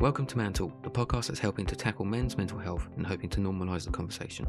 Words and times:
Welcome 0.00 0.26
to 0.26 0.38
Man 0.38 0.52
Talk, 0.52 0.80
the 0.84 0.90
podcast 0.90 1.26
that's 1.26 1.40
helping 1.40 1.66
to 1.66 1.74
tackle 1.74 2.04
men's 2.04 2.38
mental 2.38 2.56
health 2.56 2.86
and 2.96 3.04
hoping 3.04 3.28
to 3.30 3.40
normalise 3.40 3.84
the 3.84 3.90
conversation. 3.90 4.46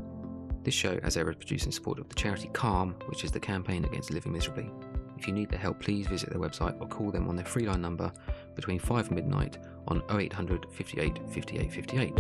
This 0.62 0.76
show, 0.76 1.00
as 1.02 1.18
ever, 1.18 1.32
is 1.32 1.38
produced 1.38 1.66
in 1.66 1.72
support 1.72 1.98
of 1.98 2.08
the 2.08 2.14
charity 2.14 2.52
Calm, 2.54 2.94
which 3.08 3.24
is 3.24 3.32
the 3.32 3.40
campaign 3.40 3.84
against 3.84 4.12
living 4.12 4.32
miserably. 4.32 4.70
If 5.18 5.26
you 5.26 5.34
need 5.34 5.50
their 5.50 5.58
help, 5.58 5.80
please 5.80 6.06
visit 6.06 6.30
their 6.30 6.40
website 6.40 6.80
or 6.80 6.88
call 6.88 7.10
them 7.10 7.28
on 7.28 7.36
their 7.36 7.48
free 7.48 7.66
line 7.66 7.82
number 7.82 8.14
between 8.56 8.78
5 8.78 9.08
and 9.08 9.16
midnight 9.16 9.58
on 9.88 10.04
0800 10.12 10.68
58 10.72 11.20
58 11.32 11.74
58. 11.74 12.20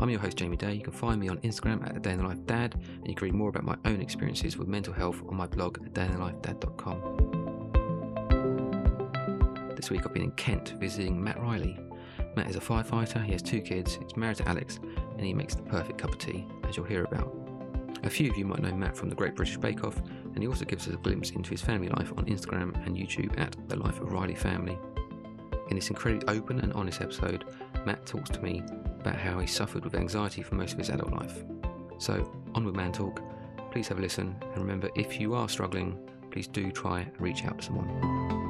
I'm 0.00 0.10
your 0.10 0.18
host, 0.18 0.38
Jamie 0.38 0.56
Day. 0.56 0.74
You 0.74 0.82
can 0.82 0.92
find 0.92 1.20
me 1.20 1.28
on 1.28 1.38
Instagram 1.42 1.88
at 1.88 1.96
A 1.96 2.00
Day 2.00 2.10
in 2.10 2.18
the 2.18 2.26
Life 2.26 2.44
Dad, 2.44 2.74
and 2.74 3.06
you 3.06 3.14
can 3.14 3.26
read 3.26 3.34
more 3.34 3.50
about 3.50 3.62
my 3.62 3.76
own 3.84 4.00
experiences 4.00 4.58
with 4.58 4.66
mental 4.66 4.92
health 4.92 5.22
on 5.28 5.36
my 5.36 5.46
blog 5.46 5.78
at 5.86 5.94
dayinthelifedad.com. 5.94 7.11
This 9.82 9.90
week 9.90 10.06
I've 10.06 10.14
been 10.14 10.22
in 10.22 10.30
Kent 10.32 10.74
visiting 10.78 11.20
Mat 11.20 11.42
Riley. 11.42 11.76
Mat 12.36 12.48
is 12.48 12.54
a 12.54 12.60
firefighter, 12.60 13.20
he 13.24 13.32
has 13.32 13.42
two 13.42 13.60
kids, 13.60 13.98
he's 14.00 14.16
married 14.16 14.36
to 14.36 14.48
Alex, 14.48 14.78
and 15.16 15.26
he 15.26 15.34
makes 15.34 15.56
the 15.56 15.62
perfect 15.62 15.98
cup 15.98 16.12
of 16.12 16.18
tea, 16.18 16.46
as 16.68 16.76
you'll 16.76 16.86
hear 16.86 17.02
about. 17.02 17.34
A 18.04 18.08
few 18.08 18.30
of 18.30 18.38
you 18.38 18.44
might 18.44 18.62
know 18.62 18.72
Mat 18.72 18.96
from 18.96 19.08
the 19.08 19.16
Great 19.16 19.34
British 19.34 19.56
Bake 19.56 19.82
Off, 19.82 19.98
and 19.98 20.38
he 20.38 20.46
also 20.46 20.64
gives 20.64 20.86
us 20.86 20.94
a 20.94 20.98
glimpse 20.98 21.30
into 21.30 21.50
his 21.50 21.62
family 21.62 21.88
life 21.88 22.12
on 22.16 22.26
Instagram 22.26 22.76
and 22.86 22.96
YouTube 22.96 23.36
at 23.40 23.56
The 23.68 23.74
Life 23.74 24.00
of 24.00 24.12
Riley 24.12 24.36
Family. 24.36 24.78
In 25.70 25.74
this 25.74 25.90
incredibly 25.90 26.28
open 26.28 26.60
and 26.60 26.72
honest 26.74 27.00
episode, 27.00 27.44
Mat 27.84 28.06
talks 28.06 28.30
to 28.30 28.40
me 28.40 28.62
about 29.00 29.16
how 29.16 29.40
he 29.40 29.48
suffered 29.48 29.82
with 29.82 29.96
anxiety 29.96 30.42
for 30.42 30.54
most 30.54 30.74
of 30.74 30.78
his 30.78 30.90
adult 30.90 31.10
life. 31.10 31.42
So, 31.98 32.32
on 32.54 32.64
with 32.64 32.76
Man 32.76 32.92
Talk, 32.92 33.20
please 33.72 33.88
have 33.88 33.98
a 33.98 34.00
listen, 34.00 34.36
and 34.40 34.58
remember 34.58 34.90
if 34.94 35.20
you 35.20 35.34
are 35.34 35.48
struggling, 35.48 35.98
please 36.30 36.46
do 36.46 36.70
try 36.70 37.00
and 37.00 37.20
reach 37.20 37.44
out 37.44 37.58
to 37.58 37.64
someone. 37.64 38.41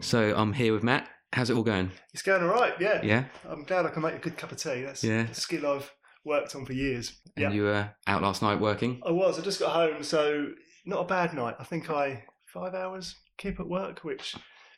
So 0.00 0.34
I'm 0.36 0.52
here 0.52 0.72
with 0.72 0.82
Mat. 0.82 1.08
How's 1.32 1.50
it 1.50 1.56
all 1.56 1.62
going? 1.62 1.90
It's 2.12 2.22
going 2.22 2.42
all 2.42 2.48
right, 2.48 2.72
yeah. 2.80 3.02
Yeah. 3.02 3.24
I'm 3.48 3.64
glad 3.64 3.84
I 3.84 3.90
can 3.90 4.02
make 4.02 4.14
a 4.14 4.18
good 4.18 4.36
cup 4.38 4.52
of 4.52 4.58
tea. 4.58 4.82
That's 4.82 5.04
Yeah. 5.04 5.26
a 5.28 5.34
skill 5.34 5.66
I've 5.66 5.92
worked 6.24 6.54
on 6.54 6.64
for 6.64 6.72
years. 6.72 7.18
And 7.36 7.42
yeah. 7.42 7.50
you 7.50 7.62
were 7.64 7.90
out 8.06 8.22
last 8.22 8.42
night 8.42 8.60
working? 8.60 9.00
I 9.04 9.10
was. 9.10 9.38
I 9.38 9.42
just 9.42 9.60
got 9.60 9.72
home, 9.72 10.02
so 10.02 10.48
not 10.86 11.00
a 11.00 11.04
bad 11.04 11.34
night. 11.34 11.56
I 11.58 11.64
think 11.64 11.90
I 11.90 12.24
five 12.52 12.74
hours 12.74 13.14
keep 13.36 13.60
at 13.60 13.68
work, 13.68 14.00
which 14.04 14.34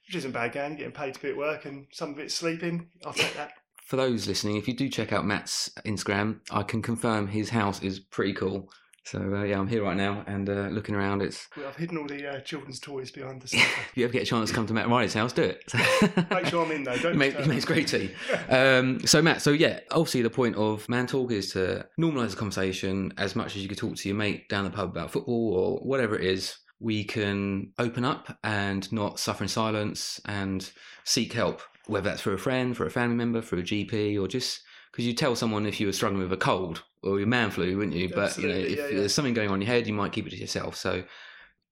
which 0.07 0.17
isn't 0.17 0.33
bad 0.33 0.53
going. 0.53 0.77
Getting 0.77 0.93
paid 0.93 1.15
to 1.15 1.21
be 1.21 1.29
at 1.29 1.37
work 1.37 1.67
and 1.67 1.87
some 1.93 2.11
of 2.11 2.19
it's 2.19 2.35
sleeping. 2.35 2.89
I'll 3.05 3.13
take 3.13 3.35
that. 3.35 3.53
For 3.85 3.97
those 3.97 4.27
listening, 4.27 4.57
if 4.57 4.67
you 4.69 4.75
do 4.75 4.89
check 4.89 5.13
out 5.13 5.25
Mat's 5.27 5.69
Instagram, 5.85 6.41
I 6.51 6.63
can 6.63 6.81
confirm 6.83 7.27
his 7.29 7.51
house 7.51 7.83
is 7.83 7.99
pretty 8.01 8.33
cool. 8.33 8.71
So 9.05 9.19
uh, 9.19 9.43
yeah, 9.45 9.59
I'm 9.59 9.67
here 9.67 9.83
right 9.83 9.97
now 9.97 10.25
and 10.27 10.49
uh, 10.49 10.69
looking 10.69 10.95
around. 10.95 11.23
It's 11.23 11.49
Well, 11.57 11.67
I've 11.69 11.77
hidden 11.77 11.99
all 11.99 12.07
the 12.07 12.27
uh, 12.27 12.41
children's 12.41 12.79
toys 12.79 13.11
behind 13.11 13.43
the 13.43 13.49
sofa. 13.49 13.65
if 13.91 13.97
you 13.97 14.05
ever 14.05 14.13
get 14.13 14.23
a 14.23 14.27
chance 14.27 14.51
to 14.51 14.55
come 14.55 14.67
to 14.67 14.75
Mat 14.75 14.89
Riley's 14.89 15.15
house, 15.15 15.33
do 15.33 15.43
it. 15.43 15.65
Make 16.31 16.47
sure 16.47 16.65
I'm 16.65 16.71
in 16.71 16.85
though. 16.85 16.97
Don't 16.99 17.21
he 17.21 17.49
makes 17.49 17.65
great 17.65 17.89
tea. 17.89 18.11
Um, 18.49 19.05
so 19.07 19.23
Mat, 19.23 19.43
so 19.43 19.51
yeah, 19.51 19.81
obviously 19.91 20.23
the 20.23 20.31
point 20.31 20.57
of 20.57 20.89
Man 20.89 21.07
Talk 21.07 21.33
is 21.33 21.53
to 21.53 21.87
normalise 21.99 22.31
the 22.31 22.37
conversation 22.37 23.13
as 23.17 23.35
much 23.35 23.57
as 23.57 23.63
you 23.63 23.69
could 23.69 23.79
talk 23.79 23.97
to 23.97 24.09
your 24.09 24.17
mate 24.17 24.49
down 24.49 24.65
the 24.65 24.71
pub 24.71 24.91
about 24.91 25.11
football 25.11 25.55
or 25.55 25.79
whatever 25.79 26.17
it 26.17 26.25
is. 26.25 26.57
We 26.79 27.05
can 27.05 27.73
open 27.79 28.05
up 28.05 28.39
and 28.43 28.91
not 28.93 29.19
suffer 29.19 29.45
in 29.45 29.49
silence 29.49 30.19
and 30.25 30.71
seek 31.05 31.33
help, 31.35 31.61
whether 31.87 32.09
that's 32.09 32.23
for 32.23 32.33
a 32.33 32.39
friend, 32.39 32.75
for 32.75 32.87
a 32.87 32.91
family 32.91 33.17
member, 33.17 33.43
for 33.43 33.57
a 33.57 33.63
GP, 33.63 34.19
or 34.21 34.29
just 34.29 34.63
because 34.91 35.07
you 35.07 35.15
tell 35.15 35.37
someone 35.37 35.67
if 35.67 35.81
you 35.81 35.87
were 35.87 35.93
struggling 35.93 36.23
with 36.23 36.33
a 36.33 36.37
cold 36.37 36.83
or 37.03 37.19
your 37.19 37.29
man 37.29 37.51
flu, 37.51 37.77
wouldn't 37.77 37.97
you? 37.97 38.09
But 38.09 38.37
you 38.39 38.49
know, 38.49 38.55
if 38.55 38.77
yeah, 38.79 38.89
yeah. 38.89 38.97
there's 38.99 39.15
something 39.15 39.35
going 39.35 39.49
on 39.49 39.57
in 39.57 39.63
your 39.63 39.75
head, 39.75 39.87
you 39.87 39.93
might 39.93 40.13
keep 40.13 40.27
it 40.27 40.31
to 40.31 40.37
yourself. 40.37 40.77
So, 40.77 41.05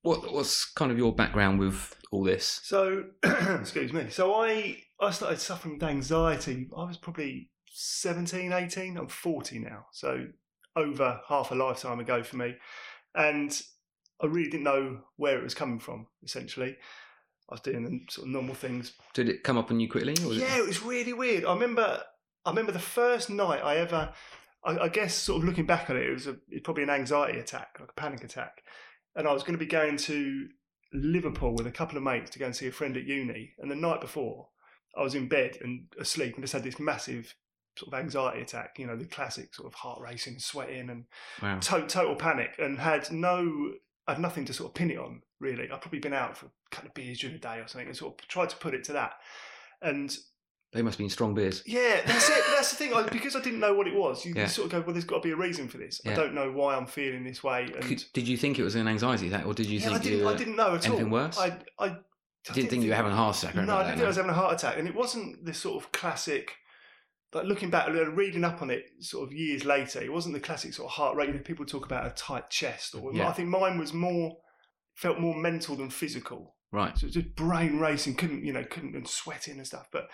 what 0.03 0.33
what's 0.33 0.71
kind 0.73 0.91
of 0.91 0.99
your 0.99 1.15
background 1.15 1.59
with 1.59 1.95
all 2.11 2.25
this? 2.25 2.61
So, 2.63 3.05
excuse 3.23 3.93
me. 3.93 4.09
So 4.11 4.35
I 4.35 4.83
I 5.01 5.11
started 5.11 5.41
suffering 5.41 5.75
with 5.75 5.83
anxiety. 5.83 6.69
I 6.77 6.85
was 6.85 6.97
probably 6.97 7.51
17, 7.71 8.53
18. 8.53 8.97
I'm 8.97 9.09
40 9.09 9.61
now. 9.61 9.87
So 9.93 10.27
over 10.75 11.21
half 11.29 11.51
a 11.51 11.55
lifetime 11.55 12.01
ago 12.01 12.23
for 12.23 12.37
me. 12.37 12.57
And 13.15 13.61
I 14.21 14.27
really 14.27 14.51
didn't 14.51 14.65
know 14.65 15.01
where 15.17 15.39
it 15.39 15.45
was 15.45 15.55
coming 15.55 15.79
from, 15.79 16.07
essentially. 16.25 16.77
I 17.51 17.55
was 17.55 17.61
doing 17.61 17.85
the 17.85 18.01
sort 18.13 18.27
of 18.27 18.33
normal 18.33 18.55
things. 18.55 18.93
Did 19.15 19.29
it 19.29 19.43
come 19.43 19.57
up 19.57 19.71
on 19.71 19.81
you 19.81 19.89
quickly? 19.89 20.17
Or 20.23 20.29
was 20.29 20.39
it- 20.39 20.43
Yeah, 20.43 20.59
it 20.59 20.67
was 20.67 20.83
really 20.83 21.13
weird. 21.13 21.45
I 21.45 21.55
remember 21.55 22.03
I 22.49 22.51
remember 22.51 22.73
the 22.73 22.79
first 22.79 23.29
night 23.31 23.63
I 23.63 23.77
ever 23.77 24.13
I, 24.65 24.79
I 24.79 24.89
guess 24.89 25.15
sort 25.15 25.43
of 25.43 25.49
looking 25.49 25.67
back 25.67 25.89
on 25.91 25.97
it, 25.97 26.07
it 26.07 26.13
was 26.13 26.27
a, 26.27 26.37
it's 26.49 26.65
probably 26.65 26.83
an 26.83 26.91
anxiety 26.91 27.39
attack, 27.39 27.77
like 27.79 27.91
a 27.91 28.01
panic 28.01 28.25
attack. 28.25 28.63
And 29.15 29.29
I 29.29 29.33
was 29.33 29.43
going 29.43 29.53
to 29.59 29.65
be 29.65 29.71
going 29.71 29.97
to 29.99 30.49
Liverpool 30.93 31.55
with 31.55 31.67
a 31.67 31.73
couple 31.73 31.97
of 31.97 32.03
mates 32.03 32.31
to 32.31 32.39
go 32.39 32.47
and 32.47 32.57
see 32.57 32.67
a 32.67 32.73
friend 32.73 32.97
at 32.97 33.05
uni. 33.05 33.53
And 33.59 33.71
the 33.71 33.77
night 33.77 34.01
before, 34.01 34.49
I 34.97 35.03
was 35.03 35.15
in 35.15 35.29
bed 35.29 35.59
and 35.63 35.87
asleep 36.01 36.35
and 36.35 36.43
just 36.43 36.55
had 36.55 36.65
this 36.65 36.81
massive 36.81 37.35
sort 37.77 37.93
of 37.93 38.01
anxiety 38.01 38.41
attack, 38.41 38.79
you 38.79 38.87
know, 38.87 38.97
the 38.97 39.05
classic 39.05 39.55
sort 39.55 39.69
of 39.69 39.75
heart 39.75 40.01
racing, 40.01 40.39
sweating 40.39 40.91
and 40.91 41.05
Wow. 41.41 41.59
to- 41.61 41.87
total 41.87 42.17
panic 42.17 42.57
and 42.59 42.79
had 42.79 43.11
no, 43.13 43.75
I 44.07 44.13
had 44.13 44.21
nothing 44.21 44.45
to 44.47 44.53
sort 44.53 44.71
of 44.71 44.75
pin 44.75 44.91
it 44.91 44.99
on 44.99 45.23
really. 45.39 45.71
I'd 45.71 45.81
probably 45.81 46.01
been 46.01 46.13
out 46.13 46.37
for 46.37 46.47
a 46.47 46.51
couple 46.71 46.89
of 46.89 46.95
beers 46.95 47.21
during 47.21 47.37
the 47.37 47.41
day 47.41 47.59
or 47.59 47.69
something 47.69 47.87
and 47.87 47.97
sort 47.97 48.21
of 48.21 48.29
tried 48.29 48.51
to 48.51 48.57
put 48.57 48.75
it 48.75 48.83
to 48.85 48.93
that. 48.95 49.15
And 49.83 50.17
They 50.73 50.83
must 50.83 50.95
have 50.97 50.99
been 50.99 51.09
strong 51.11 51.35
beers. 51.35 51.63
yeah, 51.67 52.03
that's 52.05 52.29
it. 52.29 52.45
That's 52.55 52.71
the 52.71 52.77
thing. 52.77 52.93
I, 52.93 53.03
because 53.09 53.35
I 53.35 53.41
didn't 53.41 53.61
know 53.61 53.73
what 53.75 53.87
it 53.89 53.95
was, 53.95 54.25
you, 54.27 54.35
you 54.35 54.41
Yeah. 54.43 54.47
sort 54.49 54.67
of 54.67 54.73
go, 54.73 54.81
well, 54.83 54.93
there's 54.93 55.05
got 55.07 55.23
to 55.23 55.23
be 55.23 55.31
a 55.31 55.37
reason 55.37 55.67
for 55.67 55.79
this. 55.79 56.01
I 56.05 56.11
Yeah. 56.11 56.17
don't 56.17 56.35
know 56.35 56.53
why 56.53 56.75
I'm 56.77 56.87
feeling 56.87 57.25
this 57.25 57.43
way. 57.43 57.65
And 57.75 57.83
Could, 57.83 58.05
did 58.13 58.29
you 58.29 58.37
think 58.37 58.59
it 58.59 58.65
was 58.65 58.75
an 58.75 58.87
anxiety 58.87 59.29
attack, 59.29 59.47
or 59.47 59.55
did 59.55 59.67
you 59.67 59.79
yeah, 59.79 59.87
I 59.87 59.91
think 59.93 60.03
didn't, 60.03 60.19
you 60.19 60.29
I 60.29 60.35
didn't 60.37 60.57
know 60.57 60.75
at 60.75 60.87
anything 60.87 61.07
all. 61.07 61.11
worse? 61.13 61.39
I, 61.39 61.59
I, 61.79 61.87
I 61.87 62.53
didn't 62.53 62.69
think 62.71 62.85
you 62.85 62.91
were 62.91 62.97
having 62.97 63.13
a 63.13 63.17
heart 63.17 63.37
attack? 63.39 63.55
Or 63.55 63.61
anything 63.61 63.67
No, 63.69 63.73
I 63.75 63.77
like 63.79 63.87
didn't 63.87 63.97
think 63.99 64.05
I 64.05 64.09
was 64.09 64.17
having 64.17 64.31
a 64.31 64.35
heart 64.35 64.55
attack, 64.55 64.79
and 64.79 64.87
it 64.87 64.95
wasn't 64.95 65.45
the 65.45 65.55
sort 65.55 65.83
of 65.83 65.91
classic. 65.93 66.55
Like 67.35 67.45
looking 67.45 67.69
back, 67.69 67.89
reading 67.89 68.43
up 68.45 68.63
on 68.63 68.71
it, 68.71 68.85
sort 69.01 69.27
of 69.29 69.35
years 69.35 69.65
later, 69.67 70.01
it 70.03 70.11
wasn't 70.13 70.35
the 70.35 70.41
classic 70.41 70.73
sort 70.73 70.87
of 70.91 70.93
heart 70.97 71.15
rate. 71.17 71.29
You 71.29 71.35
know, 71.35 71.41
people 71.41 71.67
talk 71.67 71.85
about 71.85 72.07
a 72.07 72.11
tight 72.11 72.49
chest, 72.51 72.95
or 72.95 73.13
Yeah. 73.13 73.29
I 73.29 73.33
think 73.33 73.49
mine 73.51 73.79
was 73.79 73.93
more 73.93 74.39
felt 74.95 75.19
more 75.19 75.35
mental 75.35 75.77
than 75.77 75.91
physical. 75.91 76.57
Right. 76.73 76.97
So 76.99 77.05
it 77.05 77.09
was 77.09 77.15
just 77.15 77.35
brain 77.37 77.79
racing, 77.79 78.15
couldn't 78.17 78.45
you 78.45 78.53
know, 78.53 78.65
couldn't 78.65 78.95
and 78.97 79.07
sweating 79.09 79.59
and 79.59 79.67
stuff. 79.67 79.89
But 79.93 80.09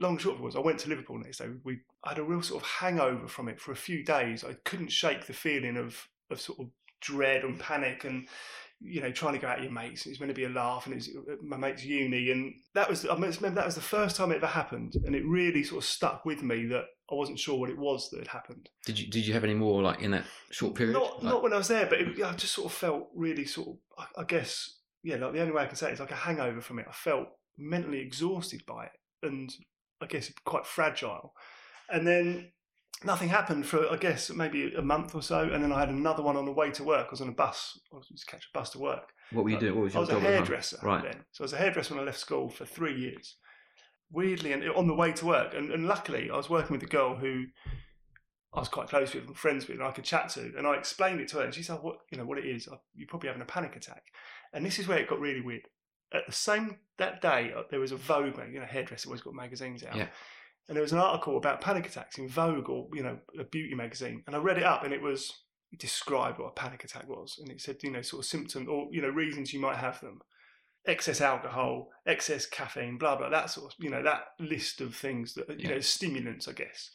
long 0.00 0.12
and 0.12 0.20
short 0.20 0.36
of 0.36 0.40
it 0.40 0.44
was, 0.44 0.56
I 0.56 0.60
went 0.60 0.78
to 0.80 0.88
Liverpool 0.88 1.18
next 1.18 1.38
day. 1.38 1.46
We 1.64 1.80
I 2.04 2.10
had 2.10 2.18
a 2.18 2.24
real 2.24 2.42
sort 2.42 2.62
of 2.62 2.68
hangover 2.68 3.28
from 3.28 3.48
it 3.48 3.60
for 3.60 3.72
a 3.72 3.76
few 3.76 4.04
days. 4.04 4.44
I 4.44 4.54
couldn't 4.64 4.92
shake 4.92 5.26
the 5.26 5.32
feeling 5.32 5.76
of 5.76 6.08
of 6.30 6.40
sort 6.40 6.60
of 6.60 6.66
dread 7.00 7.44
and 7.44 7.58
panic 7.58 8.04
and 8.04 8.26
you 8.80 9.00
know 9.00 9.10
trying 9.10 9.32
to 9.34 9.38
go 9.40 9.48
out 9.48 9.58
with 9.58 9.64
your 9.64 9.72
mates. 9.72 10.06
It 10.06 10.10
was 10.10 10.20
meant 10.20 10.30
to 10.30 10.34
be 10.34 10.44
a 10.44 10.48
laugh, 10.48 10.86
and 10.86 10.94
it 10.94 10.96
was 10.98 11.08
uh, 11.08 11.36
my 11.42 11.56
mate's 11.56 11.84
uni, 11.84 12.30
and 12.30 12.54
that 12.74 12.88
was 12.88 13.04
I 13.06 13.14
remember 13.14 13.50
that 13.50 13.66
was 13.66 13.74
the 13.74 13.80
first 13.80 14.16
time 14.16 14.30
it 14.30 14.36
ever 14.36 14.46
happened, 14.46 14.94
and 15.04 15.14
it 15.14 15.24
really 15.26 15.64
sort 15.64 15.82
of 15.82 15.88
stuck 15.88 16.24
with 16.24 16.42
me 16.42 16.66
that 16.66 16.84
I 17.10 17.14
wasn't 17.14 17.38
sure 17.38 17.58
what 17.58 17.70
it 17.70 17.78
was 17.78 18.10
that 18.10 18.18
had 18.18 18.28
happened. 18.28 18.68
Did 18.84 18.98
you 18.98 19.08
Did 19.10 19.26
you 19.26 19.34
have 19.34 19.44
any 19.44 19.54
more 19.54 19.82
like 19.82 20.00
in 20.00 20.12
that 20.12 20.24
short 20.50 20.74
period? 20.74 20.92
Not 20.92 21.22
Like- 21.22 21.32
not 21.32 21.42
when 21.42 21.52
I 21.52 21.58
was 21.58 21.68
there, 21.68 21.86
but 21.86 22.00
it, 22.00 22.22
I 22.22 22.32
just 22.34 22.54
sort 22.54 22.66
of 22.66 22.72
felt 22.78 23.08
really 23.14 23.44
sort 23.46 23.68
of 23.68 23.76
I, 23.98 24.20
I 24.20 24.24
guess 24.24 24.76
yeah, 25.02 25.16
like 25.16 25.32
the 25.32 25.40
only 25.40 25.52
way 25.52 25.62
I 25.62 25.66
can 25.66 25.76
say 25.76 25.90
it 25.90 25.94
is 25.94 26.00
like 26.00 26.10
a 26.12 26.16
hangover 26.16 26.60
from 26.60 26.78
it. 26.78 26.86
I 26.88 26.92
felt 26.92 27.28
mentally 27.56 28.00
exhausted 28.00 28.62
by 28.66 28.84
it, 28.84 28.92
and 29.22 29.50
I 30.00 30.06
guess 30.06 30.32
quite 30.44 30.66
fragile. 30.66 31.34
And 31.90 32.06
then 32.06 32.52
nothing 33.04 33.28
happened 33.28 33.66
for 33.66 33.90
I 33.92 33.96
guess 33.96 34.30
maybe 34.30 34.74
a 34.74 34.82
month 34.82 35.14
or 35.14 35.22
so, 35.22 35.40
and 35.40 35.62
then 35.62 35.72
I 35.72 35.80
had 35.80 35.88
another 35.88 36.22
one 36.22 36.36
on 36.36 36.44
the 36.44 36.52
way 36.52 36.70
to 36.72 36.84
work. 36.84 37.06
I 37.08 37.10
was 37.10 37.20
on 37.20 37.28
a 37.28 37.32
bus. 37.32 37.78
I 37.92 37.96
was 37.96 38.08
to 38.08 38.26
catch 38.26 38.48
a 38.52 38.58
bus 38.58 38.70
to 38.70 38.78
work. 38.78 39.12
what 39.32 39.44
were 39.44 39.50
you 39.50 39.58
doing? 39.58 39.74
What 39.74 39.84
was 39.84 39.94
I 39.96 39.98
your 39.98 40.00
was 40.02 40.08
a 40.08 40.12
job 40.12 40.22
time? 40.22 40.32
hairdresser 40.32 40.78
Right. 40.82 41.02
then. 41.04 41.24
So 41.32 41.42
I 41.42 41.44
was 41.44 41.52
a 41.52 41.58
hairdresser 41.58 41.94
when 41.94 42.02
I 42.02 42.06
left 42.06 42.18
school 42.18 42.48
for 42.48 42.64
three 42.64 42.98
years. 42.98 43.36
Weirdly, 44.10 44.52
and 44.52 44.64
on 44.70 44.86
the 44.86 44.94
way 44.94 45.12
to 45.12 45.26
work, 45.26 45.52
and, 45.54 45.70
and 45.70 45.86
luckily, 45.86 46.30
I 46.30 46.36
was 46.36 46.48
working 46.48 46.72
with 46.72 46.82
a 46.82 46.86
girl 46.90 47.16
who 47.16 47.44
I 48.54 48.60
was 48.60 48.68
quite 48.68 48.88
close 48.88 49.12
with 49.14 49.26
and 49.26 49.36
friends 49.36 49.68
with, 49.68 49.76
and 49.78 49.86
I 49.86 49.90
could 49.90 50.04
chat 50.04 50.30
to. 50.30 50.50
And 50.56 50.66
I 50.66 50.74
explained 50.76 51.20
it 51.20 51.28
to 51.28 51.36
her, 51.38 51.44
and 51.44 51.52
she 51.54 51.62
said, 51.62 51.80
"What 51.82 51.98
you 52.10 52.16
know, 52.16 52.24
what 52.24 52.38
it 52.38 52.46
is? 52.46 52.66
You're 52.94 53.06
probably 53.06 53.28
having 53.28 53.42
a 53.42 53.46
panic 53.46 53.76
attack." 53.76 54.04
And 54.54 54.64
this 54.64 54.78
is 54.78 54.88
where 54.88 54.96
it 54.98 55.08
got 55.08 55.20
really 55.20 55.42
weird. 55.42 55.68
At 56.12 56.26
the 56.26 56.32
same 56.32 56.78
that 56.98 57.20
day, 57.20 57.52
uh, 57.56 57.62
there 57.70 57.80
was 57.80 57.92
a 57.92 57.96
Vogue, 57.96 58.38
you 58.52 58.60
know, 58.60 58.66
hairdresser 58.66 59.08
always 59.08 59.20
got 59.20 59.34
magazines 59.34 59.84
out. 59.84 59.96
Yeah. 59.96 60.08
And 60.68 60.76
there 60.76 60.82
was 60.82 60.92
an 60.92 60.98
article 60.98 61.36
about 61.36 61.60
panic 61.60 61.86
attacks 61.86 62.18
in 62.18 62.28
Vogue 62.28 62.68
or 62.68 62.88
you 62.92 63.02
know 63.02 63.18
a 63.38 63.44
beauty 63.44 63.74
magazine, 63.74 64.22
and 64.26 64.36
I 64.36 64.38
read 64.38 64.58
it 64.58 64.64
up, 64.64 64.84
and 64.84 64.92
it 64.92 65.00
was 65.02 65.32
it 65.72 65.78
described 65.78 66.38
what 66.38 66.48
a 66.48 66.52
panic 66.52 66.84
attack 66.84 67.08
was, 67.08 67.38
and 67.40 67.50
it 67.50 67.60
said 67.60 67.76
you 67.82 67.90
know 67.90 68.02
sort 68.02 68.20
of 68.20 68.26
symptoms 68.26 68.68
or 68.68 68.88
you 68.90 69.00
know 69.02 69.08
reasons 69.08 69.52
you 69.52 69.60
might 69.60 69.76
have 69.76 70.00
them, 70.00 70.20
excess 70.86 71.20
alcohol, 71.20 71.88
excess 72.06 72.44
caffeine, 72.46 72.98
blah 72.98 73.16
blah, 73.16 73.28
that 73.30 73.50
sort 73.50 73.72
of 73.72 73.78
you 73.82 73.90
know 73.90 74.02
that 74.02 74.28
list 74.40 74.80
of 74.80 74.94
things 74.94 75.34
that 75.34 75.48
you 75.58 75.68
Yeah. 75.68 75.74
know 75.76 75.80
stimulants, 75.80 76.48
I 76.48 76.52
guess. 76.52 76.90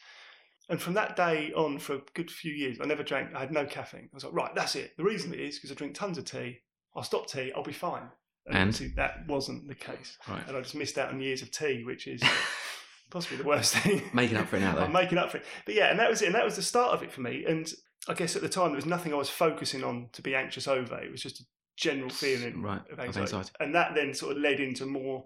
And 0.69 0.81
from 0.81 0.93
that 0.93 1.15
day 1.15 1.51
on, 1.55 1.77
for 1.79 1.95
a 1.95 2.01
good 2.13 2.31
few 2.31 2.53
years, 2.53 2.77
I 2.79 2.85
never 2.85 3.03
drank. 3.03 3.35
I 3.35 3.39
had 3.41 3.51
no 3.51 3.65
caffeine. 3.65 4.09
I 4.11 4.15
was 4.15 4.23
like, 4.23 4.33
right, 4.33 4.55
that's 4.55 4.75
it. 4.75 4.95
The 4.97 5.03
reason 5.03 5.33
it 5.33 5.39
is 5.39 5.55
because 5.57 5.71
I 5.71 5.75
drink 5.75 5.93
tons 5.93 6.17
of 6.17 6.25
tea. 6.25 6.59
I'll 6.95 7.03
stop 7.03 7.27
tea. 7.27 7.51
I'll 7.55 7.63
be 7.63 7.73
fine. 7.73 8.09
And? 8.47 8.57
obviously 8.69 8.87
that 8.97 9.25
wasn't 9.27 9.67
the 9.67 9.75
case, 9.75 10.17
Right. 10.27 10.45
and 10.47 10.57
I 10.57 10.61
just 10.61 10.75
missed 10.75 10.97
out 10.97 11.09
on 11.09 11.19
years 11.21 11.41
of 11.41 11.51
tea, 11.51 11.83
which 11.85 12.07
is 12.07 12.21
possibly 13.09 13.37
the 13.37 13.43
worst 13.43 13.75
thing. 13.75 14.01
Making 14.13 14.37
up 14.37 14.47
for 14.47 14.57
it 14.57 14.61
now, 14.61 14.75
though. 14.75 14.81
I'm 14.83 14.91
making 14.91 15.17
up 15.17 15.31
for 15.31 15.37
it. 15.37 15.45
But 15.65 15.75
yeah, 15.75 15.89
and 15.91 15.99
that 15.99 16.09
was 16.09 16.21
it. 16.21 16.25
And 16.27 16.35
that 16.35 16.45
was 16.45 16.55
the 16.55 16.61
start 16.61 16.93
of 16.93 17.03
it 17.03 17.11
for 17.11 17.21
me. 17.21 17.45
And 17.47 17.71
I 18.07 18.13
guess 18.13 18.35
at 18.35 18.41
the 18.41 18.49
time 18.49 18.67
there 18.69 18.75
was 18.75 18.85
nothing 18.85 19.13
I 19.13 19.17
was 19.17 19.29
focusing 19.29 19.83
on 19.83 20.09
to 20.13 20.21
be 20.21 20.35
anxious 20.35 20.67
over. 20.67 20.97
It 21.01 21.11
was 21.11 21.21
just 21.21 21.39
a 21.39 21.43
general 21.77 22.09
feeling 22.09 22.61
Right, 22.61 22.81
of 22.91 22.99
of 22.99 23.05
anxiety. 23.05 23.19
anxiety. 23.35 23.51
And 23.59 23.73
that 23.75 23.95
then 23.95 24.13
sort 24.13 24.33
of 24.35 24.41
led 24.41 24.59
into 24.59 24.85
more 24.85 25.23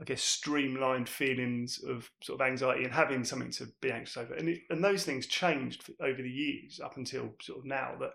I 0.00 0.04
guess, 0.04 0.22
streamlined 0.22 1.08
feelings 1.08 1.78
of 1.88 2.10
sort 2.20 2.40
of 2.40 2.46
anxiety 2.48 2.82
and 2.82 2.92
having 2.92 3.22
something 3.22 3.52
to 3.52 3.68
be 3.80 3.92
anxious 3.92 4.16
over. 4.16 4.34
And 4.34 4.48
it, 4.48 4.62
and 4.68 4.82
those 4.82 5.04
things 5.04 5.28
changed 5.28 5.88
over 6.00 6.20
the 6.20 6.28
years 6.28 6.80
up 6.84 6.96
until 6.96 7.30
sort 7.40 7.60
of 7.60 7.64
now 7.64 7.92
that 8.00 8.10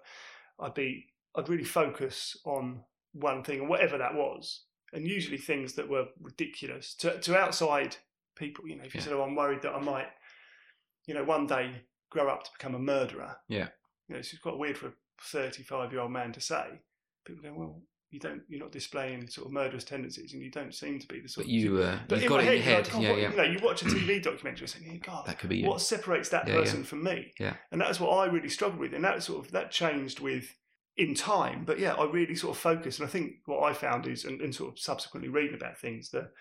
I'd 0.59 0.73
be 0.73 1.05
I'd 1.37 1.47
really 1.47 1.63
focus 1.63 2.37
on 2.45 2.81
one 3.13 3.43
thing 3.43 3.59
and 3.61 3.69
whatever 3.69 3.97
that 3.97 4.13
was, 4.15 4.63
and 4.93 5.07
usually 5.07 5.37
things 5.37 5.73
that 5.73 5.87
were 5.89 6.07
ridiculous 6.21 6.93
to 6.95 7.19
to 7.19 7.37
outside 7.37 7.97
people. 8.35 8.67
You 8.67 8.75
know, 8.77 8.83
if 8.83 8.93
you 8.93 8.99
Yeah. 8.99 9.05
said, 9.05 9.13
"Oh, 9.13 9.23
I'm 9.23 9.35
worried 9.35 9.61
that 9.63 9.73
I 9.75 9.79
might, 9.79 10.07
you 11.07 11.13
know, 11.13 11.23
one 11.23 11.47
day 11.47 11.81
grow 12.09 12.29
up 12.29 12.43
to 12.43 12.51
become 12.57 12.75
a 12.75 12.79
murderer," 12.79 13.37
Yeah. 13.47 13.69
you 14.07 14.13
know, 14.15 14.19
it's 14.19 14.37
quite 14.39 14.57
weird 14.57 14.77
for 14.77 14.87
a 14.87 14.93
35 15.21 15.91
year 15.91 16.01
old 16.01 16.11
man 16.11 16.31
to 16.33 16.41
say. 16.41 16.81
People 17.25 17.43
go, 17.43 17.53
"Well, 17.53 17.81
you 18.11 18.19
don't, 18.19 18.41
you're 18.47 18.59
not 18.59 18.71
displaying 18.71 19.27
sort 19.27 19.45
of 19.47 19.53
murderous 19.53 19.83
tendencies, 19.83 20.33
and 20.33 20.41
you 20.41 20.49
don't 20.49 20.73
seem 20.73 20.97
to 20.99 21.07
be 21.07 21.19
the 21.19 21.27
sort 21.29 21.45
But 21.45 21.49
of." 21.53 21.59
you, 21.59 21.77
uh, 21.83 21.99
But 22.07 22.21
you've 22.21 22.29
got 22.29 22.39
it 22.43 22.47
in 22.47 22.53
your 22.53 22.61
head. 22.63 22.91
like, 22.93 23.03
yeah, 23.03 23.09
what- 23.11 23.19
yeah. 23.21 23.29
You 23.31 23.37
know, 23.37 23.43
you 23.43 23.59
watch 23.59 23.81
a 23.83 23.85
TV 23.85 24.19
documentary 24.19 24.65
and 24.65 24.85
think, 24.85 25.03
God, 25.05 25.25
That 25.27 25.37
could 25.37 25.49
be 25.49 25.57
you. 25.57 25.67
what 25.67 25.81
separates 25.81 26.29
that 26.29 26.47
Yeah, 26.47 26.53
yeah. 26.55 26.59
person 26.61 26.83
from 26.83 27.03
me? 27.03 27.33
Yeah. 27.39 27.57
And 27.71 27.79
that's 27.81 27.99
what 27.99 28.09
I 28.09 28.25
really 28.25 28.49
struggled 28.49 28.79
with, 28.79 28.93
and 28.93 29.03
that 29.03 29.21
sort 29.21 29.45
of 29.45 29.51
that 29.51 29.69
changed 29.71 30.19
with 30.21 30.55
in 30.99 31.15
time. 31.15 31.63
But 31.65 31.79
yeah, 31.79 31.93
I 31.93 32.03
really 32.05 32.35
sort 32.35 32.55
of 32.55 32.61
focus, 32.61 32.99
and 32.99 33.07
I 33.07 33.11
think 33.11 33.37
what 33.45 33.63
I 33.63 33.73
found 33.73 34.05
is, 34.05 34.25
and, 34.25 34.41
and 34.41 34.53
sort 34.53 34.73
of 34.73 34.79
subsequently 34.79 35.29
reading 35.29 35.55
about 35.55 35.79
things, 35.79 36.11
that 36.11 36.31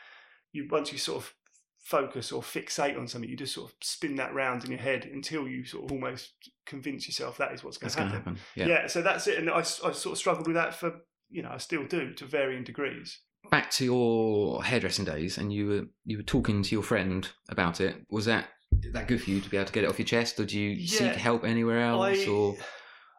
you 0.53 0.67
once 0.71 0.93
you 0.93 0.99
sort 0.99 1.19
of 1.23 1.33
focus 1.79 2.33
or 2.33 2.43
fixate 2.43 2.99
on 2.99 3.07
something, 3.07 3.31
you 3.31 3.37
just 3.37 3.55
sort 3.55 3.71
of 3.71 3.77
spin 3.81 4.17
that 4.17 4.35
round 4.35 4.65
in 4.65 4.71
your 4.73 4.81
head 4.81 5.09
until 5.11 5.47
you 5.49 5.65
sort 5.65 5.85
of 5.85 5.93
almost 5.93 6.33
convince 6.67 7.07
yourself 7.07 7.39
that 7.39 7.53
is 7.53 7.63
what's 7.63 7.79
going 7.79 7.91
to 7.93 7.99
happen. 8.01 8.17
happen. 8.17 8.39
Yeah. 8.57 8.67
Yeah. 8.67 8.87
so 8.89 9.01
that's 9.01 9.27
it, 9.29 9.39
and 9.39 9.49
I 9.49 9.63
sort 9.63 9.95
of 9.95 10.19
struggled 10.19 10.47
with 10.49 10.57
that 10.57 10.75
for 10.75 10.93
you 11.31 11.43
know 11.43 11.51
I 11.53 11.59
still 11.59 11.85
do 11.87 12.13
to 12.15 12.25
varying 12.27 12.65
degrees. 12.65 13.21
Back 13.51 13.71
to 13.73 13.85
your 13.85 14.65
hairdressing 14.65 15.05
days, 15.05 15.39
and 15.39 15.53
you 15.53 15.67
were 15.69 15.83
you 16.05 16.17
were 16.17 16.25
talking 16.25 16.63
to 16.65 16.75
your 16.75 16.83
friend 16.83 17.29
about 17.49 17.81
it. 17.81 17.97
Was 18.11 18.25
that 18.25 18.49
that 18.93 19.07
good 19.07 19.23
for 19.23 19.31
you 19.31 19.41
to 19.41 19.49
be 19.49 19.57
able 19.57 19.67
to 19.67 19.73
get 19.73 19.85
it 19.85 19.89
off 19.89 19.99
your 20.01 20.07
chest, 20.07 20.41
or 20.41 20.45
do 20.45 20.59
you 20.59 20.71
Yeah. 20.71 20.99
seek 20.99 21.13
help 21.13 21.45
anywhere 21.45 21.81
else? 21.81 22.19
I, 22.19 22.27
or 22.29 22.57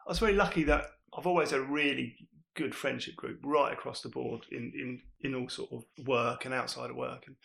I 0.06 0.10
was 0.10 0.18
very 0.18 0.34
lucky 0.34 0.64
that 0.64 0.84
I've 1.16 1.26
always 1.26 1.50
had 1.50 1.60
a 1.60 1.64
really 1.64 2.16
good 2.54 2.74
friendship 2.74 3.16
group 3.16 3.40
right 3.44 3.72
across 3.72 4.02
the 4.02 4.08
board 4.08 4.44
in, 4.50 4.72
in, 4.74 5.00
in 5.22 5.34
all 5.34 5.48
sort 5.48 5.70
of 5.72 5.84
work 6.06 6.44
and 6.44 6.54
outside 6.54 6.90
of 6.90 6.96
work. 6.96 7.24
And 7.26 7.36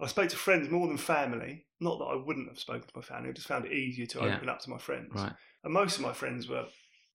I 0.00 0.06
spoke 0.06 0.28
to 0.30 0.36
friends 0.36 0.70
more 0.70 0.86
than 0.86 0.98
family. 0.98 1.66
Not 1.80 1.98
that 1.98 2.04
I 2.04 2.16
wouldn't 2.16 2.48
have 2.48 2.58
spoken 2.58 2.82
to 2.82 2.92
my 2.94 3.02
family, 3.02 3.30
I 3.30 3.32
just 3.32 3.48
found 3.48 3.66
it 3.66 3.72
easier 3.72 4.06
to 4.06 4.18
Yeah. 4.20 4.36
open 4.36 4.48
up 4.48 4.60
to 4.60 4.70
my 4.70 4.78
friends. 4.78 5.10
right? 5.14 5.32
And 5.64 5.72
most 5.72 5.96
of 5.96 6.02
my 6.02 6.12
friends 6.12 6.48
were 6.48 6.66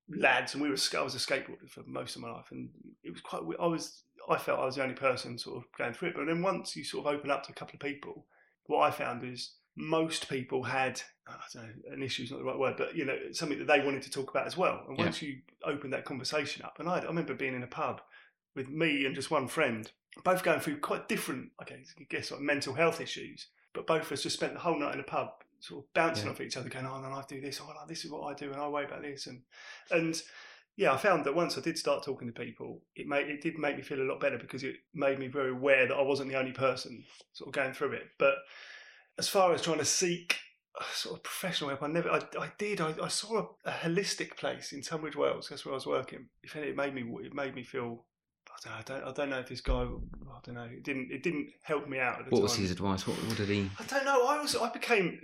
lads, 0.09 0.53
and 0.53 0.61
we 0.61 0.69
were. 0.69 0.77
I 0.97 1.01
was 1.01 1.15
a 1.15 1.19
skateboarder 1.19 1.69
for 1.69 1.83
most 1.85 2.15
of 2.15 2.21
my 2.21 2.29
life, 2.31 2.47
and 2.51 2.69
it 3.03 3.11
was 3.11 3.21
quite. 3.21 3.41
I 3.59 3.65
was. 3.67 4.03
I 4.29 4.37
felt 4.37 4.59
I 4.59 4.65
was 4.65 4.75
the 4.75 4.83
only 4.83 4.95
person 4.95 5.37
sort 5.37 5.57
of 5.57 5.63
going 5.77 5.93
through 5.93 6.09
it. 6.09 6.15
But 6.15 6.25
then 6.25 6.41
once 6.43 6.75
you 6.75 6.83
sort 6.83 7.05
of 7.07 7.13
open 7.13 7.31
up 7.31 7.43
to 7.43 7.51
a 7.51 7.55
couple 7.55 7.75
of 7.75 7.79
people, 7.79 8.27
what 8.65 8.81
I 8.81 8.91
found 8.91 9.23
is 9.23 9.55
most 9.75 10.29
people 10.29 10.63
had. 10.63 11.01
I 11.27 11.35
don't 11.53 11.63
know, 11.63 11.93
an 11.93 12.03
issue 12.03 12.23
is 12.23 12.31
not 12.31 12.39
the 12.39 12.43
right 12.45 12.57
word, 12.59 12.75
but 12.77 12.95
you 12.95 13.05
know, 13.05 13.15
something 13.31 13.57
that 13.59 13.67
they 13.67 13.79
wanted 13.79 14.01
to 14.03 14.11
talk 14.11 14.29
about 14.31 14.47
as 14.47 14.57
well. 14.57 14.83
And 14.87 14.97
Yeah. 14.97 15.05
once 15.05 15.21
you 15.21 15.37
open 15.63 15.91
that 15.91 16.03
conversation 16.03 16.65
up, 16.65 16.79
and 16.79 16.89
I, 16.89 16.99
I 16.99 17.05
remember 17.05 17.33
being 17.33 17.55
in 17.55 17.63
a 17.63 17.67
pub 17.67 18.01
with 18.55 18.67
me 18.67 19.05
and 19.05 19.15
just 19.15 19.31
one 19.31 19.47
friend, 19.47 19.89
both 20.25 20.43
going 20.43 20.59
through 20.59 20.79
quite 20.79 21.07
different, 21.07 21.51
okay, 21.61 21.83
I 21.99 22.03
guess 22.09 22.31
like 22.31 22.41
mental 22.41 22.73
health 22.73 22.99
issues, 22.99 23.47
but 23.73 23.87
both 23.87 24.01
of 24.01 24.11
us 24.11 24.23
just 24.23 24.35
spent 24.35 24.53
the 24.53 24.59
whole 24.59 24.77
night 24.77 24.93
in 24.93 24.99
a 24.99 25.03
pub, 25.03 25.29
sort 25.61 25.85
of 25.85 25.93
bouncing 25.93 26.25
Yeah. 26.25 26.31
off 26.31 26.41
each 26.41 26.57
other, 26.57 26.67
going, 26.69 26.85
"Oh, 26.85 26.99
no, 26.99 27.07
I 27.07 27.23
do 27.29 27.39
this. 27.39 27.61
Oh, 27.61 27.67
no, 27.67 27.87
this 27.87 28.03
is 28.03 28.11
what 28.11 28.27
I 28.29 28.33
do, 28.33 28.51
and 28.51 28.59
I 28.59 28.67
worry 28.67 28.85
about 28.85 29.03
this." 29.03 29.27
And 29.27 29.43
and 29.89 30.21
yeah, 30.75 30.91
I 30.93 30.97
found 30.97 31.23
that 31.25 31.35
once 31.35 31.57
I 31.57 31.61
did 31.61 31.77
start 31.77 32.03
talking 32.03 32.27
to 32.27 32.33
people, 32.33 32.81
it 32.95 33.07
made 33.07 33.29
it 33.29 33.41
did 33.41 33.57
make 33.57 33.77
me 33.77 33.83
feel 33.83 34.01
a 34.01 34.09
lot 34.09 34.19
better 34.19 34.37
because 34.37 34.63
it 34.63 34.75
made 34.93 35.19
me 35.19 35.27
very 35.27 35.51
aware 35.51 35.87
that 35.87 35.95
I 35.95 36.01
wasn't 36.01 36.29
the 36.29 36.39
only 36.39 36.51
person 36.51 37.05
sort 37.31 37.47
of 37.47 37.53
going 37.53 37.73
through 37.73 37.93
it. 37.93 38.07
But 38.17 38.35
as 39.17 39.27
far 39.27 39.53
as 39.53 39.61
trying 39.61 39.79
to 39.79 39.85
seek 39.85 40.37
sort 40.93 41.17
of 41.17 41.23
professional 41.23 41.69
help, 41.69 41.83
I 41.83 41.87
never, 41.87 42.09
I, 42.09 42.21
I 42.39 42.51
did. 42.57 42.81
I, 42.81 42.93
I 43.01 43.07
saw 43.07 43.39
a, 43.65 43.69
a 43.69 43.71
holistic 43.71 44.37
place 44.37 44.71
in 44.71 44.81
Tunbridge 44.81 45.15
Wells. 45.15 45.47
That's 45.49 45.65
where 45.65 45.73
I 45.73 45.75
was 45.75 45.85
working. 45.85 46.27
If 46.43 46.55
anything, 46.55 46.73
it 46.73 46.77
made 46.77 46.93
me, 46.93 47.03
it 47.25 47.33
made 47.33 47.55
me 47.55 47.63
feel. 47.63 48.05
I 48.47 48.57
don't, 48.63 48.73
know, 48.73 48.79
I 48.79 48.99
don't, 48.99 49.09
I 49.09 49.13
don't 49.13 49.29
know 49.29 49.39
if 49.39 49.49
this 49.49 49.61
guy. 49.61 49.81
I 49.81 50.39
don't 50.43 50.55
know. 50.55 50.63
It 50.71 50.83
didn't. 50.83 51.09
It 51.11 51.23
didn't 51.23 51.49
help 51.63 51.87
me 51.87 51.99
out 51.99 52.19
at 52.19 52.25
the 52.25 52.31
What 52.31 52.37
time. 52.39 52.43
was 52.43 52.55
his 52.55 52.71
advice? 52.71 53.07
What, 53.07 53.17
what 53.17 53.37
did 53.37 53.49
he? 53.49 53.69
I 53.79 53.83
don't 53.83 54.05
know. 54.05 54.27
I 54.27 54.41
was. 54.41 54.55
I 54.55 54.71
became 54.71 55.21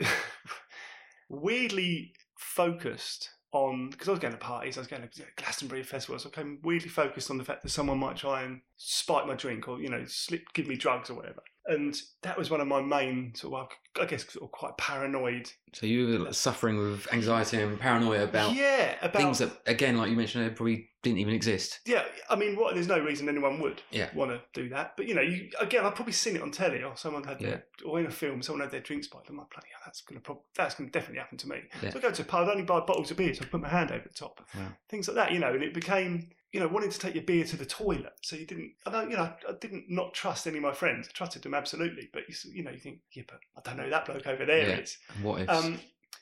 weirdly 1.29 2.13
focused 2.37 3.29
on 3.51 3.89
because 3.89 4.07
I 4.07 4.11
was 4.11 4.19
going 4.19 4.33
to 4.33 4.39
parties. 4.39 4.77
I 4.77 4.81
was 4.81 4.87
going 4.87 5.07
to 5.07 5.23
Glastonbury 5.37 5.83
festivals. 5.83 6.25
I 6.25 6.29
became 6.29 6.59
weirdly 6.63 6.89
focused 6.89 7.31
on 7.31 7.37
the 7.37 7.43
fact 7.43 7.63
that 7.63 7.69
someone 7.69 7.97
might 7.97 8.17
try 8.17 8.43
and 8.43 8.61
spike 8.75 9.27
my 9.27 9.35
drink 9.35 9.67
or 9.67 9.79
you 9.81 9.89
know 9.89 10.03
slip, 10.05 10.41
give 10.53 10.67
me 10.67 10.75
drugs 10.75 11.09
or 11.09 11.15
whatever. 11.15 11.41
And 11.67 11.99
that 12.21 12.37
was 12.37 12.49
one 12.49 12.61
of 12.61 12.67
my 12.67 12.81
main 12.81 13.33
sort 13.35 13.53
of, 13.61 13.67
I 14.01 14.05
guess, 14.05 14.25
sort 14.31 14.43
of 14.45 14.51
quite 14.51 14.77
paranoid. 14.77 15.51
So 15.73 15.85
you 15.85 16.19
were 16.19 16.27
uh, 16.29 16.31
suffering 16.31 16.77
with 16.77 17.11
anxiety 17.13 17.61
and 17.61 17.77
paranoia 17.79 18.23
about 18.23 18.55
yeah, 18.55 18.95
about 19.01 19.21
things 19.21 19.39
that, 19.39 19.51
again, 19.65 19.97
like 19.97 20.09
you 20.09 20.15
mentioned, 20.15 20.55
probably 20.55 20.89
didn't 21.03 21.19
even 21.19 21.33
exist. 21.33 21.81
Yeah, 21.85 22.03
I 22.29 22.35
mean, 22.37 22.55
what? 22.55 22.73
There's 22.73 22.87
no 22.87 22.99
reason 22.99 23.27
anyone 23.27 23.59
would 23.59 23.81
Yeah. 23.91 24.09
want 24.15 24.31
to 24.31 24.41
do 24.53 24.69
that. 24.69 24.95
But 24.95 25.07
you 25.07 25.15
know, 25.15 25.21
you 25.21 25.49
again, 25.59 25.85
I've 25.85 25.95
probably 25.95 26.13
seen 26.13 26.37
it 26.37 26.41
on 26.41 26.51
telly, 26.51 26.83
or 26.83 26.95
someone 26.95 27.23
had, 27.25 27.41
Yeah. 27.41 27.49
their, 27.49 27.63
or 27.85 27.99
in 27.99 28.05
a 28.05 28.11
film, 28.11 28.41
someone 28.41 28.61
had 28.61 28.71
their 28.71 28.79
drink 28.81 29.03
spiked. 29.03 29.29
I'm 29.29 29.37
like, 29.37 29.49
bloody 29.49 29.67
hell, 29.73 29.81
that's 29.85 30.01
gonna, 30.01 30.21
prob- 30.21 30.43
that's 30.55 30.75
gonna 30.75 30.89
definitely 30.89 31.19
happen 31.19 31.37
to 31.39 31.49
me. 31.49 31.57
Yeah. 31.83 31.89
So 31.89 31.99
I 31.99 32.01
go 32.01 32.11
to 32.11 32.21
a 32.21 32.25
pub, 32.25 32.47
I'd 32.47 32.51
only 32.51 32.63
buy 32.63 32.79
bottles 32.79 33.11
of 33.11 33.17
beer, 33.17 33.33
so 33.33 33.43
I 33.43 33.47
put 33.47 33.61
my 33.61 33.69
hand 33.69 33.91
over 33.91 34.03
the 34.07 34.13
top, 34.13 34.39
Wow. 34.55 34.69
things 34.89 35.07
like 35.09 35.15
that, 35.15 35.31
you 35.33 35.39
know. 35.39 35.53
And 35.53 35.63
it 35.63 35.73
became, 35.73 36.29
you 36.57 36.63
know, 36.63 36.69
wanting 36.69 36.89
to 36.89 36.97
take 36.97 37.13
your 37.13 37.23
beer 37.23 37.43
to 37.43 37.55
the 37.55 37.67
toilet, 37.67 38.13
so 38.23 38.35
you 38.35 38.47
didn't. 38.47 38.71
I 38.87 38.89
don't, 38.89 39.11
you 39.11 39.15
know, 39.15 39.31
I 39.47 39.53
didn't 39.61 39.85
not 39.89 40.15
trust 40.15 40.47
any 40.47 40.57
of 40.57 40.63
my 40.63 40.73
friends. 40.73 41.07
I 41.07 41.11
trusted 41.13 41.43
them 41.43 41.53
absolutely, 41.53 42.09
but 42.11 42.23
you, 42.27 42.33
you 42.51 42.63
know, 42.63 42.71
you 42.71 42.79
think, 42.79 42.97
yeah, 43.11 43.21
but 43.27 43.37
I 43.55 43.61
don't 43.63 43.77
know 43.77 43.83
who 43.83 43.91
that 43.91 44.07
bloke 44.07 44.25
over 44.25 44.43
there 44.43 44.81
is. 44.81 44.97
Yeah. 45.07 45.15
And 45.15 45.23
what 45.23 45.41
if? 45.41 45.49
Um, 45.51 45.79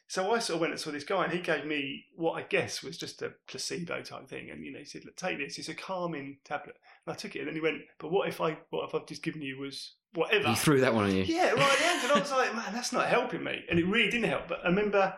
so 0.10 0.34
I 0.34 0.40
sort 0.40 0.56
of 0.56 0.60
went 0.60 0.74
and 0.74 0.80
saw 0.82 0.92
this 0.92 1.06
guy, 1.06 1.24
and 1.24 1.32
he 1.32 1.40
gave 1.40 1.66
me 1.66 2.04
what 2.18 2.34
I 2.34 2.42
guess 2.42 2.84
was 2.84 2.98
just 2.98 3.22
a 3.22 3.32
placebo 3.48 4.02
type 4.02 4.28
thing. 4.28 4.50
And 4.50 4.66
you 4.66 4.74
know, 4.74 4.80
he 4.80 4.84
said, 4.84 5.06
"Look, 5.06 5.16
take 5.16 5.38
this. 5.38 5.58
It's 5.58 5.70
a 5.70 5.74
calming 5.74 6.40
tablet." 6.44 6.76
And 7.08 7.14
I 7.14 7.16
took 7.16 7.38
it, 7.38 7.40
and 7.40 7.48
then 7.48 7.56
he 7.56 7.62
went, 7.62 7.84
"But 7.98 8.12
what 8.12 8.28
if 8.28 8.42
I, 8.42 8.58
what 8.72 8.90
if 8.90 8.94
I've 8.94 9.08
just 9.08 9.24
given 9.24 9.42
you 9.42 9.58
was 9.58 9.94
whatever?" 10.16 10.50
he 10.50 10.56
threw 10.56 10.82
that 10.82 10.94
one 10.94 11.06
on 11.06 11.16
you. 11.16 11.24
yeah, 11.24 11.52
right 11.52 11.72
at 11.72 11.80
the 11.80 11.86
end, 11.86 12.04
and 12.04 12.12
I 12.12 12.20
was 12.20 12.32
like, 12.34 12.54
"Man, 12.54 12.74
that's 12.74 12.92
not 12.92 13.08
helping 13.08 13.42
me." 13.42 13.64
And 13.70 13.80
it 13.80 13.88
really 13.88 14.12
didn't 14.12 14.30
help. 14.30 14.50
But 14.50 14.66
I 14.66 14.68
remember, 14.68 15.16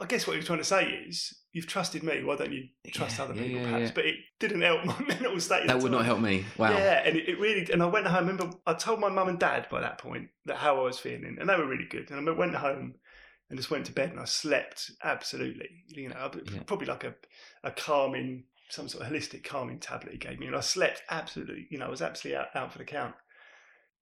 I 0.00 0.04
guess 0.06 0.28
what 0.28 0.34
he 0.34 0.38
was 0.38 0.46
trying 0.46 0.60
to 0.60 0.64
say 0.64 0.84
is, 1.08 1.34
"You've 1.58 1.66
trusted 1.66 2.04
me. 2.04 2.22
Why 2.22 2.36
don't 2.36 2.52
you 2.52 2.68
trust 2.92 3.18
Yeah, 3.18 3.24
other 3.24 3.34
people?" 3.34 3.48
yeah, 3.48 3.62
perhaps. 3.64 3.82
yeah. 3.82 3.92
But 3.96 4.06
it 4.06 4.16
didn't 4.38 4.60
help 4.60 4.84
my 4.92 5.00
mental 5.08 5.40
state. 5.40 5.66
That 5.66 5.82
would 5.82 5.90
not 5.90 6.04
help 6.04 6.20
me. 6.20 6.44
Wow. 6.56 6.70
Yeah, 6.70 7.02
and 7.04 7.16
it, 7.16 7.28
it 7.28 7.40
really. 7.40 7.68
And 7.72 7.82
I 7.82 7.86
went 7.86 8.06
home. 8.06 8.16
I 8.16 8.20
remember 8.20 8.50
I 8.64 8.74
told 8.74 9.00
my 9.00 9.08
mum 9.08 9.28
and 9.28 9.40
dad 9.40 9.66
by 9.68 9.80
that 9.80 9.98
point 9.98 10.28
that 10.46 10.58
how 10.58 10.78
I 10.78 10.82
was 10.84 11.00
feeling, 11.00 11.36
and 11.40 11.48
they 11.48 11.56
were 11.56 11.66
really 11.66 11.88
good. 11.90 12.10
And 12.12 12.28
I 12.28 12.32
went 12.32 12.54
home 12.54 12.94
and 13.50 13.58
just 13.58 13.70
went 13.70 13.86
to 13.86 13.92
bed, 13.92 14.10
and 14.10 14.20
I 14.20 14.24
slept 14.26 14.90
absolutely. 15.02 15.68
You 15.88 16.10
know, 16.10 16.30
probably 16.66 16.86
like 16.86 17.02
a 17.02 17.14
a 17.64 17.72
calming, 17.72 18.44
some 18.68 18.88
sort 18.88 19.04
of 19.04 19.12
holistic 19.12 19.42
calming 19.42 19.80
tablet 19.80 20.12
he 20.12 20.18
gave 20.18 20.38
me, 20.38 20.46
and 20.46 20.54
I 20.56 20.60
slept 20.60 21.02
absolutely. 21.10 21.66
You 21.70 21.78
know, 21.78 21.86
I 21.86 21.90
was 21.90 22.02
absolutely 22.02 22.38
out, 22.38 22.54
out 22.54 22.72
for 22.72 22.78
the 22.78 22.84
count. 22.84 23.14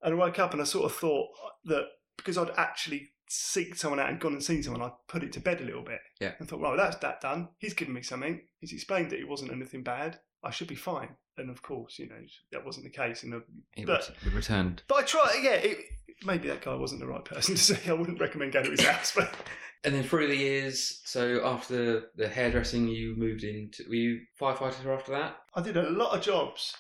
And 0.03 0.15
I 0.15 0.17
woke 0.19 0.39
up 0.39 0.53
and 0.53 0.61
I 0.61 0.65
sort 0.67 0.85
of 0.85 0.97
thought 0.97 1.29
that 1.65 1.85
because 2.19 2.37
I'd 2.37 2.51
actually 2.57 3.11
seeked 3.31 3.77
someone 3.79 4.01
out 4.01 4.09
and 4.11 4.21
gone 4.21 4.33
and 4.33 4.43
seen 4.43 4.63
someone, 4.63 4.83
I 4.83 4.91
put 5.09 5.23
it 5.25 5.33
to 5.33 5.41
bed 5.41 5.61
a 5.61 5.65
little 5.65 5.83
bit. 5.83 6.01
Yeah. 6.21 6.33
And 6.39 6.49
thought, 6.49 6.61
right, 6.61 6.77
that's 6.77 6.97
that 6.97 7.21
done. 7.21 7.49
He's 7.59 7.75
given 7.75 7.95
me 7.95 8.03
something. 8.03 8.41
He's 8.61 8.73
explained 8.73 9.11
that 9.11 9.21
it 9.21 9.29
wasn't 9.29 9.53
anything 9.53 9.83
bad. 9.83 10.19
I 10.45 10.51
should 10.51 10.69
be 10.69 10.75
fine. 10.75 11.09
And 11.39 11.51
of 11.51 11.63
course, 11.63 11.99
you 11.99 12.09
know, 12.09 12.17
that 12.53 12.65
wasn't 12.65 12.85
the 12.85 12.91
case. 12.91 13.23
And 13.23 13.35
It, 13.77 13.87
But- 13.87 14.11
it 14.25 14.33
returned. 14.33 14.83
but 14.89 14.97
I 14.99 15.03
tried. 15.03 15.41
Yeah, 15.43 15.51
it, 15.55 15.79
maybe 16.25 16.49
that 16.49 16.63
guy 16.63 16.75
wasn't 16.75 17.01
the 17.01 17.07
right 17.07 17.25
person 17.25 17.55
to 17.57 17.61
say. 17.75 17.91
I 17.91 17.93
wouldn't 17.93 18.21
recommend 18.21 18.53
going 18.53 18.65
to 18.67 18.71
his 18.71 18.85
house. 18.85 19.13
But 19.15 19.35
And 19.85 19.95
then 19.95 20.03
through 20.03 20.27
the 20.29 20.37
years, 20.37 21.01
so 21.05 21.45
after 21.47 22.05
the 22.17 22.27
hairdressing, 22.29 22.89
you 22.89 23.15
moved 23.17 23.45
into. 23.45 23.85
Were 23.89 23.95
you 23.95 24.21
firefighter 24.41 24.87
after 24.87 25.13
that? 25.13 25.37
I 25.55 25.61
did 25.63 25.77
a 25.77 25.91
lot 25.91 26.17
of 26.17 26.23
jobs. 26.25 26.75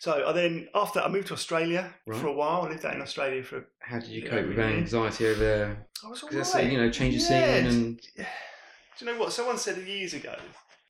So 0.00 0.26
I 0.26 0.32
then 0.32 0.68
after 0.74 1.00
I 1.00 1.08
moved 1.08 1.28
to 1.28 1.34
Australia 1.34 1.94
Right. 2.06 2.20
for 2.20 2.26
a 2.28 2.32
while. 2.32 2.62
I 2.62 2.68
lived 2.70 2.84
out 2.84 2.94
in 2.94 3.02
Australia 3.02 3.42
for. 3.42 3.66
How 3.80 3.98
did 3.98 4.08
you 4.10 4.22
cope 4.28 4.46
with 4.46 4.58
anxiety 4.58 5.26
over 5.28 5.40
there? 5.40 5.86
I 6.04 6.08
was 6.08 6.22
that's 6.30 6.54
you 6.54 6.78
know, 6.78 6.90
change 6.90 7.14
of 7.14 7.20
Yeah, 7.22 7.26
scene 7.28 7.66
and 7.66 8.00
Do 8.16 8.24
you 9.04 9.06
know 9.06 9.18
what? 9.18 9.32
Someone 9.32 9.58
said 9.58 9.78
years 9.86 10.14
ago, 10.14 10.34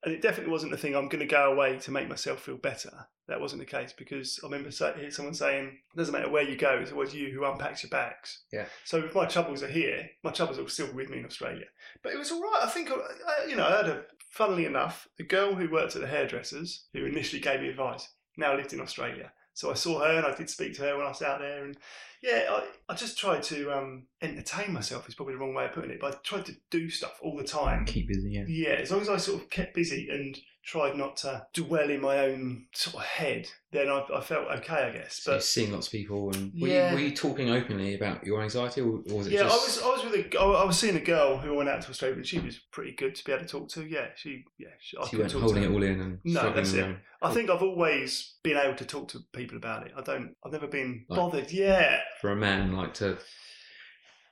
and 0.05 0.13
it 0.15 0.23
definitely 0.23 0.53
wasn't 0.53 0.73
the 0.73 0.79
thing. 0.79 0.95
I'm 0.97 1.09
going 1.09 1.21
to 1.21 1.27
go 1.27 1.53
away 1.53 1.79
to 1.79 1.91
make 1.91 2.09
myself 2.09 2.41
feel 2.41 2.57
better. 2.57 3.07
That 3.29 3.41
wasn't 3.41 3.61
the 3.61 3.67
case 3.67 3.93
because 3.93 4.39
I 4.43 4.47
remember 4.47 4.71
say, 4.71 5.11
someone 5.11 5.35
saying, 5.35 5.67
"It 5.67 5.97
doesn't 5.97 6.13
matter 6.13 6.31
where 6.31 6.45
you 6.45 6.57
go; 6.57 6.79
it's 6.81 6.93
always 6.93 7.13
you 7.15 7.33
who 7.33 7.45
unpacks 7.45 7.83
your 7.83 7.91
bags." 7.91 8.43
Yeah. 8.53 8.67
So 8.85 8.99
if 8.99 9.15
my 9.15 9.27
troubles 9.27 9.63
are 9.65 9.69
here, 9.69 10.09
my 10.23 10.31
troubles 10.31 10.59
are 10.61 10.69
still 10.69 10.93
with 10.93 11.11
me 11.11 11.19
in 11.19 11.25
Australia. 11.27 11.67
But 12.03 12.13
it 12.13 12.19
was 12.19 12.31
all 12.31 12.41
right. 12.41 12.61
I 12.63 12.69
think, 12.69 12.91
I- 12.91 13.47
you 13.49 13.57
know, 13.57 13.67
I 13.67 13.77
had 13.79 13.87
a. 13.89 14.05
Funnily 14.31 14.67
enough, 14.67 15.09
the 15.17 15.25
girl 15.25 15.55
who 15.55 15.71
worked 15.71 15.97
at 15.97 16.03
the 16.03 16.09
hairdressers, 16.09 16.85
who 16.93 17.07
initially 17.07 17.41
gave 17.41 17.61
me 17.63 17.69
advice, 17.71 18.07
now 18.37 18.57
lived 18.57 18.73
in 18.73 18.81
Australia. 18.81 19.33
So 19.55 19.71
I 19.71 19.75
saw 19.75 20.01
her 20.01 20.19
and 20.19 20.27
I 20.27 20.35
did 20.35 20.51
speak 20.51 20.75
to 20.75 20.83
her 20.83 20.97
when 20.97 21.07
I 21.07 21.09
was 21.09 21.23
out 21.23 21.39
there. 21.39 21.65
And 21.65 21.79
yeah, 22.23 22.47
I, 22.51 22.65
I 22.91 22.95
just 22.95 23.19
tried 23.19 23.43
to 23.45 23.73
um, 23.73 24.07
entertain 24.21 24.73
myself, 24.73 25.09
is 25.09 25.15
probably 25.15 25.35
the 25.35 25.41
wrong 25.41 25.55
way 25.55 25.65
of 25.65 25.73
putting 25.73 25.91
it, 25.91 26.01
but 26.01 26.15
I 26.15 26.19
tried 26.23 26.45
to 26.47 26.57
do 26.71 26.91
stuff 26.91 27.19
all 27.23 27.39
the 27.39 27.45
time. 27.45 27.87
keep 27.87 28.09
busy. 28.09 28.31
Yeah. 28.33 28.45
Yeah, 28.47 28.75
as 28.75 28.91
long 28.91 29.01
as 29.01 29.09
I 29.09 29.17
sort 29.17 29.43
of 29.43 29.49
kept 29.49 29.75
busy 29.75 30.09
and 30.11 30.39
tried 30.67 30.97
not 30.97 31.17
to 31.17 31.47
dwell 31.55 31.89
in 31.91 32.01
my 32.01 32.19
own 32.19 32.67
sort 32.75 32.97
of 32.97 33.03
head, 33.09 33.47
then 33.71 33.89
I, 33.89 34.05
I 34.13 34.21
felt 34.21 34.49
okay, 34.59 34.75
I 34.75 34.91
guess. 34.91 35.23
So 35.23 35.35
But 35.35 35.45
seeing 35.45 35.71
lots 35.73 35.87
of 35.87 35.93
people, 35.93 36.33
and 36.35 36.53
were, 36.61 36.67
Yeah. 36.67 36.89
you, 36.91 36.95
were 36.97 37.01
you 37.03 37.15
talking 37.15 37.51
openly 37.51 37.95
about 37.95 38.27
your 38.27 38.43
anxiety, 38.43 38.81
or, 38.81 38.99
or 39.11 39.19
was 39.19 39.29
it 39.29 39.35
yeah, 39.35 39.45
just? 39.45 39.55
I 39.55 39.65
was 39.65 39.83
I 39.83 40.05
was 40.05 40.13
with 40.13 40.35
a 40.35 40.39
I 40.41 40.65
was 40.65 40.77
seeing 40.79 40.97
a 40.97 41.01
girl 41.01 41.39
who 41.39 41.55
went 41.55 41.69
out 41.69 41.83
to 41.83 41.91
Australia, 41.91 42.17
and 42.17 42.27
she 42.27 42.41
was 42.41 42.59
pretty 42.73 42.93
good 42.97 43.15
to 43.15 43.25
be 43.25 43.31
able 43.33 43.45
to 43.45 43.49
talk 43.49 43.69
to. 43.71 43.85
Yeah, 43.87 44.09
she 44.17 44.45
yeah, 44.59 44.69
she, 44.81 44.97
I 44.97 45.03
so 45.03 45.07
could 45.07 45.13
you 45.13 45.19
weren't 45.21 45.33
talk 45.33 45.43
holding 45.43 45.63
it 45.63 45.71
all 45.71 45.83
in 45.85 46.01
and 46.01 46.19
No, 46.25 46.41
struggling 46.41 46.57
that's 46.57 46.73
it. 46.75 46.81
around. 46.83 46.97
I 47.23 47.33
think 47.33 47.49
I've 47.49 47.63
always 47.63 48.35
been 48.43 48.57
able 48.57 48.75
to 48.77 48.85
talk 48.85 49.09
to 49.09 49.21
people 49.33 49.57
about 49.57 49.87
it. 49.87 49.93
I 49.97 50.03
don't. 50.03 50.35
I've 50.45 50.53
never 50.53 50.67
been 50.67 51.05
Like- 51.09 51.17
bothered. 51.17 51.53
Yeah, 51.53 52.01
for 52.21 52.31
a 52.33 52.37
man 52.37 52.73
like 52.77 52.93
to 52.95 53.19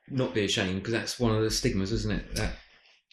not 0.08 0.34
be 0.34 0.44
ashamed 0.44 0.80
because 0.80 0.92
that's 0.92 1.18
one 1.20 1.34
of 1.34 1.42
the 1.42 1.50
stigmas, 1.50 1.92
isn't 1.92 2.12
it? 2.12 2.34
That 2.36 2.54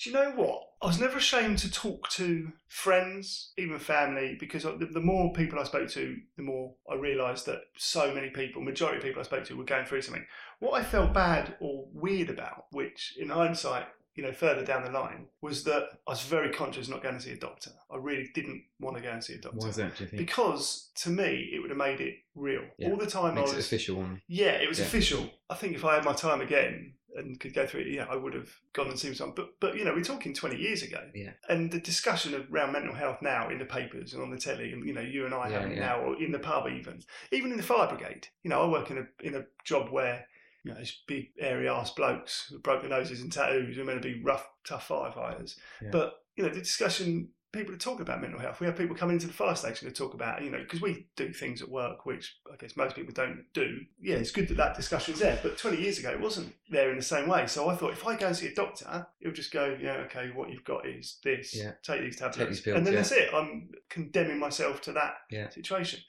Do 0.03 0.09
you 0.09 0.15
know 0.15 0.31
what? 0.31 0.63
I 0.81 0.87
was 0.87 0.99
never 0.99 1.17
ashamed 1.17 1.59
to 1.59 1.71
talk 1.71 2.09
to 2.09 2.51
friends, 2.67 3.51
even 3.57 3.77
family, 3.77 4.35
because 4.39 4.63
the, 4.63 4.89
the 4.91 4.99
more 4.99 5.31
people 5.33 5.59
I 5.59 5.63
spoke 5.63 5.89
to, 5.89 6.17
the 6.37 6.43
more 6.43 6.73
I 6.91 6.95
realised 6.95 7.45
that 7.45 7.61
so 7.77 8.13
many 8.13 8.29
people, 8.31 8.63
majority 8.63 8.97
of 8.97 9.03
people 9.03 9.19
I 9.21 9.25
spoke 9.25 9.43
to, 9.45 9.55
were 9.55 9.63
going 9.63 9.85
through 9.85 10.01
something. 10.01 10.25
What 10.59 10.79
I 10.79 10.83
felt 10.83 11.13
bad 11.13 11.55
or 11.59 11.85
weird 11.93 12.29
about, 12.31 12.65
which 12.71 13.15
in 13.19 13.29
hindsight, 13.29 13.85
you 14.15 14.23
know, 14.23 14.31
further 14.33 14.65
down 14.65 14.83
the 14.83 14.91
line, 14.91 15.27
was 15.41 15.63
that 15.65 15.83
I 16.07 16.11
was 16.11 16.21
very 16.23 16.49
conscious 16.51 16.87
not 16.89 17.03
going 17.03 17.15
to 17.15 17.21
see 17.21 17.31
a 17.31 17.37
doctor. 17.37 17.71
I 17.91 17.97
really 17.97 18.29
didn't 18.33 18.63
want 18.79 18.97
to 18.97 19.03
go 19.03 19.09
and 19.11 19.23
see 19.23 19.33
a 19.33 19.37
doctor. 19.37 19.59
why 19.59 19.67
is 19.67 19.75
that? 19.75 19.95
Do 19.95 20.03
you 20.03 20.09
think 20.09 20.17
Because 20.19 20.89
to 20.95 21.09
me, 21.11 21.51
it 21.53 21.59
would 21.59 21.69
have 21.69 21.77
made 21.77 22.01
it 22.01 22.15
real. 22.35 22.63
Yeah. 22.77 22.89
All 22.89 22.97
the 22.97 23.05
time 23.05 23.35
makes 23.35 23.51
I 23.51 23.53
it 23.53 23.57
was 23.57 23.65
official? 23.67 24.05
Yeah, 24.27 24.53
it 24.53 24.67
was 24.67 24.79
Yeah. 24.79 24.85
official. 24.85 25.29
I 25.49 25.55
think 25.55 25.75
if 25.75 25.85
I 25.85 25.93
had 25.95 26.03
my 26.05 26.13
time 26.13 26.41
again 26.41 26.93
and 27.15 27.39
could 27.39 27.53
go 27.53 27.65
through 27.65 27.81
it, 27.81 27.87
yeah, 27.87 28.05
I 28.09 28.15
would 28.15 28.33
have 28.33 28.49
gone 28.73 28.87
and 28.87 28.99
seen 28.99 29.13
someone. 29.15 29.35
But 29.35 29.59
but 29.59 29.75
you 29.75 29.85
know, 29.85 29.93
we're 29.93 30.03
talking 30.03 30.33
twenty 30.33 30.57
years 30.57 30.83
ago. 30.83 30.99
Yeah. 31.13 31.31
And 31.49 31.71
the 31.71 31.79
discussion 31.79 32.47
around 32.51 32.73
mental 32.73 32.93
health 32.93 33.17
now 33.21 33.49
in 33.49 33.59
the 33.59 33.65
papers 33.65 34.13
and 34.13 34.21
on 34.23 34.31
the 34.31 34.37
telly, 34.37 34.71
and 34.71 34.85
you 34.85 34.93
know, 34.93 35.01
you 35.01 35.25
and 35.25 35.33
I 35.33 35.49
Yeah, 35.49 35.61
have 35.61 35.71
yeah. 35.71 35.79
now, 35.79 35.99
or 36.01 36.21
in 36.21 36.31
the 36.31 36.39
pub 36.39 36.67
even, 36.67 37.01
even 37.31 37.51
in 37.51 37.57
the 37.57 37.63
fire 37.63 37.87
brigade. 37.87 38.27
You 38.43 38.49
know, 38.49 38.61
I 38.61 38.67
work 38.67 38.91
in 38.91 38.97
a 38.97 39.07
in 39.25 39.35
a 39.35 39.45
job 39.63 39.91
where. 39.91 40.25
You 40.63 40.73
know, 40.73 40.77
these 40.77 41.01
big 41.07 41.29
airy 41.39 41.67
ass 41.67 41.89
blokes 41.89 42.51
with 42.51 42.61
broken 42.61 42.91
noses 42.91 43.21
and 43.21 43.31
tattoos 43.33 43.79
are 43.79 43.83
meant 43.83 44.03
to 44.03 44.13
be 44.13 44.21
rough, 44.21 44.47
tough 44.63 44.89
firefighters. 44.89 45.55
Yeah. 45.81 45.89
But 45.91 46.13
you 46.35 46.43
know, 46.43 46.49
the 46.49 46.59
discussion 46.59 47.29
people 47.51 47.73
are 47.73 47.77
talking 47.77 48.01
about 48.01 48.21
mental 48.21 48.39
health. 48.39 48.59
We 48.59 48.67
have 48.67 48.77
people 48.77 48.95
coming 48.95 49.15
into 49.15 49.27
the 49.27 49.33
fire 49.33 49.55
station 49.55 49.87
to 49.87 49.93
talk 49.93 50.13
about, 50.13 50.41
you 50.43 50.49
know, 50.49 50.59
because 50.59 50.81
we 50.81 51.07
do 51.15 51.33
things 51.33 51.61
at 51.61 51.69
work 51.69 52.05
which 52.05 52.37
I 52.51 52.55
guess 52.55 52.77
most 52.77 52.95
people 52.95 53.13
don't 53.13 53.45
do. 53.53 53.79
Yeah, 53.99 54.15
it's 54.15 54.31
good 54.31 54.47
that 54.49 54.57
that 54.57 54.75
discussion's 54.75 55.19
there, 55.19 55.39
but 55.43 55.57
20 55.57 55.81
years 55.81 55.99
ago 55.99 56.11
it 56.11 56.19
wasn't 56.19 56.53
there 56.69 56.91
in 56.91 56.97
the 56.97 57.03
same 57.03 57.27
way. 57.27 57.47
So 57.47 57.69
I 57.69 57.75
thought 57.75 57.91
if 57.91 58.05
I 58.05 58.15
go 58.15 58.27
and 58.27 58.35
see 58.35 58.47
a 58.47 58.55
doctor, 58.55 59.05
it'll 59.19 59.33
just 59.33 59.51
go, 59.51 59.77
yeah, 59.81 60.03
okay, 60.05 60.31
what 60.33 60.49
you've 60.49 60.63
got 60.63 60.87
is 60.87 61.17
this. 61.23 61.55
Yeah. 61.55 61.71
Take 61.83 62.01
these 62.01 62.15
tablets. 62.15 62.37
Take 62.37 62.49
these 62.49 62.61
pills, 62.61 62.77
and 62.77 62.87
then 62.87 62.93
yeah. 62.93 62.99
that's 62.99 63.11
it. 63.11 63.29
I'm 63.33 63.69
condemning 63.89 64.39
myself 64.39 64.81
to 64.83 64.93
that 64.93 65.15
Yeah. 65.29 65.49
situation. 65.49 65.99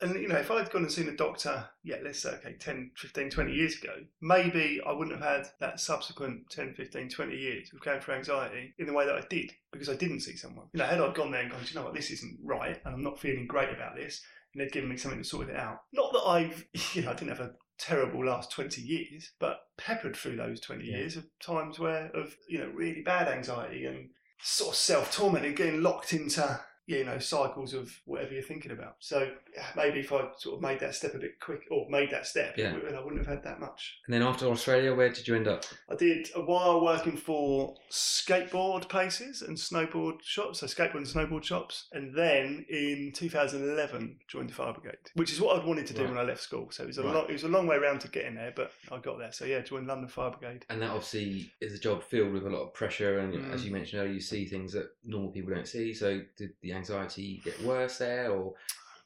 And, 0.00 0.14
you 0.20 0.28
know, 0.28 0.36
if 0.36 0.50
I'd 0.50 0.70
gone 0.70 0.82
and 0.82 0.90
seen 0.92 1.08
a 1.08 1.16
doctor, 1.16 1.64
yeah, 1.84 1.96
let's 2.02 2.20
say, 2.20 2.30
okay, 2.30 2.56
10, 2.58 2.92
15, 2.96 3.30
20 3.30 3.52
years 3.52 3.76
ago, 3.80 3.94
maybe 4.20 4.80
I 4.86 4.92
wouldn't 4.92 5.20
have 5.20 5.28
had 5.44 5.46
that 5.60 5.80
subsequent 5.80 6.50
10, 6.50 6.74
15, 6.74 7.08
20 7.08 7.36
years 7.36 7.70
of 7.72 7.80
going 7.80 8.00
through 8.00 8.14
anxiety 8.14 8.74
in 8.78 8.86
the 8.86 8.92
way 8.92 9.06
that 9.06 9.14
I 9.14 9.22
did 9.28 9.52
because 9.72 9.88
I 9.88 9.94
didn't 9.94 10.20
see 10.20 10.36
someone. 10.36 10.66
You 10.72 10.78
know, 10.78 10.86
had 10.86 11.00
I 11.00 11.12
gone 11.12 11.30
there 11.30 11.42
and 11.42 11.50
gone, 11.50 11.60
you 11.68 11.74
know 11.74 11.84
what, 11.84 11.94
this 11.94 12.10
isn't 12.10 12.38
right 12.42 12.80
and 12.84 12.94
I'm 12.94 13.02
not 13.02 13.20
feeling 13.20 13.46
great 13.46 13.70
about 13.70 13.94
this, 13.96 14.22
and 14.54 14.60
they'd 14.60 14.72
given 14.72 14.90
me 14.90 14.96
something 14.96 15.22
to 15.22 15.28
sort 15.28 15.48
it 15.48 15.56
out. 15.56 15.82
Not 15.92 16.12
that 16.12 16.22
I've, 16.26 16.66
you 16.94 17.02
know, 17.02 17.10
I 17.10 17.14
didn't 17.14 17.36
have 17.36 17.40
a 17.40 17.54
terrible 17.78 18.24
last 18.24 18.50
20 18.52 18.80
years, 18.80 19.30
but 19.40 19.60
peppered 19.78 20.16
through 20.16 20.36
those 20.36 20.60
20 20.60 20.84
Yeah. 20.84 20.98
years 20.98 21.16
of 21.16 21.26
times 21.44 21.78
where, 21.78 22.10
of, 22.14 22.36
you 22.48 22.58
know, 22.58 22.70
really 22.74 23.02
bad 23.02 23.28
anxiety 23.28 23.86
and 23.86 24.10
sort 24.42 24.70
of 24.70 24.76
self 24.76 25.14
torment 25.14 25.44
and 25.46 25.56
getting 25.56 25.82
locked 25.82 26.12
into 26.12 26.60
you 26.86 27.04
know 27.04 27.18
cycles 27.18 27.74
of 27.74 27.90
whatever 28.06 28.32
you're 28.34 28.42
thinking 28.42 28.72
about. 28.72 28.96
So 28.98 29.30
maybe 29.76 30.00
if 30.00 30.12
I 30.12 30.28
sort 30.36 30.56
of 30.56 30.60
made 30.62 30.80
that 30.80 30.94
step 30.94 31.14
a 31.14 31.18
bit 31.18 31.38
quick 31.40 31.62
or 31.70 31.88
made 31.88 32.10
that 32.10 32.26
step, 32.26 32.56
Yeah. 32.58 32.72
I 32.74 33.00
wouldn't 33.00 33.18
have 33.18 33.26
had 33.26 33.44
that 33.44 33.60
much. 33.60 33.98
And 34.06 34.14
then 34.14 34.22
after 34.22 34.46
Australia, 34.46 34.94
where 34.94 35.10
did 35.12 35.28
you 35.28 35.36
end 35.36 35.46
up? 35.48 35.64
I 35.88 35.94
did 35.94 36.28
a 36.34 36.40
while 36.40 36.82
working 36.84 37.16
for 37.16 37.76
skateboard 37.90 38.88
places 38.88 39.42
and 39.42 39.56
snowboard 39.56 40.22
shops, 40.22 40.60
so 40.60 40.66
skateboard 40.66 40.96
and 40.96 41.06
snowboard 41.06 41.44
shops, 41.44 41.86
and 41.92 42.14
then 42.16 42.64
in 42.68 43.12
2011 43.14 44.18
joined 44.28 44.50
the 44.50 44.54
fire 44.54 44.72
brigade, 44.72 44.98
which 45.14 45.32
is 45.32 45.40
what 45.40 45.58
I'd 45.58 45.66
wanted 45.66 45.86
to 45.88 45.94
do 45.94 46.02
Right. 46.02 46.10
when 46.10 46.18
I 46.18 46.22
left 46.22 46.40
school. 46.42 46.70
So 46.70 46.84
it 46.84 46.88
was 46.88 46.98
a 46.98 47.02
Right. 47.04 47.14
long, 47.14 47.26
it 47.28 47.32
was 47.32 47.44
a 47.44 47.48
long 47.48 47.66
way 47.66 47.76
around 47.76 48.00
to 48.00 48.08
getting 48.08 48.34
there, 48.34 48.52
but 48.54 48.72
I 48.90 48.98
got 48.98 49.18
there. 49.18 49.32
So 49.32 49.44
yeah, 49.44 49.60
joined 49.60 49.86
London 49.86 50.08
Fire 50.08 50.30
Brigade. 50.30 50.66
And 50.68 50.82
that 50.82 50.90
obviously 50.90 51.52
is 51.60 51.74
a 51.74 51.78
job 51.78 52.02
filled 52.02 52.32
with 52.32 52.46
a 52.46 52.50
lot 52.50 52.62
of 52.62 52.74
pressure, 52.74 53.18
and 53.20 53.34
Mm. 53.34 53.52
as 53.52 53.64
you 53.64 53.72
mentioned 53.72 54.00
earlier, 54.00 54.14
you 54.14 54.20
see 54.20 54.46
things 54.46 54.72
that 54.72 54.90
normal 55.04 55.30
people 55.30 55.54
don't 55.54 55.68
see. 55.68 55.94
So 55.94 56.22
did 56.36 56.54
the 56.60 56.71
anxiety 56.74 57.40
get 57.44 57.60
worse 57.62 57.98
there, 57.98 58.30
or 58.32 58.54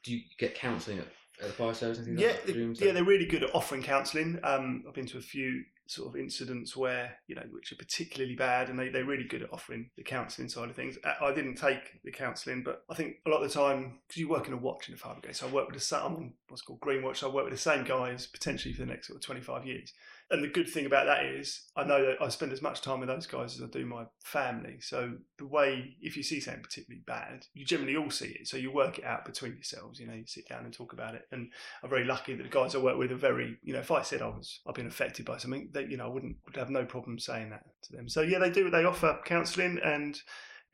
do 0.03 0.13
you 0.13 0.21
get 0.37 0.55
counselling 0.55 0.99
at, 0.99 1.07
at 1.41 1.47
the 1.47 1.53
fire 1.53 1.73
service 1.73 1.97
and 1.97 2.07
things 2.07 2.19
Yeah, 2.19 2.29
like 2.29 2.45
that? 2.45 2.55
Rooms? 2.55 2.81
yeah, 2.81 2.91
they're 2.91 3.03
really 3.03 3.25
good 3.25 3.43
at 3.43 3.53
offering 3.55 3.83
counselling. 3.83 4.39
Um, 4.43 4.83
I've 4.87 4.93
been 4.93 5.05
to 5.07 5.17
a 5.17 5.21
few 5.21 5.63
sort 5.89 6.09
of 6.09 6.19
incidents 6.19 6.75
where 6.75 7.15
you 7.27 7.35
know 7.35 7.43
which 7.51 7.71
are 7.71 7.77
particularly 7.77 8.35
bad, 8.35 8.69
and 8.69 8.77
they 8.77 8.89
they're 8.89 9.05
really 9.05 9.23
good 9.23 9.41
at 9.43 9.53
offering 9.53 9.89
the 9.95 10.03
counselling 10.03 10.49
side 10.49 10.69
of 10.69 10.75
things. 10.75 10.97
I 11.21 11.33
didn't 11.33 11.55
take 11.55 12.01
the 12.03 12.11
counselling, 12.11 12.63
but 12.63 12.83
I 12.89 12.93
think 12.93 13.15
a 13.25 13.29
lot 13.29 13.41
of 13.41 13.51
the 13.51 13.57
time 13.57 13.99
because 14.07 14.19
you 14.19 14.27
work 14.27 14.47
in 14.47 14.53
a 14.53 14.57
watch 14.57 14.89
in 14.89 14.95
the 14.95 14.99
fire 14.99 15.13
brigade, 15.13 15.35
so 15.35 15.47
I 15.47 15.51
work 15.51 15.67
with 15.67 15.75
the 15.75 15.81
same. 15.81 16.33
What's 16.49 16.61
called 16.61 16.79
green 16.81 17.03
watch. 17.03 17.19
So 17.19 17.29
I 17.29 17.33
work 17.33 17.45
with 17.45 17.53
the 17.53 17.59
same 17.59 17.83
guys 17.85 18.27
potentially 18.27 18.73
for 18.73 18.81
the 18.81 18.87
next 18.87 19.07
sort 19.07 19.17
of 19.17 19.25
25 19.25 19.65
years. 19.65 19.93
And 20.29 20.43
the 20.43 20.49
good 20.49 20.67
thing 20.67 20.85
about 20.85 21.05
that 21.05 21.25
is 21.25 21.67
I 21.77 21.85
know 21.85 22.05
that 22.05 22.21
I 22.21 22.27
spend 22.27 22.51
as 22.51 22.61
much 22.61 22.81
time 22.81 22.99
with 22.99 23.07
those 23.07 23.27
guys 23.27 23.55
as 23.55 23.61
I 23.61 23.67
do 23.67 23.85
my 23.85 24.05
family. 24.23 24.77
So 24.81 25.13
the 25.37 25.47
way 25.47 25.95
if 26.01 26.17
you 26.17 26.23
see 26.23 26.41
something 26.41 26.63
particularly 26.63 27.03
bad, 27.07 27.45
you 27.53 27.65
generally 27.65 27.95
all 27.95 28.09
see 28.09 28.35
it. 28.39 28.47
So 28.47 28.57
you 28.57 28.71
work 28.71 28.99
it 28.99 29.05
out 29.05 29.23
between 29.23 29.53
yourselves. 29.53 29.99
You 29.99 30.07
know, 30.07 30.13
you 30.13 30.25
sit 30.27 30.49
down 30.49 30.65
and 30.65 30.73
talk 30.73 30.91
about 30.91 31.15
it. 31.15 31.23
And 31.31 31.49
I'm 31.81 31.89
very 31.89 32.03
lucky 32.03 32.35
that 32.35 32.43
the 32.43 32.49
guys 32.49 32.75
I 32.75 32.79
work 32.79 32.97
with 32.97 33.11
are 33.11 33.15
very, 33.15 33.57
you 33.63 33.71
know, 33.71 33.79
if 33.79 33.91
I 33.91 34.01
said 34.01 34.21
I 34.21 34.27
was, 34.27 34.59
I've 34.67 34.75
been 34.75 34.87
affected 34.87 35.25
by 35.25 35.37
something, 35.37 35.69
that 35.73 35.89
you 35.89 35.95
know, 35.95 36.05
I 36.05 36.09
wouldn't 36.09 36.35
would 36.45 36.57
have 36.57 36.69
no 36.69 36.83
problem 36.83 37.19
saying 37.19 37.51
that 37.51 37.63
to 37.83 37.95
them. 37.95 38.09
So 38.09 38.21
yeah, 38.21 38.39
they 38.39 38.49
do. 38.49 38.69
They 38.69 38.83
offer 38.83 39.19
counselling 39.23 39.79
and 39.83 40.19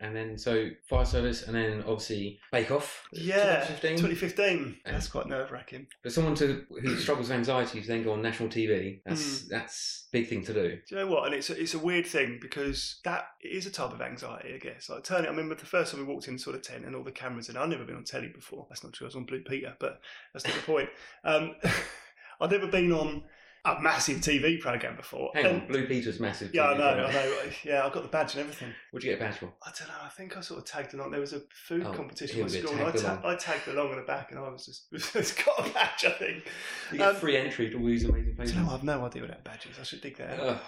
And 0.04 0.14
then 0.16 0.38
so 0.38 0.70
fire 0.90 1.06
service, 1.06 1.44
and 1.48 1.56
then 1.56 1.80
obviously 1.88 2.40
Bake 2.52 2.72
Off. 2.72 3.04
yeah, 3.14 3.66
2015. 3.66 3.98
2015. 3.98 4.78
That's 4.86 5.08
quite 5.08 5.28
nerve 5.28 5.50
wracking. 5.52 5.88
But 6.04 6.12
someone 6.12 6.36
to 6.36 6.66
who 6.70 6.98
struggles 6.98 7.30
with 7.30 7.38
anxiety 7.38 7.82
to 7.82 7.88
then 7.88 8.04
go 8.04 8.12
on 8.12 8.22
national 8.22 8.50
TV, 8.50 9.00
that's 9.06 9.44
Mm. 9.44 9.48
that's 9.50 10.08
big 10.12 10.28
thing 10.28 10.44
to 10.46 10.54
do. 10.54 10.70
Do 10.76 10.82
you 10.90 10.98
know 10.98 11.08
what? 11.08 11.26
And 11.28 11.34
it's 11.36 11.50
a, 11.50 11.60
it's 11.60 11.74
a 11.74 11.80
weird 11.80 12.06
thing 12.06 12.38
because 12.42 13.00
that 13.06 13.28
is 13.42 13.66
a 13.66 13.72
type 13.72 13.94
of 13.94 14.02
anxiety, 14.02 14.54
I 14.54 14.58
guess. 14.58 14.90
Like 14.90 15.04
turning, 15.06 15.28
I 15.28 15.30
remember 15.30 15.56
the 15.56 15.66
first 15.66 15.92
time 15.94 16.06
we 16.06 16.14
walked 16.14 16.28
in 16.28 16.38
sort 16.38 16.56
of 16.58 16.62
tent 16.64 16.86
and 16.86 16.96
all 16.96 17.04
the 17.04 17.12
cameras, 17.12 17.48
and 17.50 17.58
I'd 17.58 17.70
never 17.70 17.86
been 17.86 17.96
on 17.96 18.04
telly 18.04 18.28
before. 18.28 18.66
That's 18.70 18.84
not 18.84 18.92
true. 18.94 19.06
I 19.06 19.08
was 19.08 19.16
on 19.16 19.24
Blue 19.26 19.42
Peter, 19.42 19.74
but 19.80 20.02
that's 20.34 20.46
not 20.46 20.56
the 20.56 20.62
point. 20.64 20.90
Um, 21.24 21.56
I've 22.42 22.52
never 22.52 22.68
been 22.68 22.92
on 22.92 23.24
a 23.66 23.80
massive 23.82 24.18
TV 24.18 24.60
program 24.60 24.96
before. 24.98 25.32
Hang 25.34 25.46
And- 25.46 25.62
on, 25.62 25.68
Blue 25.68 25.88
Peter's 25.88 26.20
massive. 26.20 26.54
Yeah, 26.54 26.70
I 26.70 26.74
TV 26.74 26.78
know, 26.80 26.94
program. 26.96 27.10
I 27.10 27.14
know. 27.14 27.52
Yeah, 27.64 27.86
I 27.86 27.90
got 27.90 28.04
the 28.04 28.10
badge 28.10 28.34
and 28.34 28.42
everything. 28.42 28.74
What'd 28.92 29.06
you 29.06 29.16
get 29.16 29.22
a 29.22 29.26
badge 29.26 29.38
for? 29.40 29.54
I 29.66 29.72
don't 29.78 29.88
know. 29.88 29.94
I 30.04 30.10
think 30.10 30.36
I 30.36 30.42
sort 30.42 30.60
of 30.60 30.66
tagged 30.66 30.94
along. 30.94 31.12
There 31.12 31.22
was 31.22 31.34
a 31.34 31.42
food 31.68 31.86
Oh, 31.88 31.94
competition 31.94 32.42
at 32.44 32.52
school, 32.52 32.72
and 32.72 32.82
I, 32.82 32.86
tagged 32.92 33.00
ta- 33.04 33.20
along. 33.24 33.26
I 33.26 33.36
tagged 33.38 33.68
along 33.70 33.90
in 33.92 33.96
the 33.98 34.02
back, 34.06 34.32
and 34.32 34.40
I 34.40 34.50
was 34.50 34.66
just, 34.66 34.92
just 35.14 35.46
got 35.46 35.66
a 35.66 35.70
badge. 35.74 36.06
I 36.06 36.12
think. 36.12 36.44
You 36.92 36.98
get 36.98 37.08
Um, 37.10 37.16
free 37.16 37.38
entry 37.38 37.70
to 37.70 37.78
all 37.80 37.86
these 37.86 38.04
amazing 38.04 38.36
places. 38.36 38.58
I've 38.58 38.84
no 38.84 39.06
idea 39.06 39.22
what 39.22 39.32
that 39.32 39.44
badge 39.46 39.66
is. 39.68 39.80
I 39.80 39.84
should 39.84 40.02
dig 40.02 40.18
that 40.18 40.40
out. 40.40 40.62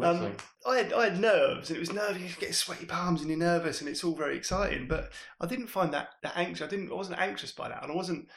Um, 0.00 0.32
I 0.68 0.76
had 0.78 0.92
I 0.92 1.04
had 1.10 1.20
nerves, 1.20 1.70
and 1.70 1.76
it 1.76 1.80
was 1.80 1.92
nervy. 1.92 2.22
You 2.22 2.28
get 2.40 2.54
sweaty 2.56 2.86
palms, 2.86 3.20
and 3.20 3.30
you're 3.30 3.38
nervous, 3.38 3.80
and 3.80 3.88
it's 3.88 4.02
all 4.02 4.14
very 4.16 4.36
exciting. 4.36 4.88
But 4.88 5.12
I 5.40 5.46
didn't 5.46 5.68
find 5.68 5.92
that 5.94 6.08
that 6.22 6.36
anxious. 6.36 6.66
I 6.66 6.68
didn't. 6.70 6.90
I 6.90 6.94
wasn't 6.94 7.20
anxious 7.20 7.52
by 7.52 7.68
that, 7.68 7.82
and 7.84 7.92
I 7.92 7.94
wasn't. 7.94 8.28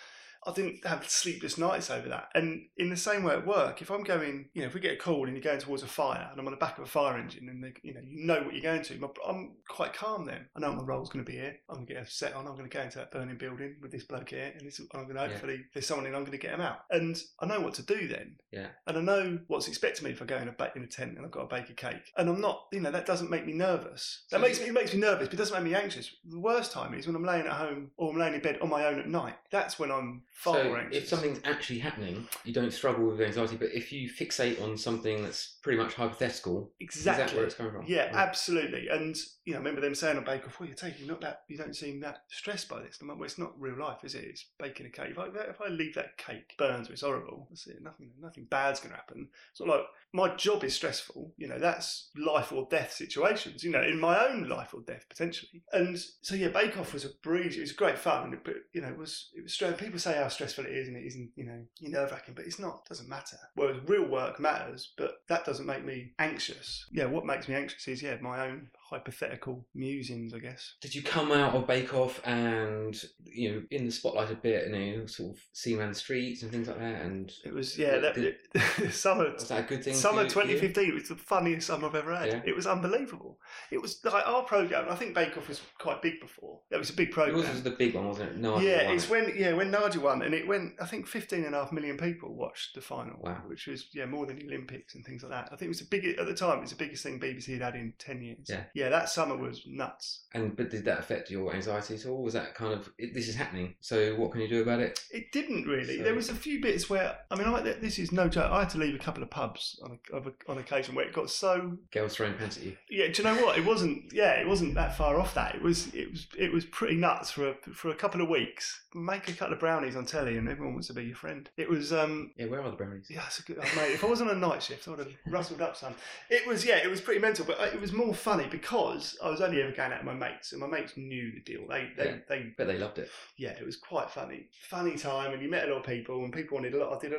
I 0.48 0.53
didn't 0.53 0.86
have 0.86 1.10
sleepless 1.10 1.58
nights 1.58 1.89
over 1.89 2.08
that. 2.10 2.29
And 2.34 2.67
in 2.77 2.89
the 2.89 2.98
same 2.98 3.24
way 3.24 3.34
at 3.34 3.46
work, 3.46 3.81
if 3.81 3.91
I'm 3.91 4.03
going, 4.03 4.50
you 4.53 4.62
know, 4.62 4.67
if 4.67 4.74
we 4.74 4.79
get 4.79 4.93
a 4.93 4.98
call 4.98 5.25
and 5.25 5.36
you're 5.36 5.43
going 5.43 5.60
towards 5.60 5.84
a 5.84 5.88
fire, 5.88 6.27
and 6.31 6.39
I'm 6.39 6.46
on 6.48 6.51
the 6.53 6.58
back 6.58 6.77
of 6.77 6.84
a 6.86 6.88
fire 6.88 7.17
engine, 7.17 7.50
and 7.50 7.63
they, 7.63 7.74
you 7.84 7.93
know, 7.93 8.00
you 8.03 8.25
know 8.25 8.41
what 8.43 8.53
you're 8.53 8.63
going 8.63 8.81
to, 8.84 9.10
I'm 9.27 9.55
quite 9.67 9.93
calm 9.93 10.25
then. 10.25 10.46
I 10.55 10.60
know 10.60 10.69
what 10.69 10.77
my 10.77 10.84
role's 10.86 11.10
going 11.10 11.25
to 11.25 11.29
be 11.31 11.38
here. 11.38 11.55
I'm 11.69 11.75
going 11.77 11.88
to 11.88 11.93
get 11.96 12.03
a 12.03 12.10
set 12.10 12.34
on. 12.34 12.48
I'm 12.48 12.55
going 12.55 12.69
to 12.69 12.75
go 12.75 12.81
into 12.84 12.98
that 13.00 13.12
burning 13.12 13.38
building 13.38 13.75
with 13.81 13.91
this 13.91 14.03
bloke 14.05 14.29
here, 14.29 14.53
and 14.58 14.65
this, 14.67 14.79
I'm 14.93 15.03
going 15.03 15.15
to 15.15 15.27
hopefully 15.27 15.55
if 15.55 15.74
there's 15.74 15.86
someone 15.88 16.05
in. 16.08 16.15
I'm 16.15 16.22
going 16.22 16.31
to 16.31 16.38
get 16.38 16.53
him 16.53 16.62
out, 16.62 16.79
and 16.89 17.22
I 17.39 17.46
know 17.46 17.60
what 17.60 17.74
to 17.75 17.84
do 17.84 18.08
then 18.08 18.38
Yeah. 18.51 18.67
and 18.88 18.98
I 18.98 19.01
know 19.01 19.39
what's 19.48 19.67
expected 19.67 20.00
of 20.00 20.05
me 20.05 20.12
if 20.12 20.22
I 20.22 20.25
go 20.25 20.38
in 20.38 20.48
a 20.48 20.51
ba- 20.53 20.72
in 20.75 20.84
a 20.84 20.88
tent 20.88 21.17
and 21.17 21.25
I've 21.25 21.31
got 21.31 21.50
to 21.50 21.55
bake 21.55 21.69
a 21.69 21.74
cake, 21.74 22.12
and 22.17 22.29
I'm 22.29 22.39
not, 22.41 22.65
you 22.72 22.79
know, 22.79 22.91
that 22.91 23.05
doesn't 23.05 23.29
make 23.29 23.46
me 23.46 23.53
nervous. 23.53 24.24
That 24.31 24.38
So- 24.38 24.41
makes 24.41 24.60
me 24.60 24.67
it 24.67 24.74
makes 24.74 24.93
me 24.93 25.00
nervous, 25.00 25.27
but 25.27 25.34
it 25.34 25.38
doesn't 25.38 25.55
make 25.63 25.72
me 25.72 25.77
anxious. 25.77 26.15
The 26.25 26.39
worst 26.39 26.72
time 26.72 26.93
is 26.93 27.08
when 27.08 27.15
I'm 27.15 27.25
laying 27.25 27.46
at 27.46 27.53
home 27.53 27.91
or 27.98 28.12
I'm 28.12 28.19
laying 28.19 28.36
in 28.36 28.41
bed 28.41 28.60
on 28.62 28.69
my 28.69 28.86
own 28.86 29.00
at 29.00 29.08
night. 29.08 29.36
That's 29.51 29.77
when 29.79 29.91
I'm 29.91 30.24
Far 30.39 30.53
so 30.55 30.63
more 30.63 30.79
anxious. 30.79 31.03
if 31.03 31.10
something's 31.10 31.39
actually 31.43 31.79
happening, 31.79 32.25
you 32.46 32.53
don't 32.53 32.72
struggle 32.72 33.05
with 33.10 33.19
anxiety. 33.19 33.58
But 33.58 33.72
if 33.74 33.91
you 33.91 34.10
fixate 34.10 34.62
on 34.62 34.77
something 34.77 35.22
that's 35.22 35.58
pretty 35.62 35.77
much 35.77 35.96
hypothetical, 35.96 36.72
exactly. 36.79 37.25
is 37.25 37.34
where 37.34 37.43
it's 37.46 37.55
coming 37.55 37.74
from? 37.74 37.86
Yeah, 37.88 38.05
Right. 38.05 38.15
absolutely. 38.15 38.88
And 38.88 39.17
you 39.43 39.53
know, 39.53 39.60
I 39.60 39.63
remember 39.63 39.81
them 39.81 39.96
saying 39.96 40.15
on 40.17 40.24
Bake 40.24 40.46
Off, 40.48 40.60
"Well, 40.60 40.67
you're 40.67 40.75
taking 40.77 41.08
not 41.08 41.19
that. 41.22 41.41
You 41.50 41.58
don't 41.58 41.75
seem 41.75 42.00
that 42.01 42.24
stressed 42.29 42.69
by 42.69 42.81
this." 42.81 43.00
I'm 43.01 43.08
like, 43.10 43.17
well, 43.17 43.25
it's 43.25 43.38
not 43.39 43.60
real 43.60 43.77
life, 43.79 44.03
is 44.03 44.15
it? 44.15 44.24
It's 44.25 44.46
baking 44.60 44.86
a 44.86 44.89
cake. 44.89 45.10
If 45.12 45.19
I, 45.19 45.25
if 45.25 45.60
I 45.60 45.67
leave 45.67 45.96
that 45.96 46.17
cake 46.17 46.53
burns, 46.58 46.89
or 46.89 46.93
it's 46.93 47.01
horrible. 47.01 47.48
That's 47.50 47.67
it. 47.67 47.81
Nothing, 47.81 48.12
nothing 48.22 48.46
bad's 48.50 48.79
going 48.79 48.91
to 48.91 48.98
happen. 48.98 49.27
It's 49.51 49.60
not 49.60 49.69
like 49.69 49.86
my 50.13 50.36
job 50.36 50.63
is 50.63 50.75
stressful. 50.75 51.34
You 51.38 51.48
know, 51.48 51.60
that's 51.60 52.12
life 52.15 52.51
or 52.53 52.67
death 52.69 52.93
situations. 52.93 53.63
You 53.63 53.72
know, 53.72 53.81
in 53.81 54.00
my 54.00 54.24
own 54.25 54.48
life 54.48 54.74
or 54.74 54.81
death 54.81 55.05
potentially. 55.10 55.63
And 55.74 56.00
so 56.22 56.36
yeah, 56.36 56.50
Bake 56.50 56.77
Off 56.77 56.93
was 56.93 57.03
a 57.05 57.10
breeze. 57.24 57.58
It 57.58 57.62
was 57.62 57.72
great 57.72 57.98
fun, 57.98 58.39
but 58.46 58.53
you 58.74 58.81
know, 58.81 58.89
it 58.89 58.98
was 58.98 59.31
it 59.36 59.43
was 59.43 59.53
stress. 59.53 59.79
People 59.79 60.00
say 60.00 60.13
how 60.15 60.28
stressful 60.29 60.65
it 60.65 60.71
is, 60.71 60.88
and 60.88 60.98
it 60.98 61.05
isn't. 61.05 61.31
You 61.36 61.45
know, 61.45 61.59
you're 61.79 61.91
nerve 61.91 62.12
wracking, 62.12 62.33
but 62.36 62.45
it's 62.45 62.59
not. 62.59 62.83
It 62.86 62.89
doesn't 62.89 63.09
matter. 63.09 63.38
Whereas 63.55 63.77
real 63.88 64.05
work 64.05 64.39
matters, 64.39 64.93
but 64.98 65.21
that 65.27 65.45
doesn't 65.45 65.65
make 65.65 65.86
me 65.86 66.13
anxious. 66.19 66.86
Yeah, 66.91 67.05
what 67.05 67.25
makes 67.25 67.48
me 67.48 67.55
anxious 67.55 67.88
is 67.88 68.01
yeah 68.01 68.17
my 68.21 68.48
own 68.48 68.69
hypothetical 68.89 69.65
musings, 69.75 70.34
I 70.34 70.39
guess. 70.39 70.75
Did 70.81 70.96
you 70.96 71.01
come 71.03 71.31
out 71.31 71.53
of 71.55 71.67
Bake 71.67 71.93
Off 71.93 72.22
and 72.25 73.00
you 73.24 73.51
know 73.51 73.62
in 73.72 73.86
the 73.86 73.91
spotlight 73.91 74.31
a 74.31 74.36
bit, 74.36 74.65
and 74.67 74.75
you 74.75 74.98
know, 74.98 75.05
sort 75.05 75.36
of 75.36 75.41
see 75.53 75.75
around 75.77 75.89
the 75.89 75.96
streets 76.00 76.41
and 76.43 76.51
things 76.51 76.67
like 76.67 76.79
that? 76.79 77.01
And 77.01 77.31
It 77.46 77.53
was 77.53 77.77
yeah 77.77 77.98
that 78.00 78.36
summer. 78.91 79.31
was 79.31 79.48
that 79.50 79.60
a 79.65 79.67
good 79.67 79.84
thing? 79.84 79.93
Summer 79.93 80.24
you- 80.24 80.29
for 80.29 80.39
you? 80.46 80.60
2015 80.60 80.93
was 80.96 81.10
the 81.10 81.15
funniest 81.15 81.67
summer 81.67 81.88
I've 81.88 81.96
ever 81.96 82.15
had. 82.15 82.27
Yeah. 82.27 82.41
It 82.46 82.55
was 82.55 82.67
unbelievable. 82.67 83.39
It 83.72 83.81
was 83.81 84.00
like 84.03 84.27
our 84.27 84.43
program. 84.43 84.88
I 84.89 84.96
think 84.96 85.13
Bake 85.15 85.38
Off 85.38 85.48
was 85.48 85.62
quite 85.79 86.01
big 86.01 86.19
before. 86.19 86.60
That 86.72 86.79
was 86.79 86.89
a 86.89 86.93
big 86.93 87.12
program. 87.12 87.38
Yours 87.38 87.50
was 87.50 87.63
the 87.63 87.72
big 87.72 87.96
one, 87.96 88.08
wasn't 88.08 88.31
it? 88.31 88.38
No, 88.38 88.60
yeah, 88.60 88.91
it's 88.91 89.10
when 89.10 89.34
yeah 89.36 89.53
when 89.53 89.72
Nadia 89.72 90.01
won, 90.01 90.22
and 90.22 90.34
it 90.34 90.48
went. 90.48 90.74
I 90.81 90.86
think 90.86 91.08
15 91.08 91.46
and 91.46 91.55
a 91.55 91.60
half 91.60 91.72
million 91.72 91.98
people 91.98 92.34
watched 92.36 92.75
the 92.75 92.81
final, 92.81 93.17
Wow. 93.22 93.41
which 93.48 93.67
was 93.67 93.88
yeah 93.93 94.05
more 94.05 94.25
than 94.25 94.38
the 94.38 94.46
Olympics 94.46 94.96
and 94.96 95.05
things 95.05 95.24
like 95.24 95.31
that. 95.31 95.46
I 95.51 95.55
think 95.55 95.63
it 95.63 95.69
was 95.69 95.79
the 95.79 95.88
biggest 95.89 96.19
at 96.19 96.25
the 96.27 96.34
time. 96.34 96.58
It 96.60 96.62
was 96.62 96.69
the 96.72 96.75
biggest 96.77 97.03
thing 97.03 97.19
BBC 97.19 97.53
had 97.53 97.62
had 97.62 97.75
in 97.75 97.93
10 98.00 98.22
years. 98.22 98.48
Yeah. 98.50 98.63
Yeah, 98.79 98.89
that 98.89 99.09
summer 99.09 99.36
was 99.36 99.63
nuts. 99.67 100.21
And 100.33 100.55
but 100.55 100.69
did 100.69 100.86
that 100.86 101.00
affect 101.00 101.29
your 101.31 101.53
anxiety 101.53 101.95
at 101.95 102.05
all? 102.05 102.21
Was 102.24 102.33
that 102.33 102.53
kind 102.55 102.74
of 102.74 102.89
it, 102.98 103.13
this 103.13 103.27
is 103.27 103.36
happening? 103.36 103.75
So 103.81 104.15
what 104.15 104.31
can 104.31 104.41
you 104.41 104.48
do 104.48 104.62
about 104.62 104.79
it? 104.79 105.00
It 105.12 105.31
didn't 105.31 105.65
really. 105.67 105.98
So- 105.98 106.03
There 106.03 106.15
was 106.15 106.29
a 106.29 106.36
few 106.36 106.62
bits 106.62 106.89
where 106.89 107.17
I 107.31 107.36
mean, 107.36 107.48
I, 107.48 107.62
this 107.62 107.98
is 108.00 108.12
no 108.12 108.27
joke. 108.29 108.51
I 108.51 108.59
had 108.59 108.69
to 108.71 108.77
leave 108.77 108.95
a 108.95 109.00
couple 109.00 109.24
of 109.24 109.29
pubs 109.29 109.79
on 109.83 110.00
a, 110.13 110.51
on 110.51 110.57
occasion 110.59 110.95
where 110.95 111.05
it 111.05 111.13
got 111.13 111.29
so 111.29 111.77
Girls 111.91 112.15
throwing 112.15 112.36
pants 112.36 112.57
at 112.57 112.63
you. 112.63 112.77
Yeah, 112.89 113.07
do 113.12 113.21
you 113.21 113.24
know 113.24 113.43
what? 113.43 113.57
It 113.57 113.65
wasn't. 113.65 114.13
Yeah, 114.13 114.33
it 114.33 114.48
wasn't 114.48 114.75
that 114.75 114.95
far 114.98 115.19
off 115.19 115.33
that. 115.36 115.55
It 115.55 115.62
was. 115.62 115.93
It 115.93 116.12
was. 116.12 116.27
It 116.38 116.53
was 116.53 116.65
pretty 116.65 116.95
nuts 116.95 117.31
for 117.31 117.50
a, 117.50 117.53
for 117.74 117.89
a 117.89 117.95
couple 117.95 118.21
of 118.21 118.29
weeks. 118.29 118.81
Make 118.95 119.27
a 119.29 119.33
couple 119.33 119.53
of 119.53 119.59
brownies 119.59 119.95
on 119.95 120.05
telly, 120.05 120.38
and 120.38 120.48
everyone 120.50 120.74
wants 120.74 120.88
to 120.88 120.93
be 120.93 121.03
your 121.05 121.15
friend. 121.15 121.50
It 121.57 121.69
was. 121.69 121.91
um 121.91 122.31
Yeah, 122.38 122.45
where 122.48 122.62
are 122.62 122.69
the 122.71 122.77
brownies? 122.77 123.07
Yeah, 123.09 123.24
it's 123.25 123.39
a 123.39 123.43
good. 123.43 123.57
Oh, 123.59 123.75
mate, 123.75 123.91
if 123.93 124.03
I 124.03 124.07
was 124.07 124.21
on 124.21 124.29
a 124.29 124.36
night 124.36 124.62
shift, 124.63 124.88
I 124.88 124.91
would 124.91 125.00
have 125.00 125.13
rustled 125.27 125.62
up 125.62 125.75
some. 125.75 125.93
It 126.29 126.48
was. 126.48 126.65
Yeah, 126.65 126.77
it 126.77 126.89
was 126.89 127.01
pretty 127.01 127.19
mental, 127.19 127.45
but 127.45 127.59
uh, 127.59 127.65
it 127.65 127.81
was 127.81 127.91
more 127.93 128.13
funny 128.13 128.48
because 128.50 128.69
I 128.72 129.30
was 129.30 129.42
only 129.42 129.62
ever 129.62 129.72
going 129.72 129.92
out 129.92 130.04
with 130.06 130.14
my 130.14 130.30
mates, 130.30 130.52
and 130.52 130.62
my 130.62 130.68
mates 130.68 130.94
knew 130.98 131.32
the 131.32 131.42
deal. 131.42 131.68
They. 131.68 131.90
They. 131.98 132.06
Yeah. 132.06 132.16
They. 132.28 132.54
Bet 132.58 132.68
they 132.68 132.78
loved 132.78 133.00
it. 133.00 133.10
Yeah, 133.38 133.52
it 133.52 133.66
was 133.66 133.78
quite 133.78 134.10
funny. 134.10 134.48
Funny 134.70 134.96
time, 134.98 135.34
and 135.34 135.42
you 135.42 135.50
met 135.50 135.68
a 135.68 135.72
lot 135.74 135.80
of 135.82 135.86
people, 135.86 136.24
and 136.24 136.32
people 136.34 136.56
wanted 136.58 136.74
a 136.74 136.78
lot. 136.78 136.96
I 136.96 137.00
did 137.00 137.14
a. 137.14 137.18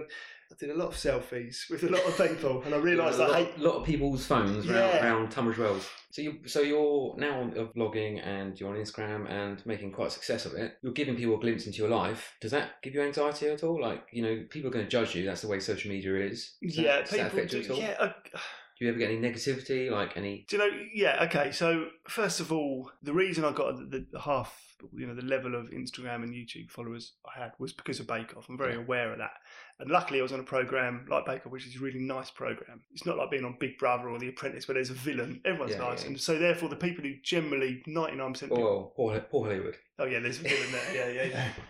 I 0.53 0.57
did 0.59 0.71
a 0.71 0.75
lot 0.75 0.89
of 0.89 0.95
selfies 0.95 1.59
with 1.71 1.85
a 1.85 1.89
lot 1.89 2.05
of 2.05 2.17
people, 2.17 2.63
and 2.65 2.75
I 2.75 2.79
realised 2.91 3.21
a 3.21 3.25
I 3.25 3.45
hate. 3.45 3.59
lot 3.59 3.75
of 3.77 3.85
people's 3.87 4.27
phones 4.27 4.67
Yeah. 4.67 4.75
around, 5.03 5.05
around 5.05 5.31
Tunbridge 5.31 5.59
Wells. 5.59 5.89
So 6.13 6.23
you 6.23 6.39
so 6.47 6.61
you're 6.61 7.15
now 7.19 7.41
on 7.41 7.53
vlogging 7.77 8.21
and 8.27 8.59
you're 8.59 8.69
on 8.69 8.75
Instagram 8.77 9.31
and 9.31 9.65
making 9.65 9.93
quite 9.93 10.09
a 10.09 10.11
success 10.11 10.45
of 10.45 10.55
it. 10.55 10.77
You're 10.83 10.93
giving 10.93 11.15
people 11.15 11.37
a 11.37 11.41
glimpse 11.41 11.67
into 11.67 11.79
your 11.79 11.89
life. 11.89 12.35
Does 12.41 12.51
that 12.51 12.83
give 12.83 12.95
you 12.95 13.03
anxiety 13.03 13.47
at 13.47 13.63
all? 13.63 13.81
Like 13.81 14.07
you 14.11 14.23
know, 14.23 14.45
people 14.51 14.71
are 14.71 14.73
going 14.73 14.85
to 14.87 14.91
judge 14.91 15.15
you. 15.15 15.25
That's 15.25 15.43
the 15.43 15.49
way 15.49 15.61
social 15.61 15.89
media 15.89 16.17
is. 16.17 16.55
Does 16.61 16.75
that- 16.77 16.83
Yeah, 16.83 17.01
does 17.03 17.11
that 17.11 17.17
people. 17.31 17.39
affect 17.39 17.53
you 17.53 17.63
Do, 17.63 17.65
at 17.65 17.71
all? 17.71 17.79
yeah, 17.79 17.97
uh, 18.01 18.39
Do 18.81 18.87
you 18.87 18.93
ever 18.93 18.99
get 18.99 19.11
any 19.11 19.21
negativity? 19.21 19.91
Like 19.91 20.17
any? 20.17 20.47
Do 20.49 20.57
you 20.57 20.63
know? 20.63 20.79
Yeah. 20.95 21.25
Okay. 21.25 21.53
So 21.53 21.89
first 22.09 22.41
of 22.41 22.51
all, 22.51 22.91
the 23.03 23.13
reason 23.13 23.45
I 23.45 23.53
got 23.53 23.77
the, 23.77 24.07
the 24.11 24.19
half, 24.19 24.70
you 24.95 25.07
know, 25.07 25.15
the 25.15 25.23
level 25.23 25.55
of 25.55 25.71
Instagram 25.71 26.23
and 26.23 26.35
YouTube 26.35 26.71
followers 26.71 27.15
I 27.25 27.39
had 27.41 27.53
was 27.59 27.73
because 27.73 28.01
of 28.01 28.07
Bake 28.07 28.37
Off. 28.37 28.47
I'm 28.49 28.59
very 28.59 28.75
aware 28.77 29.13
of 29.13 29.19
that. 29.19 29.33
And 29.79 29.91
luckily, 29.91 30.21
I 30.21 30.23
was 30.23 30.33
on 30.33 30.41
a 30.41 30.45
program 30.45 31.07
like 31.11 31.25
Bake 31.27 31.47
Off, 31.47 31.53
which 31.53 31.67
is 31.67 31.77
a 31.77 31.81
really 31.81 32.01
nice 32.01 32.31
program. 32.31 32.83
It's 32.93 33.07
not 33.07 33.17
like 33.17 33.31
being 33.31 33.45
on 33.45 33.57
Big 33.61 33.79
Brother 33.79 34.09
or 34.11 34.19
The 34.19 34.29
Apprentice, 34.29 34.69
where 34.69 34.75
there's 34.75 34.91
a 34.91 34.95
villain. 34.95 35.41
Everyone's 35.45 35.73
Yeah, 35.73 35.79
nice, 35.79 36.03
yeah. 36.03 36.09
and 36.09 36.21
so 36.21 36.39
therefore, 36.39 36.69
the 36.69 36.77
people 36.77 37.03
who 37.05 37.15
generally 37.25 37.83
99% 37.89 38.41
people 38.41 38.59
Oh, 38.59 38.93
poor, 38.97 39.19
Paul 39.21 39.45
Hollywood. 39.45 39.77
Oh 39.99 40.05
yeah, 40.05 40.19
there's 40.19 40.39
a 40.41 40.43
villain 40.43 40.73
there. 40.73 40.95
Yeah, 41.13 41.23
yeah, 41.23 41.29
yeah. 41.31 41.49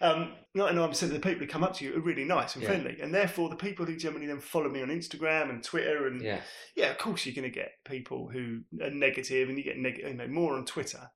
Um, 0.00 0.34
99% 0.56 1.02
of 1.02 1.10
the 1.10 1.18
people 1.18 1.40
who 1.40 1.48
come 1.48 1.64
up 1.64 1.74
to 1.74 1.84
you 1.84 1.96
are 1.96 2.00
really 2.00 2.22
nice 2.22 2.54
and 2.54 2.62
Yeah. 2.62 2.68
friendly, 2.68 3.00
and 3.00 3.12
therefore 3.12 3.48
the 3.48 3.56
people 3.56 3.84
who 3.84 3.96
generally 3.96 4.28
then 4.28 4.38
follow 4.38 4.68
me 4.68 4.80
on 4.80 4.90
Instagram 4.90 5.50
and 5.50 5.60
Twitter 5.60 6.06
and 6.06 6.22
Yeah, 6.22 6.40
yeah, 6.76 6.90
of 6.92 6.98
course 6.98 7.26
you're 7.26 7.34
going 7.34 7.50
to 7.52 7.54
get 7.54 7.72
people 7.84 8.28
who 8.28 8.60
are 8.80 8.90
negative, 8.90 9.48
and 9.48 9.58
you 9.58 9.64
get 9.64 9.76
negative, 9.76 10.08
you 10.10 10.16
know, 10.16 10.28
more 10.28 10.54
on 10.54 10.64
Twitter. 10.66 11.10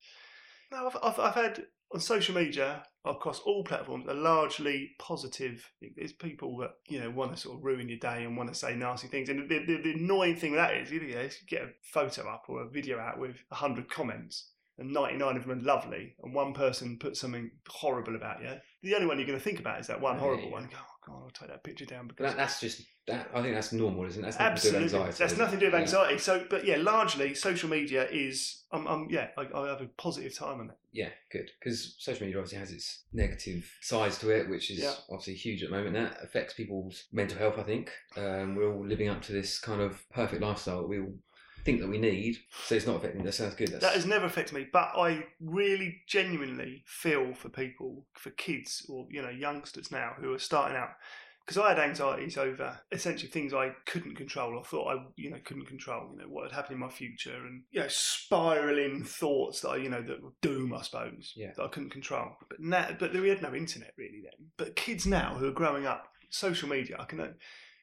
No, 0.73 0.87
I've, 0.87 0.97
I've, 1.03 1.21
I've 1.21 1.35
had 1.35 1.67
on 1.93 2.01
social 2.01 2.35
media 2.35 2.83
across 3.05 3.41
all 3.41 3.63
platforms 3.63 4.07
a 4.09 4.15
largely 4.15 4.93
positive. 4.99 5.71
There's 5.97 6.13
people 6.15 6.57
that 6.59 6.71
you 6.89 6.99
know 6.99 7.11
want 7.11 7.35
to 7.35 7.41
sort 7.41 7.59
of 7.59 7.65
ruin 7.65 7.89
your 7.89 7.99
day 7.99 8.25
and 8.25 8.37
want 8.37 8.49
to 8.49 8.55
say 8.55 8.75
nasty 8.75 9.09
things, 9.09 9.29
and 9.29 9.49
the, 9.49 9.59
the, 9.59 9.83
the 9.83 9.93
annoying 9.93 10.37
thing 10.37 10.53
with 10.53 10.61
that 10.61 10.75
is, 10.75 10.91
you 10.91 11.01
know, 11.01 11.07
you 11.07 11.31
get 11.47 11.63
a 11.63 11.71
photo 11.83 12.29
up 12.29 12.45
or 12.49 12.63
a 12.63 12.69
video 12.69 12.99
out 12.99 13.19
with 13.19 13.37
hundred 13.51 13.91
comments. 13.91 14.49
And 14.79 14.91
99 14.91 15.37
of 15.37 15.47
them 15.47 15.59
are 15.59 15.63
lovely, 15.63 16.17
and 16.23 16.35
one 16.35 16.55
person 16.55 16.99
puts 16.99 17.21
something 17.21 17.51
horrible 17.69 18.17
about 18.17 18.41
you. 18.43 18.55
The 18.83 18.95
only 18.95 19.07
one 19.07 19.19
you're 19.19 19.27
going 19.27 19.39
to 19.39 19.45
think 19.45 19.61
about 19.61 19.79
is 19.79 19.87
that 19.89 20.01
one 20.01 20.19
horrible 20.19 20.47
yeah. 20.47 20.51
one. 20.51 20.69
Go, 21.05 21.13
God, 21.13 21.23
I'll 21.25 21.31
take 21.31 21.49
that 21.49 21.65
picture 21.65 21.85
down 21.85 22.07
because 22.07 22.27
that, 22.27 22.37
that's 22.37 22.61
just 22.61 22.83
that. 23.09 23.29
I 23.35 23.43
think 23.43 23.55
that's 23.55 23.73
normal, 23.73 24.05
isn't 24.07 24.23
it? 24.23 24.25
That's 24.25 24.39
nothing 24.39 24.57
to 24.57 24.63
do 24.63 24.69
Absolutely, 24.77 24.99
anxiety. 24.99 25.17
that's 25.19 25.37
nothing 25.37 25.59
to 25.59 25.61
do 25.61 25.67
it? 25.67 25.73
with 25.73 25.75
Yeah. 25.75 25.81
anxiety. 25.81 26.19
So, 26.19 26.47
but 26.49 26.65
yeah, 26.65 26.77
largely 26.77 27.35
social 27.35 27.69
media 27.69 28.09
is. 28.11 28.63
I'm, 28.71 28.87
I'm 28.87 29.09
yeah, 29.11 29.29
I, 29.37 29.43
I 29.55 29.69
have 29.69 29.81
a 29.81 29.87
positive 29.99 30.35
time 30.37 30.61
on 30.61 30.71
it. 30.71 30.77
Yeah, 30.93 31.09
good. 31.31 31.51
Because 31.59 31.97
social 31.99 32.25
media 32.27 32.39
obviously 32.39 32.59
has 32.59 32.71
its 32.71 33.03
negative 33.13 33.71
sides 33.81 34.19
to 34.19 34.31
it, 34.31 34.49
which 34.49 34.71
is 34.71 34.79
Yeah. 34.79 34.95
obviously 35.11 35.35
huge 35.35 35.63
at 35.63 35.71
the 35.71 35.77
moment. 35.77 35.95
That 35.95 36.23
affects 36.23 36.55
people's 36.55 37.05
mental 37.13 37.39
health, 37.39 37.59
I 37.59 37.65
think. 37.65 37.91
Um, 38.17 38.55
we're 38.55 38.73
all 38.73 38.87
living 38.87 39.09
up 39.09 39.23
to 39.23 39.33
this 39.33 39.59
kind 39.59 39.81
of 39.81 40.09
perfect 40.11 40.41
lifestyle 40.43 40.83
that 40.83 40.89
we 40.89 41.01
all 41.01 41.15
think 41.65 41.81
that 41.81 41.89
we 41.89 41.99
need. 41.99 42.39
So 42.67 42.75
it's 42.75 42.87
not 42.87 42.97
affecting. 42.97 43.23
That 43.25 43.33
sounds 43.33 43.55
good. 43.55 43.69
That's, 43.69 43.85
That 43.85 43.95
has 43.95 44.07
never 44.07 44.27
affected 44.27 44.55
me, 44.55 44.67
but 44.73 44.91
I 44.97 45.25
really 45.41 46.03
genuinely 46.07 46.83
feel 46.87 47.35
for 47.35 47.49
people, 47.49 48.07
for 48.15 48.31
kids 48.31 48.87
or 48.89 49.07
you 49.11 49.23
know 49.23 49.31
youngsters 49.31 49.91
now 49.91 50.13
who 50.21 50.33
are 50.33 50.39
starting 50.39 50.77
out. 50.77 50.91
Because 51.45 51.59
I 51.61 51.71
had 51.71 51.81
anxieties 51.81 52.39
over 52.39 52.79
essentially 52.93 53.29
things 53.29 53.53
I 53.53 53.73
couldn't 53.85 54.15
control 54.15 54.57
or 54.57 54.63
thought 54.65 54.95
I, 54.97 55.05
you 55.17 55.29
know, 55.29 55.39
couldn't 55.45 55.67
control. 55.67 56.11
You 56.13 56.21
know 56.23 56.29
what 56.29 56.45
had 56.45 56.53
happened 56.53 56.75
in 56.75 56.81
my 56.81 56.89
future, 56.89 57.35
and 57.35 57.63
you 57.73 57.81
know, 57.81 57.89
spiraling 57.89 59.03
thoughts 59.03 59.61
that 59.63 59.71
I, 59.71 59.77
you 59.79 59.89
know, 59.89 60.03
that 60.03 60.23
were 60.23 60.31
doom, 60.41 60.73
I 60.73 60.83
suppose, 60.83 61.33
Yeah. 61.35 61.51
that 61.57 61.63
I 61.65 61.69
couldn't 61.69 61.91
control. 61.91 62.37
But 62.49 62.61
now, 62.61 62.91
but 62.99 63.13
we 63.13 63.29
had 63.29 63.43
no 63.43 63.55
internet 63.55 63.93
really 63.99 64.23
then. 64.23 64.51
But 64.57 64.77
kids 64.77 65.05
now 65.05 65.35
who 65.35 65.49
are 65.49 65.53
growing 65.53 65.85
up, 65.85 66.07
social 66.31 66.69
media, 66.69 66.97
I 67.01 67.05
can. 67.07 67.35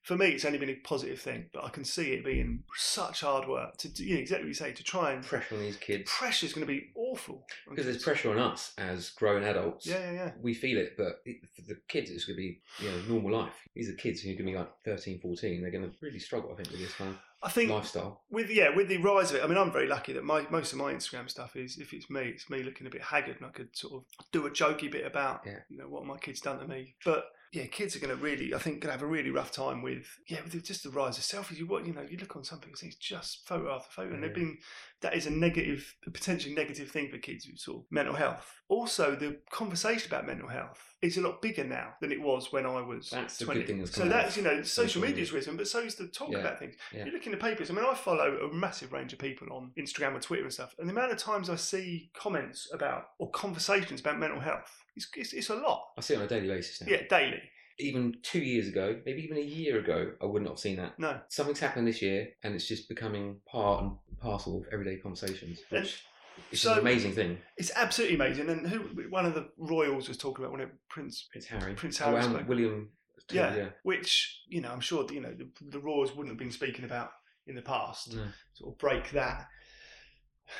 For 0.09 0.17
me, 0.17 0.29
it's 0.29 0.43
only 0.43 0.57
been 0.57 0.71
a 0.71 0.75
positive 0.75 1.21
thing, 1.21 1.51
but 1.53 1.63
I 1.63 1.69
can 1.69 1.85
see 1.85 2.13
it 2.13 2.25
being 2.25 2.63
such 2.75 3.21
hard 3.21 3.47
work 3.47 3.77
to, 3.77 3.89
do- 3.89 4.03
you 4.03 4.15
know, 4.15 4.21
exactly 4.21 4.45
what 4.45 4.47
you 4.47 4.53
say, 4.55 4.71
to 4.71 4.83
try 4.83 5.11
and 5.11 5.23
pressure 5.23 5.53
on 5.53 5.61
these 5.61 5.77
kids. 5.77 6.09
Pressure 6.11 6.47
is 6.47 6.53
going 6.53 6.65
to 6.65 6.73
be 6.73 6.87
awful. 6.95 7.45
Because 7.69 7.85
there's 7.85 8.01
pressure 8.03 8.31
on 8.31 8.39
us 8.39 8.73
as 8.79 9.11
grown 9.11 9.43
adults. 9.43 9.85
Yeah, 9.85 9.99
yeah, 9.99 10.11
yeah. 10.13 10.31
We 10.41 10.55
feel 10.55 10.79
it, 10.79 10.97
but 10.97 11.19
it, 11.25 11.47
for 11.55 11.61
the 11.61 11.77
kids, 11.87 12.09
it's 12.09 12.25
going 12.25 12.37
to 12.37 12.41
be 12.41 12.59
you 12.79 12.89
know 12.89 12.97
normal 13.07 13.39
life. 13.39 13.53
These 13.75 13.87
are 13.87 13.93
kids 13.93 14.21
who 14.21 14.31
are 14.31 14.33
going 14.33 14.47
to 14.47 14.51
be 14.53 14.57
like 14.57 14.71
13, 14.83 15.19
14. 15.19 15.61
They're 15.61 15.69
going 15.69 15.83
to 15.87 15.95
really 16.01 16.17
struggle, 16.17 16.49
I 16.51 16.55
think, 16.55 16.71
with 16.71 16.79
this 16.79 16.95
kind 16.95 17.15
I 17.43 17.49
think 17.49 17.69
lifestyle. 17.69 18.23
with 18.31 18.49
yeah, 18.49 18.75
with 18.75 18.87
the 18.87 18.97
rise 18.97 19.29
of 19.29 19.37
it, 19.37 19.43
I 19.43 19.47
mean, 19.47 19.59
I'm 19.59 19.71
very 19.71 19.87
lucky 19.87 20.13
that 20.13 20.23
my 20.23 20.43
most 20.49 20.73
of 20.73 20.79
my 20.79 20.91
Instagram 20.91 21.29
stuff 21.29 21.55
is 21.55 21.77
if 21.77 21.93
it's 21.93 22.09
me, 22.09 22.21
it's 22.21 22.49
me 22.49 22.63
looking 22.63 22.87
a 22.87 22.89
bit 22.89 23.03
haggard, 23.03 23.35
and 23.37 23.45
I 23.45 23.49
could 23.51 23.77
sort 23.77 23.93
of 23.93 24.05
do 24.31 24.47
a 24.47 24.49
jokey 24.49 24.91
bit 24.91 25.05
about 25.05 25.41
Yeah. 25.45 25.59
you 25.69 25.77
know 25.77 25.87
what 25.87 26.03
my 26.03 26.17
kids 26.17 26.41
done 26.41 26.57
to 26.59 26.67
me. 26.67 26.95
But 27.05 27.25
yeah, 27.51 27.65
kids 27.65 27.95
are 27.95 27.99
going 27.99 28.15
to 28.15 28.21
really, 28.21 28.53
I 28.53 28.59
think, 28.59 28.81
going 28.81 28.89
to 28.89 28.99
have 28.99 29.01
a 29.01 29.07
really 29.07 29.31
rough 29.31 29.51
time 29.51 29.81
with 29.81 30.05
yeah, 30.27 30.39
with 30.43 30.63
just 30.63 30.83
the 30.83 30.91
rise 30.91 31.17
of 31.17 31.23
selfies. 31.23 31.57
You 31.57 31.65
what 31.65 31.85
you 31.85 31.93
know, 31.93 32.05
you 32.07 32.17
look 32.17 32.35
on 32.35 32.43
some 32.43 32.59
people's 32.59 32.81
things, 32.81 32.95
just 32.95 33.47
photo 33.47 33.73
after 33.73 33.89
photo, 33.91 34.13
and 34.13 34.23
they've 34.23 34.33
been 34.33 34.57
that 35.01 35.15
is 35.15 35.25
a 35.25 35.29
negative, 35.31 35.95
a 36.05 36.11
potentially 36.11 36.53
negative 36.53 36.91
thing 36.91 37.09
for 37.09 37.17
kids 37.17 37.47
with 37.47 37.57
sort 37.59 37.77
of 37.77 37.83
mental 37.89 38.15
health. 38.15 38.45
Also, 38.67 39.15
the 39.15 39.37
conversation 39.51 40.11
about 40.11 40.27
mental 40.27 40.49
health 40.49 40.77
is 41.01 41.17
a 41.17 41.21
lot 41.21 41.41
bigger 41.41 41.63
now 41.63 41.93
than 42.01 42.11
it 42.11 42.21
was 42.21 42.51
when 42.51 42.65
I 42.65 42.81
was 42.81 43.09
That's 43.09 43.37
the 43.37 43.45
20. 43.45 43.59
good 43.61 43.67
thing 43.67 43.79
that's 43.79 43.95
so 43.95 44.05
that's 44.09 44.35
you 44.35 44.43
know, 44.43 44.61
social 44.61 44.87
social 44.87 45.01
media's 45.01 45.29
media. 45.29 45.35
risen, 45.35 45.57
but 45.57 45.67
so 45.67 45.79
is 45.79 45.95
the 45.95 46.07
talk 46.07 46.31
Yeah. 46.31 46.39
about 46.39 46.59
things. 46.59 46.75
Yeah. 46.93 47.05
You 47.05 47.11
look 47.13 47.25
in 47.25 47.31
the 47.31 47.37
papers. 47.37 47.69
I 47.69 47.73
mean, 47.73 47.85
I 47.85 47.95
follow 47.95 48.49
a 48.51 48.53
massive 48.53 48.91
range 48.91 49.13
of 49.13 49.19
people 49.19 49.47
on 49.51 49.71
Instagram 49.79 50.13
and 50.15 50.21
Twitter 50.21 50.43
and 50.43 50.53
stuff, 50.53 50.75
and 50.77 50.87
the 50.89 50.93
amount 50.93 51.11
of 51.13 51.17
times 51.17 51.49
I 51.49 51.55
see 51.55 52.11
comments 52.13 52.69
about 52.73 53.05
or 53.19 53.29
conversations 53.31 54.01
about 54.01 54.19
mental 54.19 54.39
health, 54.41 54.69
it's, 54.97 55.07
it's, 55.15 55.31
it's 55.33 55.49
a 55.49 55.55
lot. 55.55 55.81
I 55.97 56.01
see 56.01 56.13
it 56.15 56.17
on 56.17 56.23
a 56.23 56.27
daily 56.27 56.47
basis 56.49 56.81
now. 56.81 56.87
Yeah, 56.91 57.03
daily. 57.09 57.41
Even 57.81 58.13
two 58.23 58.39
years 58.41 58.67
ago, 58.67 58.99
maybe 59.05 59.23
even 59.23 59.37
a 59.37 59.41
year 59.41 59.79
ago, 59.79 60.11
I 60.21 60.25
would 60.25 60.41
not 60.43 60.49
have 60.49 60.59
seen 60.59 60.75
that. 60.75 60.99
No, 60.99 61.21
Something's 61.29 61.61
happened 61.61 61.87
this 61.87 62.01
year, 62.01 62.27
and 62.43 62.53
it's 62.53 62.67
just 62.67 62.89
becoming 62.89 63.37
part 63.49 63.81
and 63.83 63.91
parcel 64.19 64.57
of 64.57 64.65
everyday 64.73 64.97
conversations. 64.97 65.59
Which 65.69 66.03
It's 66.51 66.61
So- 66.61 66.73
an 66.73 66.79
amazing 66.79 67.13
thing. 67.13 67.37
It's 67.57 67.71
absolutely 67.75 68.15
amazing. 68.15 68.49
And 68.49 68.67
who 68.67 68.79
one 69.09 69.25
of 69.25 69.33
the 69.33 69.49
royals 69.57 70.07
was 70.07 70.17
talking 70.17 70.43
about 70.45 70.53
when 70.53 70.61
it 70.61 70.69
Prince, 70.89 71.27
Prince 71.31 71.47
Harry. 71.47 71.73
Prince 71.73 71.99
Oh, 72.01 72.05
Harry 72.05 72.17
and 72.23 72.33
spoke. 72.33 72.47
William. 72.47 72.91
Yeah. 73.31 73.55
yeah. 73.55 73.69
which 73.83 74.41
you 74.47 74.59
know 74.59 74.71
I'm 74.71 74.79
sure 74.79 75.05
you 75.13 75.21
know 75.21 75.31
the, 75.35 75.47
the 75.69 75.79
royals 75.79 76.15
wouldn't 76.15 76.29
have 76.29 76.39
been 76.39 76.51
speaking 76.51 76.83
about 76.85 77.11
in 77.45 77.55
the 77.55 77.61
past. 77.61 78.13
No. 78.15 78.25
Sort 78.55 78.73
of 78.73 78.77
break 78.79 79.11
that 79.11 79.47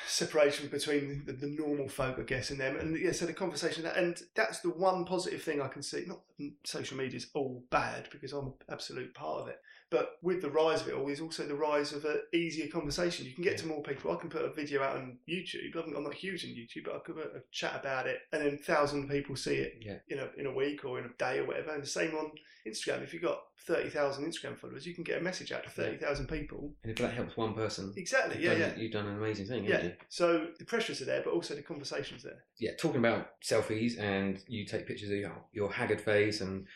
separation 0.08 0.68
between 0.68 1.24
the, 1.26 1.34
the 1.34 1.48
normal 1.48 1.88
folk, 1.90 2.18
I 2.20 2.24
guess, 2.24 2.52
and 2.52 2.60
them. 2.60 2.78
And 2.78 2.98
yeah, 2.98 3.12
so 3.12 3.26
the 3.26 3.34
conversation, 3.34 3.86
and 3.86 4.22
that's 4.36 4.60
the 4.60 4.70
one 4.70 5.06
positive 5.06 5.42
thing 5.42 5.62
I 5.62 5.68
can 5.68 5.82
see. 5.82 6.06
Not 6.06 6.22
social 6.64 6.98
media 6.98 7.18
is 7.18 7.30
all 7.34 7.64
bad 7.72 8.08
because 8.12 8.34
I'm 8.34 8.48
an 8.48 8.54
absolute 8.70 9.14
part 9.16 9.42
of 9.42 9.48
it, 9.48 9.58
but 9.92 10.18
with 10.22 10.42
the 10.42 10.50
rise 10.50 10.82
of 10.82 10.88
it 10.88 10.94
all 10.94 11.08
is 11.10 11.20
also 11.22 11.46
the 11.46 11.56
rise 11.56 11.94
of 11.94 12.06
an 12.06 12.22
easier 12.34 12.68
conversation. 12.68 13.26
You 13.26 13.34
can 13.34 13.44
get 13.44 13.58
to 13.60 13.68
more 13.68 13.82
people. 13.82 14.12
I 14.12 14.16
can 14.16 14.30
put 14.30 14.44
a 14.46 14.52
video 14.54 14.84
out 14.84 14.96
on 14.98 15.18
YouTube. 15.28 15.76
I'm 15.76 15.96
I'm 15.96 16.04
not 16.04 16.14
huge 16.14 16.46
on 16.46 16.52
YouTube, 16.52 16.86
but 16.86 16.96
I 16.96 17.00
could 17.00 17.16
put 17.16 17.36
a 17.36 17.42
chat 17.52 17.76
about 17.80 18.08
it, 18.08 18.20
and 18.32 18.42
then 18.46 18.58
thousand 18.58 19.10
people 19.10 19.36
see 19.36 19.56
it 19.56 19.78
Yeah. 19.82 19.98
in 20.08 20.20
a 20.20 20.30
in 20.38 20.46
a 20.46 20.54
week 20.54 20.86
or 20.86 21.00
in 21.00 21.06
a 21.06 21.14
day 21.18 21.40
or 21.40 21.46
whatever. 21.46 21.74
And 21.74 21.84
the 21.84 21.88
same 21.88 22.16
on 22.16 22.32
Instagram. 22.68 23.02
If 23.04 23.14
you've 23.14 23.24
got 23.24 23.42
thirty 23.66 23.90
thousand 23.90 24.26
Instagram 24.26 24.58
followers, 24.58 24.86
you 24.86 24.94
can 24.94 25.04
get 25.04 25.20
a 25.20 25.24
message 25.24 25.52
out 25.52 25.64
to 25.64 25.70
thirty 25.70 25.98
thousand 25.98 26.28
people. 26.28 26.74
And 26.84 26.92
if 26.92 26.98
that 27.00 27.14
helps 27.14 27.36
one 27.38 27.54
person, 27.54 27.94
Exactly. 27.98 28.36
you've, 28.36 28.44
Yeah, 28.44 28.50
done, 28.68 28.74
yeah. 28.78 28.82
you've 28.84 28.92
done 28.92 29.08
an 29.08 29.18
amazing 29.18 29.48
thing, 29.48 29.66
Yeah. 29.66 29.84
you? 29.84 29.94
So 30.10 30.48
the 30.60 30.66
pressures 30.66 31.02
are 31.02 31.06
there, 31.06 31.22
but 31.24 31.34
also 31.34 31.56
the 31.56 31.62
conversations 31.64 32.24
there. 32.24 32.44
Yeah, 32.58 32.72
talking 32.78 33.00
about 33.00 33.40
selfies 33.42 34.00
and 34.00 34.42
you 34.48 34.66
take 34.66 34.86
pictures 34.88 35.10
of 35.10 35.18
your, 35.18 35.46
your 35.52 35.72
haggard 35.72 36.02
face 36.02 36.42
and 36.42 36.68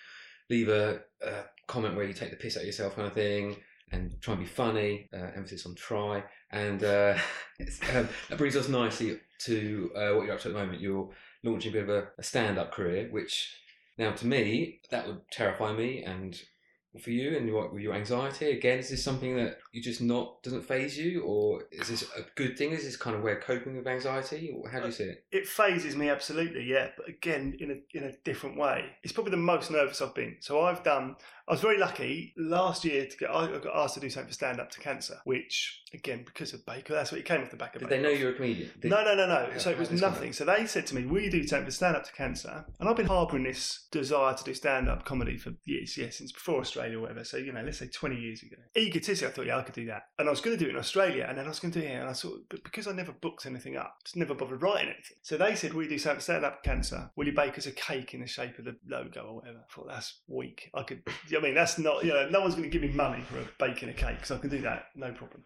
leave 0.53 0.69
a, 0.69 1.01
a 1.25 1.43
comment 1.67 1.95
where 1.95 2.05
you 2.05 2.13
take 2.13 2.29
the 2.29 2.35
piss 2.35 2.55
out 2.55 2.61
of 2.61 2.67
yourself 2.67 2.95
kind 2.95 3.07
of 3.07 3.13
thing 3.13 3.55
and 3.91 4.19
try 4.21 4.33
and 4.33 4.43
be 4.43 4.47
funny, 4.47 5.09
uh, 5.13 5.27
emphasis 5.35 5.65
on 5.65 5.75
try. 5.75 6.23
And 6.51 6.83
uh, 6.83 7.15
um, 7.93 8.09
that 8.29 8.37
brings 8.37 8.55
us 8.55 8.69
nicely 8.69 9.19
to 9.39 9.91
uh, 9.95 10.11
what 10.13 10.25
you're 10.25 10.33
up 10.33 10.41
to 10.41 10.49
at 10.49 10.53
the 10.53 10.59
moment. 10.59 10.81
You're 10.81 11.09
launching 11.43 11.71
a 11.71 11.73
bit 11.73 11.83
of 11.83 11.89
a, 11.89 12.07
a 12.17 12.23
stand-up 12.23 12.71
career, 12.71 13.07
which 13.11 13.55
now 13.97 14.11
to 14.11 14.27
me, 14.27 14.79
that 14.89 15.07
would 15.07 15.21
terrify 15.31 15.73
me 15.73 16.03
and 16.03 16.39
for 17.01 17.09
you 17.09 17.35
and 17.35 17.47
your, 17.47 17.79
your 17.79 17.93
anxiety 17.93 18.51
again 18.51 18.79
is 18.79 18.89
this 18.89 19.03
something 19.03 19.35
that 19.35 19.57
you 19.71 19.81
just 19.81 20.01
not 20.01 20.41
doesn't 20.43 20.61
faze 20.61 20.97
you 20.97 21.23
or 21.23 21.63
is 21.71 21.87
this 21.87 22.03
a 22.17 22.21
good 22.35 22.57
thing 22.57 22.71
is 22.71 22.83
this 22.83 22.95
kind 22.95 23.15
of 23.15 23.23
way 23.23 23.31
of 23.31 23.41
coping 23.41 23.75
with 23.75 23.87
anxiety 23.87 24.55
how 24.71 24.79
do 24.79 24.85
you 24.85 24.91
see 24.91 25.03
it 25.05 25.23
It 25.31 25.47
fazes 25.47 25.95
me 25.95 26.09
absolutely, 26.09 26.63
yeah, 26.63 26.89
but 26.95 27.07
again 27.09 27.55
in 27.59 27.71
a 27.71 27.97
in 27.97 28.03
a 28.03 28.11
different 28.23 28.57
way. 28.57 28.85
It's 29.03 29.13
probably 29.13 29.31
the 29.31 29.37
most 29.37 29.71
nervous 29.71 30.01
I've 30.01 30.13
been. 30.13 30.37
So 30.39 30.61
I've 30.61 30.83
done. 30.83 31.15
I 31.45 31.51
was 31.51 31.61
very 31.61 31.77
lucky 31.77 32.33
last 32.37 32.85
year 32.85 33.05
to 33.05 33.17
get. 33.17 33.29
I 33.29 33.47
got 33.59 33.75
asked 33.75 33.95
to 33.95 33.99
do 33.99 34.09
something 34.09 34.29
for 34.29 34.33
Stand 34.33 34.61
Up 34.61 34.71
to 34.71 34.79
Cancer, 34.79 35.17
which 35.25 35.81
again 35.93 36.23
because 36.25 36.53
of 36.53 36.65
Baker, 36.65 36.93
that's 36.93 37.11
what 37.11 37.19
it 37.19 37.25
came 37.25 37.41
off 37.41 37.51
the 37.51 37.57
back 37.57 37.75
of. 37.75 37.81
did 37.81 37.89
Baker 37.89 38.01
they 38.01 38.07
know 38.07 38.17
you're 38.17 38.29
a 38.31 38.33
comedian 38.33 38.71
Did- 38.79 38.89
No, 38.89 39.03
no, 39.03 39.13
no, 39.13 39.27
no. 39.27 39.49
How- 39.51 39.57
so 39.57 39.69
it 39.71 39.77
was 39.77 39.91
nothing. 39.91 40.31
So 40.31 40.45
they 40.45 40.65
said 40.65 40.87
to 40.87 40.95
me, 40.95 41.05
"Will 41.05 41.21
you 41.21 41.29
do 41.29 41.45
something 41.45 41.65
for 41.65 41.71
stand 41.71 41.97
up 41.97 42.05
to 42.05 42.13
cancer?" 42.13 42.65
And 42.79 42.87
I've 42.87 42.95
been 42.95 43.07
harbouring 43.07 43.43
this 43.43 43.87
desire 43.91 44.33
to 44.33 44.43
do 44.43 44.53
stand 44.53 44.87
up 44.87 45.03
comedy 45.03 45.37
for 45.37 45.53
years, 45.65 45.97
yeah, 45.97 46.09
since 46.11 46.31
before 46.31 46.61
Australia 46.61 46.97
or 46.97 47.01
whatever. 47.01 47.25
So 47.25 47.35
you 47.35 47.51
know, 47.51 47.61
let's 47.61 47.79
say 47.79 47.87
twenty 47.87 48.19
years 48.21 48.41
ago. 48.41 48.55
Egotistic, 48.77 49.27
I 49.27 49.31
thought, 49.31 49.45
yeah, 49.45 49.57
I 49.57 49.63
could 49.63 49.75
do 49.75 49.85
that, 49.87 50.03
and 50.17 50.29
I 50.29 50.31
was 50.31 50.39
going 50.39 50.57
to 50.57 50.63
do 50.63 50.69
it 50.69 50.73
in 50.73 50.79
Australia, 50.79 51.25
and 51.27 51.37
then 51.37 51.45
I 51.45 51.49
was 51.49 51.59
going 51.59 51.73
to 51.73 51.79
do 51.81 51.85
it 51.85 51.89
here, 51.89 51.99
and 51.99 52.09
I 52.09 52.13
thought, 52.13 52.39
but 52.49 52.63
because 52.63 52.87
I 52.87 52.93
never 52.93 53.11
booked 53.11 53.45
anything 53.45 53.75
up, 53.75 53.97
just 54.05 54.15
never 54.15 54.33
bothered 54.33 54.61
writing 54.61 54.87
anything. 54.93 55.17
So 55.21 55.35
they 55.37 55.55
said, 55.55 55.73
"Will 55.73 55.83
you 55.83 55.89
do 55.89 55.99
something 55.99 56.19
for 56.19 56.23
stand 56.23 56.45
up 56.45 56.63
cancer? 56.63 57.11
Will 57.17 57.27
you 57.27 57.33
bake 57.33 57.57
us 57.57 57.65
a 57.65 57.71
cake 57.73 58.13
in 58.13 58.21
the 58.21 58.27
shape 58.27 58.57
of 58.59 58.63
the 58.65 58.77
logo 58.87 59.21
or 59.23 59.35
whatever?" 59.35 59.65
I 59.69 59.73
thought 59.73 59.87
that's 59.89 60.21
weak. 60.27 60.69
I 60.73 60.83
could. 60.83 61.03
I 61.37 61.41
mean, 61.41 61.55
that's 61.55 61.77
not. 61.77 62.03
You 62.03 62.13
know, 62.13 62.29
no 62.29 62.41
one's 62.41 62.55
going 62.55 62.69
to 62.69 62.77
give 62.77 62.81
me 62.81 62.95
money 62.95 63.23
for 63.23 63.39
a 63.39 63.45
baking 63.59 63.89
a 63.89 63.93
cake 63.93 64.17
because 64.17 64.31
I 64.31 64.37
can 64.37 64.49
do 64.49 64.61
that, 64.61 64.85
no 64.95 65.11
problem. 65.11 65.43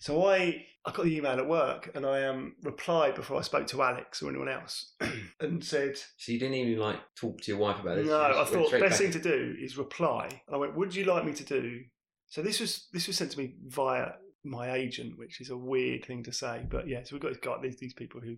So 0.00 0.26
I, 0.26 0.64
I 0.86 0.92
got 0.92 1.04
the 1.04 1.14
email 1.14 1.38
at 1.38 1.46
work 1.46 1.90
and 1.94 2.06
I 2.06 2.24
um, 2.24 2.54
replied 2.62 3.14
before 3.14 3.36
I 3.36 3.42
spoke 3.42 3.66
to 3.68 3.82
Alex 3.82 4.22
or 4.22 4.30
anyone 4.30 4.48
else 4.48 4.94
and 5.40 5.62
said, 5.62 5.98
so 6.16 6.32
you 6.32 6.38
didn't 6.38 6.54
even 6.54 6.78
like 6.80 6.96
talk 7.14 7.38
to 7.42 7.50
your 7.50 7.60
wife 7.60 7.78
about 7.80 7.96
this 7.96 8.06
no, 8.06 8.18
I 8.18 8.44
thought 8.46 8.70
best 8.70 8.80
back 8.80 8.92
thing 8.94 9.10
to 9.10 9.18
do 9.18 9.54
is 9.60 9.76
reply. 9.76 10.26
And 10.46 10.56
I 10.56 10.58
went, 10.58 10.74
would 10.74 10.94
you 10.94 11.04
like 11.04 11.26
me 11.26 11.34
to 11.34 11.44
do? 11.44 11.80
So 12.28 12.40
this 12.40 12.60
was 12.60 12.88
this 12.92 13.08
was 13.08 13.18
sent 13.18 13.32
to 13.32 13.38
me 13.38 13.56
via 13.66 14.12
my 14.42 14.72
agent, 14.72 15.18
which 15.18 15.40
is 15.40 15.50
a 15.50 15.56
weird 15.56 16.06
thing 16.06 16.22
to 16.24 16.32
say, 16.32 16.64
but 16.70 16.88
yeah. 16.88 17.02
So 17.04 17.16
we've 17.16 17.22
got, 17.22 17.38
got 17.42 17.62
these 17.62 17.76
these 17.76 17.92
people 17.92 18.20
who 18.22 18.36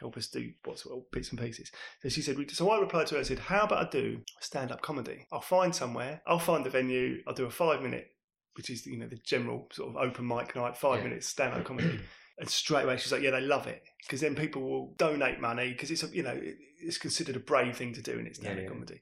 help 0.00 0.16
us 0.16 0.28
do 0.28 0.50
what's 0.64 0.84
what 0.86 1.10
bits 1.10 1.30
and 1.30 1.40
pieces. 1.40 1.70
So 2.02 2.08
she 2.08 2.22
said, 2.22 2.36
so 2.50 2.70
I 2.70 2.78
replied 2.80 3.06
to 3.08 3.14
her. 3.14 3.20
I 3.20 3.24
said, 3.24 3.38
how 3.38 3.64
about 3.64 3.86
I 3.86 3.90
do 3.90 4.20
stand 4.40 4.70
up 4.72 4.82
comedy? 4.82 5.26
I'll 5.32 5.40
find 5.40 5.74
somewhere. 5.74 6.20
I'll 6.26 6.38
find 6.38 6.64
the 6.64 6.70
venue. 6.70 7.22
I'll 7.26 7.34
do 7.34 7.46
a 7.46 7.50
five 7.50 7.82
minute, 7.82 8.08
which 8.56 8.70
is 8.70 8.86
you 8.86 8.98
know 8.98 9.08
the 9.08 9.16
general 9.24 9.68
sort 9.72 9.90
of 9.90 9.96
open 9.96 10.26
mic 10.26 10.54
night, 10.56 10.76
five 10.76 10.98
Yeah. 10.98 11.04
minutes 11.08 11.26
stand 11.28 11.54
up 11.54 11.64
comedy. 11.70 11.98
And 12.38 12.48
straight 12.50 12.84
away, 12.84 12.98
she's 12.98 13.12
like, 13.12 13.22
"Yeah, 13.22 13.30
they 13.30 13.40
love 13.40 13.66
it 13.66 13.82
because 14.02 14.20
then 14.20 14.34
people 14.34 14.60
will 14.62 14.94
donate 14.98 15.40
money 15.40 15.70
because 15.70 15.90
it's 15.90 16.02
a, 16.02 16.08
you 16.08 16.22
know 16.22 16.32
it- 16.34 16.58
it's 16.78 16.98
considered 16.98 17.34
a 17.36 17.40
brave 17.40 17.74
thing 17.74 17.94
to 17.94 18.02
do 18.02 18.12
and 18.18 18.26
it's 18.28 18.38
stand 18.38 18.58
up 18.58 18.64
yeah. 18.64 18.68
comedy." 18.68 19.00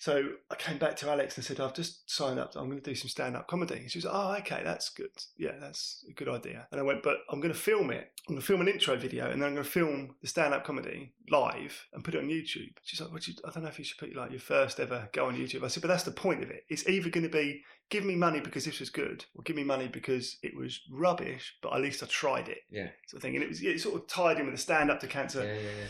So 0.00 0.28
I 0.50 0.54
came 0.54 0.78
back 0.78 0.94
to 0.98 1.10
Alex 1.10 1.36
and 1.36 1.44
said, 1.44 1.58
"I've 1.58 1.74
just 1.74 2.08
signed 2.08 2.38
up. 2.38 2.54
I'm 2.54 2.66
going 2.70 2.80
to 2.80 2.90
do 2.90 2.94
some 2.94 3.08
stand 3.08 3.36
up 3.36 3.48
comedy." 3.48 3.74
And 3.78 3.90
she 3.90 3.98
was 3.98 4.04
like, 4.04 4.14
"Oh, 4.14 4.34
okay, 4.38 4.60
that's 4.62 4.90
good. 4.90 5.10
Yeah, 5.36 5.52
that's 5.60 6.04
a 6.08 6.12
good 6.12 6.28
idea." 6.28 6.68
And 6.70 6.80
I 6.80 6.84
went, 6.84 7.02
"But 7.02 7.18
I'm 7.30 7.40
going 7.40 7.52
to 7.52 7.58
film 7.58 7.90
it. 7.90 8.12
I'm 8.28 8.34
going 8.34 8.40
to 8.40 8.46
film 8.46 8.60
an 8.60 8.68
intro 8.68 8.96
video, 8.96 9.28
and 9.30 9.42
then 9.42 9.48
I'm 9.48 9.54
going 9.54 9.64
to 9.64 9.70
film 9.70 10.14
the 10.20 10.28
stand 10.28 10.54
up 10.54 10.64
comedy 10.64 11.12
live 11.30 11.86
and 11.92 12.04
put 12.04 12.14
it 12.14 12.18
on 12.18 12.28
YouTube." 12.28 12.74
She's 12.84 13.00
like, 13.00 13.12
"What? 13.12 13.26
You, 13.26 13.34
I 13.44 13.50
don't 13.50 13.64
know 13.64 13.68
if 13.70 13.78
you 13.78 13.84
should 13.84 13.98
put 13.98 14.14
like 14.14 14.30
your 14.30 14.40
first 14.40 14.78
ever 14.78 15.08
go 15.12 15.26
on 15.26 15.36
YouTube." 15.36 15.64
I 15.64 15.68
said, 15.68 15.80
"But 15.82 15.88
that's 15.88 16.04
the 16.04 16.12
point 16.12 16.44
of 16.44 16.50
it. 16.50 16.64
It's 16.68 16.88
either 16.88 17.10
going 17.10 17.24
to 17.24 17.30
be." 17.30 17.62
Give 17.90 18.04
me 18.04 18.16
money 18.16 18.40
because 18.40 18.66
this 18.66 18.80
was 18.80 18.90
good, 18.90 19.24
or 19.34 19.42
give 19.44 19.56
me 19.56 19.64
money 19.64 19.88
because 19.88 20.36
it 20.42 20.54
was 20.54 20.82
rubbish, 20.92 21.56
but 21.62 21.72
at 21.72 21.80
least 21.80 22.02
I 22.02 22.06
tried 22.06 22.50
it 22.50 22.58
Yeah. 22.68 22.88
sort 23.06 23.20
of 23.20 23.22
thing. 23.22 23.34
And 23.34 23.42
it 23.42 23.48
was 23.48 23.62
it 23.62 23.80
sort 23.80 23.94
of 23.94 24.06
tied 24.06 24.38
in 24.38 24.44
with 24.44 24.54
the 24.54 24.60
stand 24.60 24.90
up 24.90 25.00
to 25.00 25.06
cancer 25.06 25.42
yeah, 25.42 25.54
yeah, 25.54 25.60
yeah. 25.80 25.86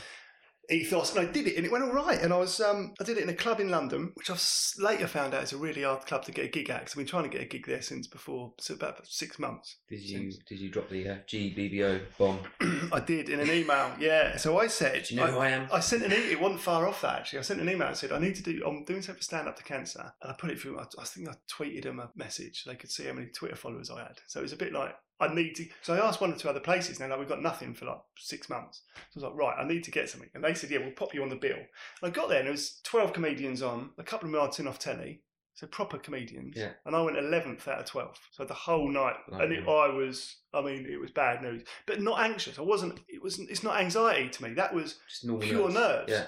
Ethos, 0.71 1.15
and 1.15 1.29
I 1.29 1.31
did 1.31 1.47
it, 1.47 1.57
and 1.57 1.65
it 1.65 1.73
went 1.73 1.85
all 1.85 1.93
right. 1.93 2.21
And 2.21 2.33
I 2.33 2.39
was 2.39 2.61
um, 2.61 2.95
I 3.01 3.05
did 3.05 3.19
it 3.19 3.23
in 3.23 3.29
a 3.29 3.35
club 3.35 3.61
in 3.61 3.69
London, 3.69 4.13
which 4.15 4.31
I've 4.31 4.43
later 4.79 5.07
found 5.07 5.35
out 5.35 5.43
is 5.43 5.53
a 5.53 5.57
really 5.57 5.83
hard 5.83 6.07
club 6.07 6.25
to 6.25 6.33
get 6.33 6.45
a 6.45 6.49
gig 6.49 6.71
at. 6.71 6.81
Because 6.81 6.93
I've 6.93 6.99
been 6.99 7.07
trying 7.07 7.25
to 7.25 7.29
get 7.29 7.43
a 7.43 7.47
gig 7.47 7.67
there 7.67 7.83
since 7.83 8.07
before, 8.07 8.53
so 8.59 8.75
about 8.75 9.07
six 9.07 9.39
months. 9.39 9.77
Did 9.89 10.01
you 10.01 10.33
did 10.47 10.61
you 10.61 10.69
drop 10.69 10.89
the 10.91 11.09
uh, 11.09 11.17
GBBO 11.27 12.01
bomb? 12.19 12.41
I 12.93 13.01
did 13.01 13.29
in 13.29 13.41
an 13.41 13.51
email, 13.51 13.93
yeah. 13.99 14.37
So 14.37 14.59
I 14.59 14.67
said, 14.67 15.05
Do 15.05 15.15
you 15.15 15.21
know 15.21 15.27
I, 15.27 15.31
who 15.31 15.39
I 15.39 15.51
am? 15.51 15.69
I 15.73 15.81
sent 15.81 16.03
an 16.03 16.13
email. 16.13 16.31
it 16.31 16.41
wasn't 16.41 16.61
far 16.61 16.87
off 16.87 17.03
that 17.03 17.21
actually. 17.21 17.41
I 17.41 17.43
sent 17.43 17.61
an 17.61 17.69
email 17.69 17.89
and 17.89 17.97
said 17.97 18.13
I 18.13 18.19
need 18.19 18.35
to 18.37 18.43
do. 18.43 18.63
I'm 18.67 18.85
doing 18.85 19.03
something 19.03 19.19
for 19.19 19.25
stand 19.25 19.49
up 19.49 19.57
to 19.57 19.65
cancer, 19.65 20.13
and 20.23 20.33
I 20.33 20.35
put 20.35 20.51
it 20.51 20.61
through. 20.61 20.79
I, 20.79 20.85
I 20.99 21.05
think 21.05 21.29
I 21.29 21.35
tweeted 21.51 21.85
them 21.85 22.01
a 22.01 22.11
message. 22.17 22.65
so 22.65 22.71
They 22.71 22.77
could 22.77 22.91
see 22.91 23.05
how 23.05 23.13
many 23.13 23.29
Twitter 23.29 23.57
followers 23.57 23.91
I 23.91 24.01
had. 24.01 24.19
So 24.27 24.41
it 24.41 24.45
was 24.45 24.53
a 24.53 24.57
bit 24.57 24.73
like 24.73 24.95
I 25.21 25.35
need 25.35 25.55
to. 25.57 25.67
So 25.83 25.95
I 25.95 26.07
asked 26.07 26.21
one 26.21 26.33
or 26.33 26.37
two 26.37 26.49
other 26.49 26.61
places. 26.61 27.01
Now 27.01 27.09
like 27.09 27.19
we've 27.19 27.29
got 27.29 27.43
nothing 27.43 27.75
for 27.75 27.87
like 27.87 28.01
six 28.17 28.49
months. 28.49 28.83
So 28.95 29.01
I 29.01 29.05
was 29.17 29.25
like, 29.25 29.35
right, 29.35 29.57
I 29.59 29.67
need 29.67 29.85
to 29.85 29.91
get 29.91 30.09
something. 30.09 30.31
And 30.35 30.45
they 30.45 30.55
said, 30.55 30.71
yeah, 30.71 30.79
we'll 30.79 30.93
pop 30.93 31.15
you 31.15 31.23
on 31.23 31.29
the 31.29 31.37
bill. 31.37 31.57
And 31.57 31.67
I 32.03 32.11
got 32.11 32.29
there 32.29 32.39
and 32.39 32.47
there 32.47 32.53
was 32.53 32.81
twelve 32.85 33.13
comedians 33.13 33.63
on, 33.63 33.91
a 33.99 34.03
couple 34.05 34.27
of 34.29 34.33
them 34.33 34.41
I'd 34.43 34.55
seen 34.55 34.67
off 34.69 34.79
telly. 34.79 35.23
So 35.55 35.67
proper 35.67 35.99
comedians, 35.99 36.55
Yeah. 36.57 36.71
and 36.87 36.95
I 36.95 37.03
went 37.03 37.17
eleventh 37.19 37.67
out 37.67 37.81
of 37.81 37.85
twelve. 37.87 38.17
So 38.31 38.45
the 38.45 38.55
whole 38.55 38.89
night, 38.89 39.17
and 39.33 39.53
it, 39.53 39.67
I 39.67 39.89
was, 39.89 40.37
I 40.55 40.61
mean, 40.63 40.87
it 40.89 41.01
was 41.01 41.11
bad 41.11 41.43
news, 41.43 41.65
but 41.85 42.01
not 42.01 42.21
anxious. 42.21 42.61
I 42.61 42.63
wasn't. 42.63 43.01
It 43.09 43.21
wasn't. 43.21 43.51
It's 43.51 43.65
not 43.65 43.81
anxiety 43.81 44.29
to 44.29 44.43
me. 44.45 44.55
That 44.55 44.73
was 44.73 45.01
pure 45.21 45.39
nerves. 45.69 45.75
nerves. 45.75 46.13
Yeah. 46.13 46.25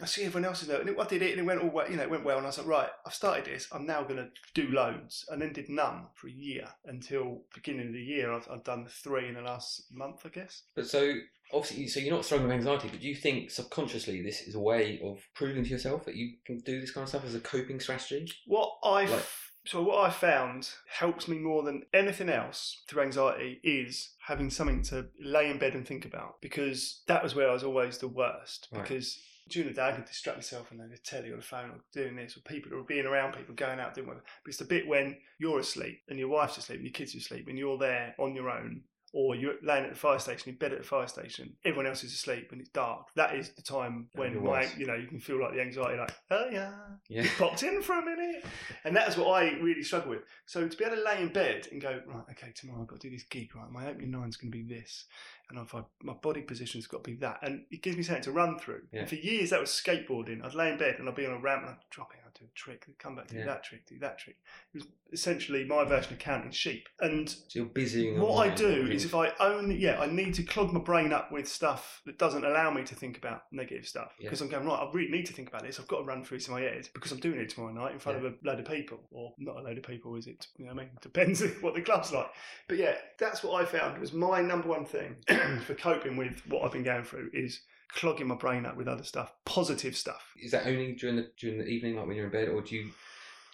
I 0.00 0.06
see 0.06 0.24
everyone 0.24 0.44
else's 0.46 0.68
nerves, 0.68 0.80
and 0.80 0.90
it, 0.90 0.96
I 1.00 1.06
did 1.06 1.22
it, 1.22 1.30
and 1.32 1.40
it 1.40 1.44
went 1.46 1.62
all 1.62 1.70
well. 1.70 1.90
You 1.90 1.96
know, 1.96 2.02
it 2.02 2.10
went 2.10 2.24
well, 2.24 2.36
and 2.36 2.46
I 2.46 2.50
was 2.50 2.58
like, 2.58 2.66
right, 2.66 2.88
I've 3.06 3.14
started 3.14 3.46
this. 3.46 3.66
I'm 3.72 3.86
now 3.86 4.02
going 4.02 4.16
to 4.16 4.28
do 4.54 4.68
loads, 4.70 5.24
and 5.30 5.40
then 5.40 5.52
did 5.52 5.68
none 5.68 6.06
for 6.14 6.28
a 6.28 6.32
year 6.32 6.66
until 6.84 7.42
beginning 7.54 7.88
of 7.88 7.92
the 7.94 8.02
year. 8.02 8.32
I've, 8.32 8.48
I've 8.50 8.64
done 8.64 8.86
three 8.88 9.28
in 9.28 9.34
the 9.34 9.40
last 9.42 9.84
month, 9.90 10.20
I 10.24 10.28
guess. 10.28 10.62
But 10.74 10.86
so 10.86 11.14
obviously, 11.52 11.88
so 11.88 12.00
you're 12.00 12.14
not 12.14 12.24
struggling 12.24 12.48
with 12.48 12.56
anxiety, 12.58 12.88
but 12.90 13.00
do 13.00 13.08
you 13.08 13.14
think 13.14 13.50
subconsciously 13.50 14.22
this 14.22 14.42
is 14.42 14.54
a 14.54 14.60
way 14.60 15.00
of 15.02 15.18
proving 15.34 15.64
to 15.64 15.70
yourself 15.70 16.04
that 16.04 16.16
you 16.16 16.34
can 16.44 16.58
do 16.58 16.80
this 16.80 16.90
kind 16.90 17.04
of 17.04 17.08
stuff 17.08 17.24
as 17.24 17.34
a 17.34 17.40
coping 17.40 17.80
strategy? 17.80 18.30
What 18.46 18.72
I 18.84 19.06
Like- 19.06 19.24
so 19.66 19.82
what 19.82 20.04
I 20.08 20.10
found 20.10 20.70
helps 20.88 21.28
me 21.28 21.38
more 21.38 21.62
than 21.62 21.82
anything 21.92 22.28
else 22.28 22.82
through 22.88 23.02
anxiety 23.02 23.60
is 23.64 24.10
having 24.26 24.50
something 24.50 24.82
to 24.84 25.06
lay 25.20 25.50
in 25.50 25.58
bed 25.58 25.74
and 25.74 25.86
think 25.86 26.04
about 26.04 26.40
because 26.40 27.02
that 27.08 27.22
was 27.22 27.34
where 27.34 27.50
I 27.50 27.52
was 27.52 27.64
always 27.64 27.98
the 27.98 28.08
worst 28.08 28.68
Right. 28.72 28.82
because 28.82 29.18
during 29.48 29.68
the 29.68 29.74
day 29.74 29.88
I 29.88 29.92
could 29.92 30.04
distract 30.06 30.38
myself 30.38 30.70
and 30.70 30.80
then 30.80 30.90
the 30.90 30.98
telly 30.98 31.30
or 31.30 31.36
the 31.36 31.42
phone 31.42 31.70
or 31.70 31.80
doing 31.92 32.16
this 32.16 32.36
or 32.36 32.40
people 32.40 32.74
or 32.76 32.82
being 32.82 33.06
around 33.06 33.34
people 33.34 33.54
going 33.54 33.78
out 33.78 33.94
doing 33.94 34.08
whatever. 34.08 34.24
But 34.44 34.48
it's 34.48 34.58
the 34.58 34.64
bit 34.64 34.88
when 34.88 35.16
you're 35.38 35.60
asleep 35.60 36.00
and 36.08 36.18
your 36.18 36.28
wife's 36.28 36.56
asleep 36.58 36.78
and 36.78 36.86
your 36.86 36.92
kids 36.92 37.14
are 37.14 37.18
asleep 37.18 37.46
and 37.48 37.56
you're 37.58 37.78
there 37.78 38.14
on 38.18 38.34
your 38.34 38.50
own 38.50 38.82
or 39.12 39.34
you're 39.34 39.54
laying 39.62 39.84
at 39.84 39.90
the 39.90 39.96
fire 39.98 40.18
station, 40.18 40.50
in 40.50 40.56
bed 40.58 40.72
at 40.72 40.78
the 40.78 40.84
fire 40.86 41.06
station, 41.06 41.54
everyone 41.64 41.86
else 41.86 42.04
is 42.04 42.12
asleep 42.12 42.48
and 42.52 42.60
it's 42.60 42.70
dark. 42.70 43.06
That 43.14 43.34
is 43.34 43.50
the 43.50 43.62
time 43.62 44.08
when 44.14 44.42
my, 44.44 44.66
you 44.76 44.86
know 44.86 44.94
you 44.94 45.06
can 45.06 45.20
feel 45.20 45.40
like 45.40 45.54
the 45.54 45.60
anxiety, 45.60 45.98
like 45.98 46.14
oh 46.30 46.48
yeah, 46.50 46.72
Yeah. 47.08 47.22
it 47.22 47.30
popped 47.38 47.62
in 47.62 47.82
for 47.82 47.94
a 47.98 48.04
minute. 48.04 48.44
And 48.84 48.94
that's 48.94 49.16
what 49.16 49.28
I 49.28 49.52
really 49.60 49.82
struggle 49.82 50.10
with. 50.10 50.22
So 50.46 50.66
to 50.68 50.76
be 50.76 50.84
able 50.84 50.96
to 50.96 51.02
lay 51.02 51.22
in 51.22 51.32
bed 51.32 51.68
and 51.72 51.80
go, 51.80 52.00
right, 52.06 52.24
okay, 52.32 52.52
tomorrow 52.54 52.82
I've 52.82 52.88
got 52.88 53.00
to 53.00 53.08
do 53.08 53.14
this 53.14 53.24
gig, 53.24 53.54
right? 53.56 53.70
My 53.70 53.88
opening 53.88 54.10
nine's 54.10 54.36
going 54.36 54.50
to 54.52 54.58
be 54.58 54.64
this. 54.64 55.04
And 55.48 55.58
if 55.60 55.74
I, 55.74 55.82
my 56.02 56.14
body 56.14 56.42
position's 56.42 56.86
got 56.88 57.04
to 57.04 57.10
be 57.10 57.16
that. 57.18 57.38
And 57.42 57.62
it 57.70 57.82
gives 57.82 57.96
me 57.96 58.02
something 58.02 58.24
to 58.24 58.32
run 58.32 58.58
through. 58.58 58.82
Yeah. 58.92 59.00
And 59.00 59.08
for 59.08 59.14
years 59.14 59.50
that 59.50 59.60
was 59.60 59.70
skateboarding. 59.70 60.44
I'd 60.44 60.54
lay 60.54 60.70
in 60.72 60.78
bed 60.78 60.96
and 60.98 61.08
I'd 61.08 61.14
be 61.14 61.24
on 61.26 61.32
a 61.34 61.38
ramp 61.38 61.62
and 61.62 61.70
I'd 61.70 61.76
drop 61.90 62.10
it, 62.12 62.20
Do 62.38 62.44
a 62.44 62.48
trick, 62.54 62.84
come 62.98 63.16
back, 63.16 63.28
do 63.28 63.36
Yeah. 63.38 63.46
that 63.46 63.64
trick, 63.64 63.86
do 63.86 63.98
that 64.00 64.18
trick. 64.18 64.36
It 64.74 64.78
was 64.78 64.86
essentially 65.12 65.64
my 65.64 65.84
version 65.84 66.12
of 66.12 66.18
counting 66.18 66.50
sheep. 66.50 66.86
And 67.00 67.28
So 67.30 67.38
you're 67.54 67.64
busying. 67.66 68.18
what 68.18 68.46
I 68.46 68.54
do 68.54 68.86
is 68.90 69.04
if 69.06 69.14
I 69.14 69.32
only, 69.40 69.76
yeah, 69.76 69.98
I 70.00 70.06
need 70.06 70.34
to 70.34 70.42
clog 70.42 70.72
my 70.72 70.80
brain 70.80 71.12
up 71.14 71.32
with 71.32 71.48
stuff 71.48 72.02
that 72.04 72.18
doesn't 72.18 72.44
allow 72.44 72.70
me 72.70 72.82
to 72.84 72.94
think 72.94 73.16
about 73.16 73.44
negative 73.52 73.86
stuff. 73.88 74.12
Yeah. 74.18 74.24
Because 74.26 74.42
I'm 74.42 74.48
going, 74.48 74.66
right, 74.66 74.78
I 74.80 74.90
really 74.92 75.10
need 75.10 75.24
to 75.26 75.32
think 75.32 75.48
about 75.48 75.62
this. 75.62 75.80
I've 75.80 75.88
got 75.88 75.98
to 76.00 76.04
run 76.04 76.24
through 76.24 76.40
to 76.40 76.50
my 76.50 76.60
head 76.60 76.88
because 76.92 77.10
I'm 77.12 77.20
doing 77.20 77.40
it 77.40 77.48
tomorrow 77.48 77.72
night 77.72 77.92
in 77.92 77.98
front 77.98 78.20
Yeah. 78.20 78.28
of 78.28 78.34
a 78.34 78.46
load 78.46 78.58
of 78.60 78.66
people. 78.66 79.06
Or 79.10 79.32
not 79.38 79.56
a 79.56 79.60
load 79.60 79.78
of 79.78 79.84
people, 79.84 80.14
is 80.16 80.26
it? 80.26 80.46
You 80.58 80.66
know 80.66 80.74
what 80.74 80.82
I 80.82 80.84
mean? 80.84 80.90
Depends 81.00 81.40
what 81.62 81.74
the 81.74 81.80
club's 81.82 82.12
like. 82.12 82.30
But 82.68 82.76
yeah, 82.76 82.96
that's 83.18 83.42
what 83.42 83.62
I 83.62 83.64
found 83.64 83.98
was 83.98 84.12
my 84.12 84.42
number 84.42 84.68
one 84.68 84.84
thing 84.84 85.16
for 85.64 85.74
coping 85.74 86.16
with 86.18 86.42
what 86.48 86.64
I've 86.64 86.72
been 86.72 86.82
going 86.82 87.04
through 87.04 87.30
is 87.32 87.60
clogging 87.88 88.28
my 88.28 88.34
brain 88.34 88.66
up 88.66 88.76
with 88.76 88.88
other 88.88 89.04
stuff, 89.04 89.32
positive 89.44 89.96
stuff. 89.96 90.34
Is 90.40 90.52
that 90.52 90.66
only 90.66 90.92
during 90.94 91.16
the 91.16 91.30
during 91.38 91.58
the 91.58 91.66
evening, 91.66 91.96
like 91.96 92.06
when 92.06 92.16
you're 92.16 92.26
in 92.26 92.32
bed, 92.32 92.48
or 92.48 92.60
do 92.62 92.76
you, 92.76 92.90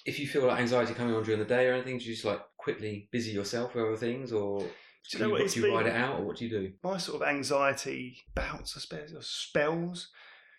if 0.04 0.18
you 0.18 0.26
feel 0.26 0.46
like 0.46 0.60
anxiety 0.60 0.94
coming 0.94 1.14
on 1.14 1.22
during 1.22 1.40
the 1.40 1.46
day 1.46 1.68
or 1.68 1.74
anything, 1.74 1.98
do 1.98 2.04
you 2.04 2.12
just 2.12 2.24
like 2.24 2.40
quickly 2.56 3.08
busy 3.10 3.32
yourself 3.32 3.74
with 3.74 3.84
other 3.84 3.96
things, 3.96 4.32
or 4.32 4.60
Do 4.60 4.66
you 5.10 5.18
know 5.18 5.26
you, 5.26 5.32
what 5.32 5.42
what, 5.42 5.50
do 5.50 5.60
you 5.60 5.74
ride 5.74 5.86
it 5.86 5.96
out, 5.96 6.20
or 6.20 6.24
what 6.24 6.36
do 6.36 6.44
you 6.44 6.50
do? 6.50 6.72
my 6.82 6.98
sort 6.98 7.22
of 7.22 7.28
anxiety 7.28 8.22
bouts, 8.34 8.76
I 8.76 8.80
suppose, 8.80 9.14
or 9.14 9.22
spells 9.22 10.08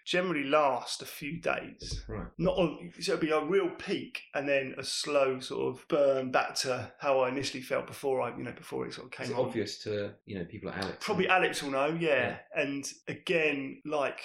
generally 0.06 0.44
last 0.44 1.02
a 1.02 1.06
few 1.06 1.39
days. 1.39 2.04
Right. 2.08 2.28
Not 2.38 2.58
on, 2.58 2.92
so 3.00 3.13
it'll 3.13 3.22
be 3.22 3.32
a 3.32 3.44
real 3.44 3.70
peak 3.70 4.24
and 4.34 4.48
then 4.48 4.76
a 4.78 4.84
slow 4.84 5.39
sort 5.39 5.76
of 5.76 5.88
burn 5.88 6.32
back 6.32 6.56
to 6.56 6.92
how 7.00 7.22
I 7.22 7.30
initially 7.30 7.63
felt 7.63 7.88
before 7.88 8.22
I, 8.22 8.36
you 8.36 8.44
know, 8.44 8.52
before 8.52 8.86
it 8.86 8.94
sort 8.94 9.08
of 9.08 9.12
came 9.12 9.32
it 9.32 9.38
on. 9.38 9.46
obvious 9.46 9.80
to 9.84 10.13
you 10.26 10.38
know 10.38 10.46
people 10.46 10.70
like 10.70 10.80
Alex? 10.80 10.98
Probably 11.00 11.28
Alex 11.28 11.63
will 11.63 11.72
know, 11.72 11.98
yeah. 12.00 12.38
Yeah. 12.56 12.62
And 12.62 12.86
again, 13.08 13.82
like 13.86 14.20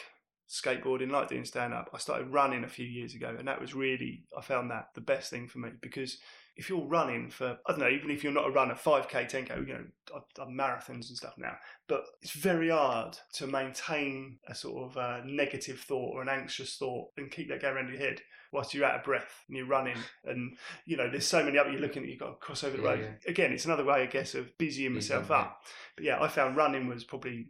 skateboarding, 0.48 1.10
like 1.10 1.28
doing 1.28 1.44
stand 1.44 1.74
up, 1.74 1.90
I 1.94 1.98
started 1.98 2.28
running 2.28 2.64
a 2.64 2.68
few 2.68 2.86
years 2.86 3.14
ago, 3.14 3.34
and 3.38 3.46
that 3.48 3.60
was 3.60 3.74
really, 3.74 4.24
I 4.36 4.40
found 4.40 4.70
that 4.70 4.88
the 4.94 5.00
best 5.00 5.30
thing 5.30 5.46
for 5.46 5.58
me 5.58 5.70
because 5.80 6.18
if 6.58 6.68
you're 6.68 6.84
running 6.84 7.30
for, 7.30 7.56
I 7.66 7.70
don't 7.70 7.78
know, 7.80 7.88
even 7.88 8.10
if 8.10 8.22
you're 8.24 8.32
not 8.32 8.48
a 8.48 8.50
runner, 8.50 8.74
5k, 8.74 9.30
10k, 9.30 9.66
you 9.66 9.72
know, 9.74 9.84
I've 10.14 10.34
done 10.34 10.56
marathons 10.58 11.08
and 11.08 11.16
stuff 11.16 11.34
now, 11.38 11.54
but 11.86 12.02
it's 12.20 12.32
very 12.32 12.68
hard 12.70 13.16
to 13.34 13.46
maintain 13.46 14.38
a 14.48 14.54
sort 14.54 14.90
of 14.90 14.96
uh, 14.98 15.20
negative 15.24 15.78
thought 15.80 16.14
or 16.14 16.22
an 16.22 16.28
anxious 16.28 16.76
thought 16.76 17.08
and 17.16 17.30
keep 17.30 17.48
that 17.48 17.62
going 17.62 17.76
around 17.76 17.88
your 17.90 17.98
head 17.98 18.20
whilst 18.52 18.74
you're 18.74 18.84
out 18.84 18.98
of 18.98 19.04
breath 19.04 19.44
and 19.46 19.56
you're 19.58 19.66
running 19.66 19.96
and 20.24 20.56
you 20.86 20.96
know 20.96 21.10
there's 21.10 21.26
so 21.26 21.44
many 21.44 21.58
other 21.58 21.70
you're 21.70 21.82
looking 21.82 22.02
at 22.02 22.08
you've 22.08 22.18
got 22.18 22.30
to 22.30 22.36
cross 22.36 22.64
over 22.64 22.78
the 22.78 22.82
Yeah, 22.82 22.88
road. 22.88 23.16
again 23.26 23.52
it's 23.52 23.66
another 23.66 23.84
way 23.84 24.00
i 24.00 24.06
guess 24.06 24.34
of 24.34 24.56
busying 24.56 24.94
myself 24.94 25.30
up. 25.30 25.60
But 25.94 26.04
yeah 26.06 26.18
i 26.22 26.28
found 26.28 26.56
running 26.56 26.86
was 26.88 27.04
probably 27.04 27.48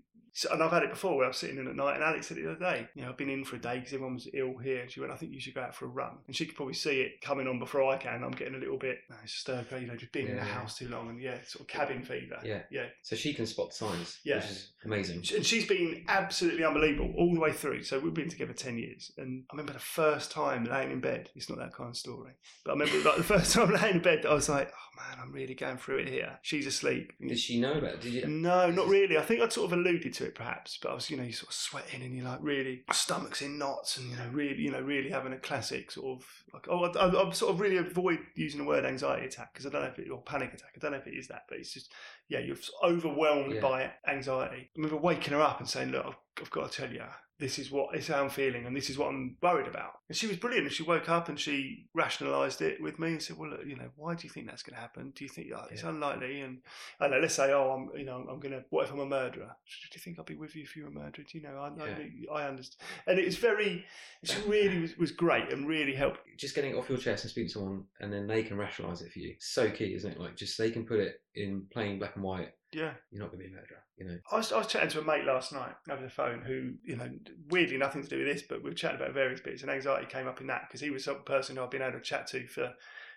and 0.51 0.63
I've 0.63 0.71
had 0.71 0.83
it 0.83 0.91
before 0.91 1.17
where 1.17 1.25
I 1.25 1.29
was 1.29 1.37
sitting 1.37 1.59
in 1.59 1.67
at 1.67 1.77
night 1.77 1.95
and 1.95 2.05
Alex 2.05 2.27
said 2.29 2.39
it 2.39 2.45
the 2.45 2.51
other 2.53 2.59
day, 2.61 2.89
you 2.95 3.03
know, 3.03 3.09
I've 3.09 3.17
been 3.17 3.31
in 3.31 3.45
for 3.45 3.57
a 3.57 3.61
day 3.61 3.77
because 3.79 3.93
everyone 3.93 4.15
was 4.15 4.29
ill 4.35 4.57
here. 4.59 4.83
And 4.83 4.91
she 4.91 5.01
went, 5.01 5.13
I 5.13 5.17
think 5.17 5.33
you 5.33 5.41
should 5.41 5.55
go 5.55 5.63
out 5.63 5.75
for 5.75 5.87
a 5.87 5.89
run. 5.89 6.19
And 6.27 6.35
she 6.37 6.47
could 6.47 6.57
probably 6.57 6.75
see 6.75 7.01
it 7.01 7.21
coming 7.21 7.47
on 7.49 7.59
before 7.59 7.85
I 7.91 7.97
can. 7.97 8.23
I'm 8.23 8.31
getting 8.33 8.55
a 8.55 8.59
little 8.59 8.79
bit 8.79 8.99
ah, 9.11 9.15
no, 9.15 9.27
stir, 9.27 9.65
you 9.81 9.87
know, 9.87 9.97
just 9.97 10.13
being 10.13 10.27
in 10.29 10.37
the 10.37 10.39
Yeah. 10.43 10.45
house 10.49 10.79
too 10.79 10.89
long 10.89 11.09
and 11.09 11.21
yeah, 11.21 11.39
sort 11.47 11.63
of 11.63 11.67
cabin 11.69 12.03
fever. 12.03 12.39
Yeah. 12.45 12.63
Yeah. 12.71 12.87
So 13.03 13.17
she 13.17 13.35
can 13.35 13.47
spot 13.47 13.75
signs, 13.75 14.21
Yeah. 14.25 14.37
which 14.37 14.45
is 14.47 14.73
amazing. 14.85 15.23
And 15.35 15.45
she's 15.45 15.67
been 15.67 16.05
absolutely 16.09 16.65
unbelievable 16.65 17.13
all 17.19 17.35
the 17.35 17.41
way 17.41 17.53
through. 17.53 17.83
So 17.83 17.99
we've 17.99 18.15
been 18.15 18.29
together 18.29 18.53
10 18.53 18.79
years. 18.79 19.11
And 19.17 19.45
I 19.51 19.55
remember 19.55 19.73
the 19.73 19.79
first 19.79 20.31
time 20.31 20.65
laying 20.65 20.91
in 20.91 21.01
bed, 21.01 21.31
it's 21.35 21.49
not 21.49 21.59
that 21.59 21.75
kind 21.75 21.91
of 21.91 21.97
story, 21.97 22.33
but 22.65 22.73
I 22.73 22.75
remember 22.75 23.09
like 23.09 23.17
the 23.19 23.23
first 23.35 23.53
time 23.55 23.71
laying 23.73 23.97
in 23.97 24.03
bed 24.03 24.27
I 24.27 24.35
was 24.35 24.49
like, 24.49 24.69
oh 24.71 24.97
man, 24.97 25.19
I'm 25.23 25.33
really 25.33 25.55
going 25.55 25.77
through 25.79 25.99
it 25.99 26.09
here. 26.09 26.39
She's 26.43 26.67
asleep. 26.67 27.13
Did 27.21 27.39
she 27.39 27.61
know 27.61 27.75
about 27.75 27.95
it? 27.95 28.01
Did 28.03 28.13
you? 28.15 28.27
No, 28.27 28.71
not 28.71 28.89
really. 28.89 29.17
I 29.17 29.23
think 29.23 29.41
I'd 29.41 29.53
sort 29.53 29.73
of 29.73 29.79
alluded 29.79 30.13
to 30.19 30.27
it 30.27 30.35
perhaps, 30.35 30.79
but 30.81 30.91
I 30.91 30.95
was, 30.95 31.11
you 31.11 31.17
know, 31.17 31.25
you 31.25 31.33
sort 31.33 31.49
of 31.49 31.55
sweating 31.55 32.03
and 32.03 32.15
you're 32.17 32.25
like 32.27 32.39
really, 32.43 32.85
stomach's 32.93 33.43
in 33.43 33.59
knots 33.59 33.97
and, 33.97 34.11
you 34.11 34.17
know, 34.17 34.29
really, 34.33 34.61
you 34.61 34.71
know, 34.71 34.81
really 34.81 35.11
having 35.11 35.33
a 35.33 35.39
classic 35.39 35.91
sort 35.91 36.19
of, 36.21 36.27
like, 36.55 36.67
oh, 36.69 36.85
I, 36.85 36.99
I, 36.99 37.23
I'm 37.23 37.33
sort 37.33 37.53
of 37.55 37.61
really 37.61 37.79
avoid 37.79 38.19
using 38.37 38.61
the 38.61 38.67
word 38.67 38.85
anxiety 38.85 39.27
attack 39.27 39.53
because 39.53 39.67
I 39.67 39.71
don't 39.71 39.83
know 39.83 39.89
if 39.89 39.99
it, 39.99 40.11
or 40.11 40.23
panic 40.23 40.53
attack, 40.55 40.71
I 40.77 40.79
don't 40.79 40.93
know 40.93 40.99
if 40.99 41.07
it 41.07 41.15
is 41.17 41.29
that, 41.29 41.43
but 41.49 41.59
it's 41.59 41.73
just, 41.73 41.93
yeah, 42.29 42.39
you're 42.41 42.57
overwhelmed 42.85 43.55
Yeah. 43.55 43.61
by 43.61 43.91
anxiety. 44.07 44.69
I 44.69 44.69
remember 44.77 44.97
waking 44.99 45.33
her 45.33 45.41
up 45.43 45.61
and 45.61 45.69
saying, 45.69 45.91
look, 45.91 46.07
I've, 46.07 46.17
I've 46.43 46.51
got 46.51 46.71
to 46.71 46.83
tell 46.83 46.93
you, 46.93 47.03
this 47.39 47.59
is 47.59 47.71
what 47.71 47.95
it's 47.95 48.09
how 48.09 48.23
I'm 48.23 48.31
feeling 48.31 48.67
and 48.67 48.77
this 48.77 48.91
is 48.91 48.99
what 48.99 49.09
I'm 49.09 49.37
worried 49.41 49.69
about. 49.69 49.93
And 50.09 50.17
she 50.17 50.27
was 50.27 50.37
brilliant. 50.37 50.67
And 50.67 50.75
she 50.75 50.83
woke 50.83 51.09
up 51.09 51.29
and 51.29 51.39
she 51.39 51.87
rationalised 51.95 52.61
it 52.63 52.83
with 52.83 52.99
me 52.99 53.09
and 53.13 53.23
said, 53.23 53.39
well, 53.39 53.51
look, 53.51 53.65
you 53.65 53.77
know, 53.77 53.91
why 53.95 54.15
do 54.15 54.27
you 54.27 54.31
think 54.31 54.47
that's 54.47 54.63
going 54.63 54.75
to 54.75 54.81
happen? 54.81 55.13
Do 55.15 55.25
you 55.25 55.31
think 55.31 55.53
oh, 55.55 55.67
it's 55.71 55.83
Yeah. 55.83 55.91
unlikely? 55.91 56.41
And 56.41 56.59
I 56.99 57.07
know, 57.09 57.19
let's 57.21 57.35
say, 57.35 57.53
oh, 57.53 57.71
I'm, 57.71 57.97
you 57.99 58.05
know, 58.05 58.27
I'm 58.29 58.41
going 58.41 58.53
to, 58.53 58.65
what 58.71 58.87
if 58.87 58.93
I'm 58.93 58.99
a 58.99 59.07
murderer? 59.07 59.55
Do 59.67 59.89
you 59.95 60.01
think 60.01 60.19
I'll 60.19 60.25
be 60.25 60.35
with 60.35 60.57
you 60.57 60.63
if 60.65 60.77
you're 60.77 60.89
a 60.89 60.91
murderer? 60.91 61.25
Do 61.31 61.39
you 61.39 61.43
know, 61.43 61.57
I, 61.59 62.37
I, 62.37 62.41
I 62.43 62.49
understand. 62.49 62.83
And 63.07 63.19
it 63.19 63.27
was 63.27 63.37
very, 63.37 63.85
it 64.23 64.45
really 64.47 64.81
was, 64.81 64.97
was 64.99 65.13
great 65.13 65.53
and 65.53 65.69
really 65.69 65.95
helped. 65.95 66.21
just 66.37 66.55
getting 66.57 66.73
it 66.73 66.77
off 66.77 66.89
your 66.89 66.99
chest 66.99 67.25
and 67.25 67.31
speaking 67.31 67.49
to 67.49 67.55
someone, 67.55 67.85
and 68.01 68.13
then 68.13 68.27
they 68.27 68.43
can 68.43 68.57
rationalise 68.57 69.01
it 69.03 69.13
for 69.13 69.21
you. 69.21 69.37
So 69.39 69.71
key, 69.71 69.95
isn't 69.95 70.11
it? 70.11 70.19
Like 70.21 70.35
just 70.37 70.59
they 70.59 70.71
can 70.71 70.85
put 70.85 70.99
it 70.99 71.21
in 71.35 71.67
plain 71.71 71.99
black 72.01 72.17
and 72.17 72.25
white. 72.25 72.53
Yeah. 72.73 72.93
You're 73.11 73.23
not 73.23 73.31
going 73.33 73.43
to 73.43 73.49
be 73.49 73.53
a 73.53 73.57
murderer. 73.57 73.85
You 73.97 74.05
know. 74.07 74.19
I 74.31 74.37
was, 74.37 74.53
I 74.53 74.59
was 74.59 74.67
chatting 74.67 74.91
to 74.91 75.01
a 75.01 75.05
mate 75.05 75.25
last 75.25 75.53
night 75.53 75.75
over 75.91 76.03
the 76.03 76.11
phone 76.11 76.43
who, 76.43 76.75
you 76.85 76.97
know, 76.97 77.09
weirdly 77.51 77.79
nothing 77.79 78.03
to 78.03 78.09
do 78.09 78.19
with 78.19 78.27
this, 78.27 78.43
but 78.43 78.63
we 78.63 78.71
were 78.71 78.77
chatting 78.77 79.01
about 79.01 79.15
various 79.15 79.41
bits 79.41 79.63
and 79.63 79.71
anxiety 79.71 80.07
came 80.07 80.29
up 80.29 80.41
in 80.41 80.47
that 80.49 80.63
because 80.69 80.81
he 80.81 80.91
was 80.91 81.07
a 81.07 81.15
person 81.15 81.57
who 81.57 81.63
I've 81.63 81.71
been 81.71 81.83
able 81.83 81.99
to 81.99 82.01
chat 82.01 82.27
to 82.29 82.47
for, 82.47 82.73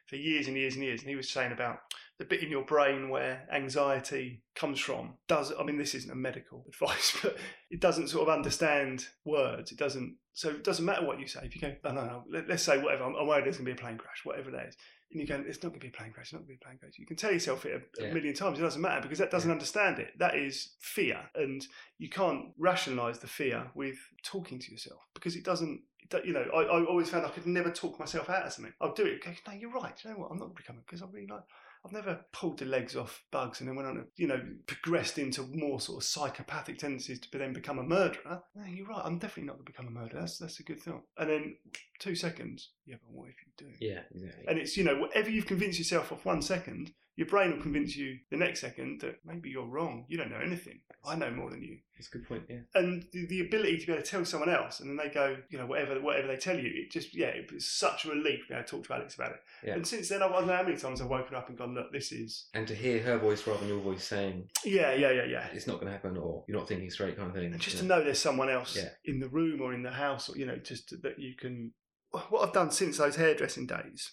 for 0.06 0.16
years 0.16 0.48
and 0.48 0.56
years 0.56 0.76
and 0.76 0.84
years. 0.84 1.02
And 1.02 1.10
he 1.10 1.16
was 1.16 1.30
saying 1.30 1.52
about 1.52 1.80
the 2.18 2.26
bit 2.26 2.44
in 2.44 2.50
your 2.50 2.64
brain 2.64 3.10
where 3.10 3.48
anxiety 3.52 4.44
comes 4.56 4.80
from 4.80 5.16
does, 5.28 5.52
I 5.60 5.64
mean, 5.64 5.78
this 5.78 5.96
isn't 5.96 6.12
a 6.12 6.16
medical 6.16 6.66
advice, 6.70 7.18
but 7.22 7.38
it 7.70 7.82
doesn't 7.82 8.08
sort 8.08 8.30
of 8.30 8.34
understand 8.34 9.08
words. 9.26 9.72
It 9.72 9.78
doesn't, 9.78 10.16
so 10.34 10.50
it 10.50 10.64
doesn't 10.64 10.86
matter 10.86 11.06
what 11.06 11.20
you 11.20 11.28
say. 11.28 11.42
If 11.44 11.56
you 11.56 11.62
go, 11.62 11.76
oh, 11.84 11.92
no, 11.92 12.06
no, 12.06 12.24
let, 12.32 12.48
let's 12.48 12.64
say 12.64 12.82
whatever, 12.82 13.04
I'm, 13.04 13.16
I'm 13.16 13.28
worried 13.28 13.46
there's 13.46 13.58
going 13.58 13.66
to 13.66 13.74
be 13.74 13.80
a 13.80 13.84
plane 13.84 13.98
crash, 13.98 14.22
whatever 14.24 14.52
that 14.52 14.68
is. 14.68 14.78
And 15.12 15.19
you 15.19 15.28
go, 15.28 15.43
it's 15.45 15.62
not 15.62 15.69
going 15.69 15.82
to 15.82 15.88
be 15.88 15.89
a 15.89 15.91
plane 15.91 16.12
crash, 16.13 16.28
it's 16.28 16.34
not 16.34 16.39
going 16.39 16.47
to 16.47 16.60
be 16.60 16.62
a 16.62 16.65
plane 16.65 16.78
crash. 16.78 16.93
You 16.97 17.06
can 17.06 17.17
tell 17.17 17.32
yourself 17.34 17.65
it 17.65 17.91
a, 18.00 18.04
Yeah. 18.06 18.13
million 18.13 18.34
times, 18.34 18.60
it 18.60 18.62
doesn't 18.62 18.82
matter 18.82 19.02
because 19.02 19.19
that 19.19 19.30
doesn't 19.32 19.50
Yeah. 19.50 19.54
understand 19.54 20.00
it. 20.00 20.17
That 20.17 20.36
is 20.36 20.76
fear. 20.80 21.30
And 21.36 21.65
you 21.97 22.10
can't 22.10 22.54
rationalize 22.58 23.19
the 23.19 23.28
fear 23.28 23.71
with 23.76 23.97
talking 24.24 24.58
to 24.60 24.71
yourself 24.71 25.02
because 25.13 25.36
it 25.36 25.43
doesn't, 25.43 25.82
you 26.24 26.34
know, 26.34 26.43
I, 26.54 26.62
I 26.63 26.84
always 26.86 27.10
found 27.10 27.26
I 27.26 27.30
could 27.30 27.45
never 27.45 27.71
talk 27.71 28.00
myself 28.00 28.30
out 28.30 28.45
of 28.45 28.54
something. 28.54 28.74
I'll 28.80 28.93
do 28.93 29.06
it, 29.06 29.24
go, 29.24 29.32
no, 29.47 29.54
you're 29.54 29.71
right. 29.71 29.93
You 30.04 30.12
know 30.12 30.17
what? 30.17 30.32
I'm 30.32 30.38
not 30.39 30.56
becoming, 30.56 30.84
because 30.86 31.02
I'm 31.02 31.12
really 31.12 31.28
like, 31.28 31.43
I've 31.86 31.91
never 31.91 32.22
pulled 32.32 32.60
the 32.60 32.65
legs 32.65 32.96
off 32.96 33.24
bugs 33.32 33.60
and 33.60 33.67
then 33.67 33.76
went 33.76 33.88
on, 33.88 33.96
to, 33.96 34.04
you 34.15 34.28
know, 34.28 34.39
progressed 34.67 35.17
into 35.17 35.48
more 35.52 35.80
sort 35.80 36.04
of 36.04 36.08
psychopathic 36.08 36.78
tendencies 36.78 37.20
to 37.20 37.38
then 37.38 37.54
become 37.54 37.80
a 37.80 37.84
murderer. 37.84 38.44
No, 38.56 38.65
you're 38.67 38.88
right. 38.88 39.02
I'm 39.04 39.17
definitely 39.17 39.48
not 39.48 39.56
going 39.56 39.65
to 39.65 39.72
become 39.72 39.88
a 39.88 39.91
murderer. 39.91 40.20
That's, 40.20 40.38
that's 40.38 40.60
a 40.60 40.63
good 40.63 40.80
thought. 40.80 41.02
And 41.17 41.30
then 41.30 41.56
two 42.00 42.15
seconds, 42.15 42.70
yeah, 42.86 42.96
but 43.02 43.12
what 43.12 43.30
if 43.30 43.36
you 43.46 43.65
do? 43.65 43.74
Yeah, 43.80 44.02
exactly. 44.12 44.46
And 44.48 44.60
it's, 44.60 44.78
you 44.78 44.84
know, 44.84 45.00
whatever 45.00 45.30
you've 45.30 45.48
convinced 45.48 45.80
yourself 45.80 46.12
of 46.12 46.24
one 46.24 46.41
second, 46.41 46.91
your 47.21 47.29
brain 47.29 47.51
will 47.51 47.62
convince 47.62 47.95
you 47.95 48.17
the 48.31 48.36
next 48.36 48.62
second 48.62 48.99
that 49.01 49.19
maybe 49.23 49.47
you're 49.47 49.67
wrong. 49.67 50.05
You 50.07 50.17
don't 50.17 50.31
know 50.31 50.41
anything. 50.43 50.79
I 51.05 51.15
know 51.15 51.29
more 51.29 51.51
than 51.51 51.62
you. 51.62 51.77
That's 51.95 52.07
a 52.07 52.17
good 52.17 52.27
point. 52.27 52.45
Yeah. 52.49 52.62
And 52.73 53.05
the, 53.12 53.27
the 53.27 53.41
ability 53.41 53.77
to 53.77 53.86
be 53.86 53.93
able 53.93 54.01
to 54.01 54.10
tell 54.10 54.25
someone 54.25 54.49
else 54.49 54.79
and 54.79 54.89
then 54.89 54.97
they 54.97 55.13
go, 55.13 55.38
you 55.51 55.60
know, 55.60 55.67
whatever 55.67 56.01
whatever 56.01 56.27
they 56.27 56.38
tell 56.38 56.57
you, 56.57 56.71
it 56.73 56.89
just, 56.89 57.15
yeah, 57.15 57.27
it 57.27 57.53
was 57.53 57.67
such 57.69 58.05
a 58.05 58.10
relief 58.10 58.39
to 58.41 58.47
be 58.47 58.53
able 58.55 58.63
to 58.63 58.71
talk 58.71 58.88
to 58.88 58.93
Alex 58.95 59.13
about 59.13 59.34
it. 59.34 59.41
Yeah. 59.63 59.75
And 59.75 59.86
since 59.86 60.10
then, 60.10 60.23
I 60.23 60.29
don't 60.29 60.47
know 60.47 60.55
how 60.55 60.63
many 60.63 60.77
times 60.77 60.99
I've 60.99 61.10
woken 61.10 61.36
up 61.36 61.47
and 61.49 61.55
gone, 61.55 61.75
look, 61.75 61.91
this 61.93 62.12
is, 62.12 62.47
And 62.55 62.67
to 62.67 62.73
hear 62.73 63.03
her 63.03 63.19
voice 63.19 63.45
rather 63.45 63.60
than 63.60 63.69
your 63.69 63.81
voice 63.81 64.03
saying 64.03 64.49
yeah, 64.65 64.95
yeah, 64.95 65.12
yeah, 65.12 65.25
yeah. 65.25 65.47
it's 65.53 65.67
not 65.67 65.75
going 65.75 65.88
to 65.88 65.91
happen 65.91 66.17
or 66.17 66.43
you're 66.47 66.57
not 66.57 66.67
thinking 66.67 66.89
straight, 66.89 67.17
kind 67.17 67.29
of 67.29 67.36
thing. 67.36 67.51
And 67.51 67.62
just 67.62 67.75
yeah. 67.75 67.81
to 67.84 67.88
know 67.88 68.03
there's 68.03 68.17
someone 68.17 68.49
else 68.49 68.75
Yeah. 68.75 68.89
in 69.05 69.19
the 69.19 69.29
room 69.29 69.62
or 69.62 69.75
in 69.75 69.84
the 69.84 69.91
house, 69.91 70.27
or 70.27 70.38
you 70.39 70.47
know, 70.47 70.57
just 70.57 70.89
that 71.03 71.19
you 71.19 71.36
can. 71.38 71.73
What 72.29 72.45
I've 72.45 72.53
done 72.53 72.71
since 72.71 72.97
those 72.97 73.15
hairdressing 73.15 73.67
days, 73.67 74.12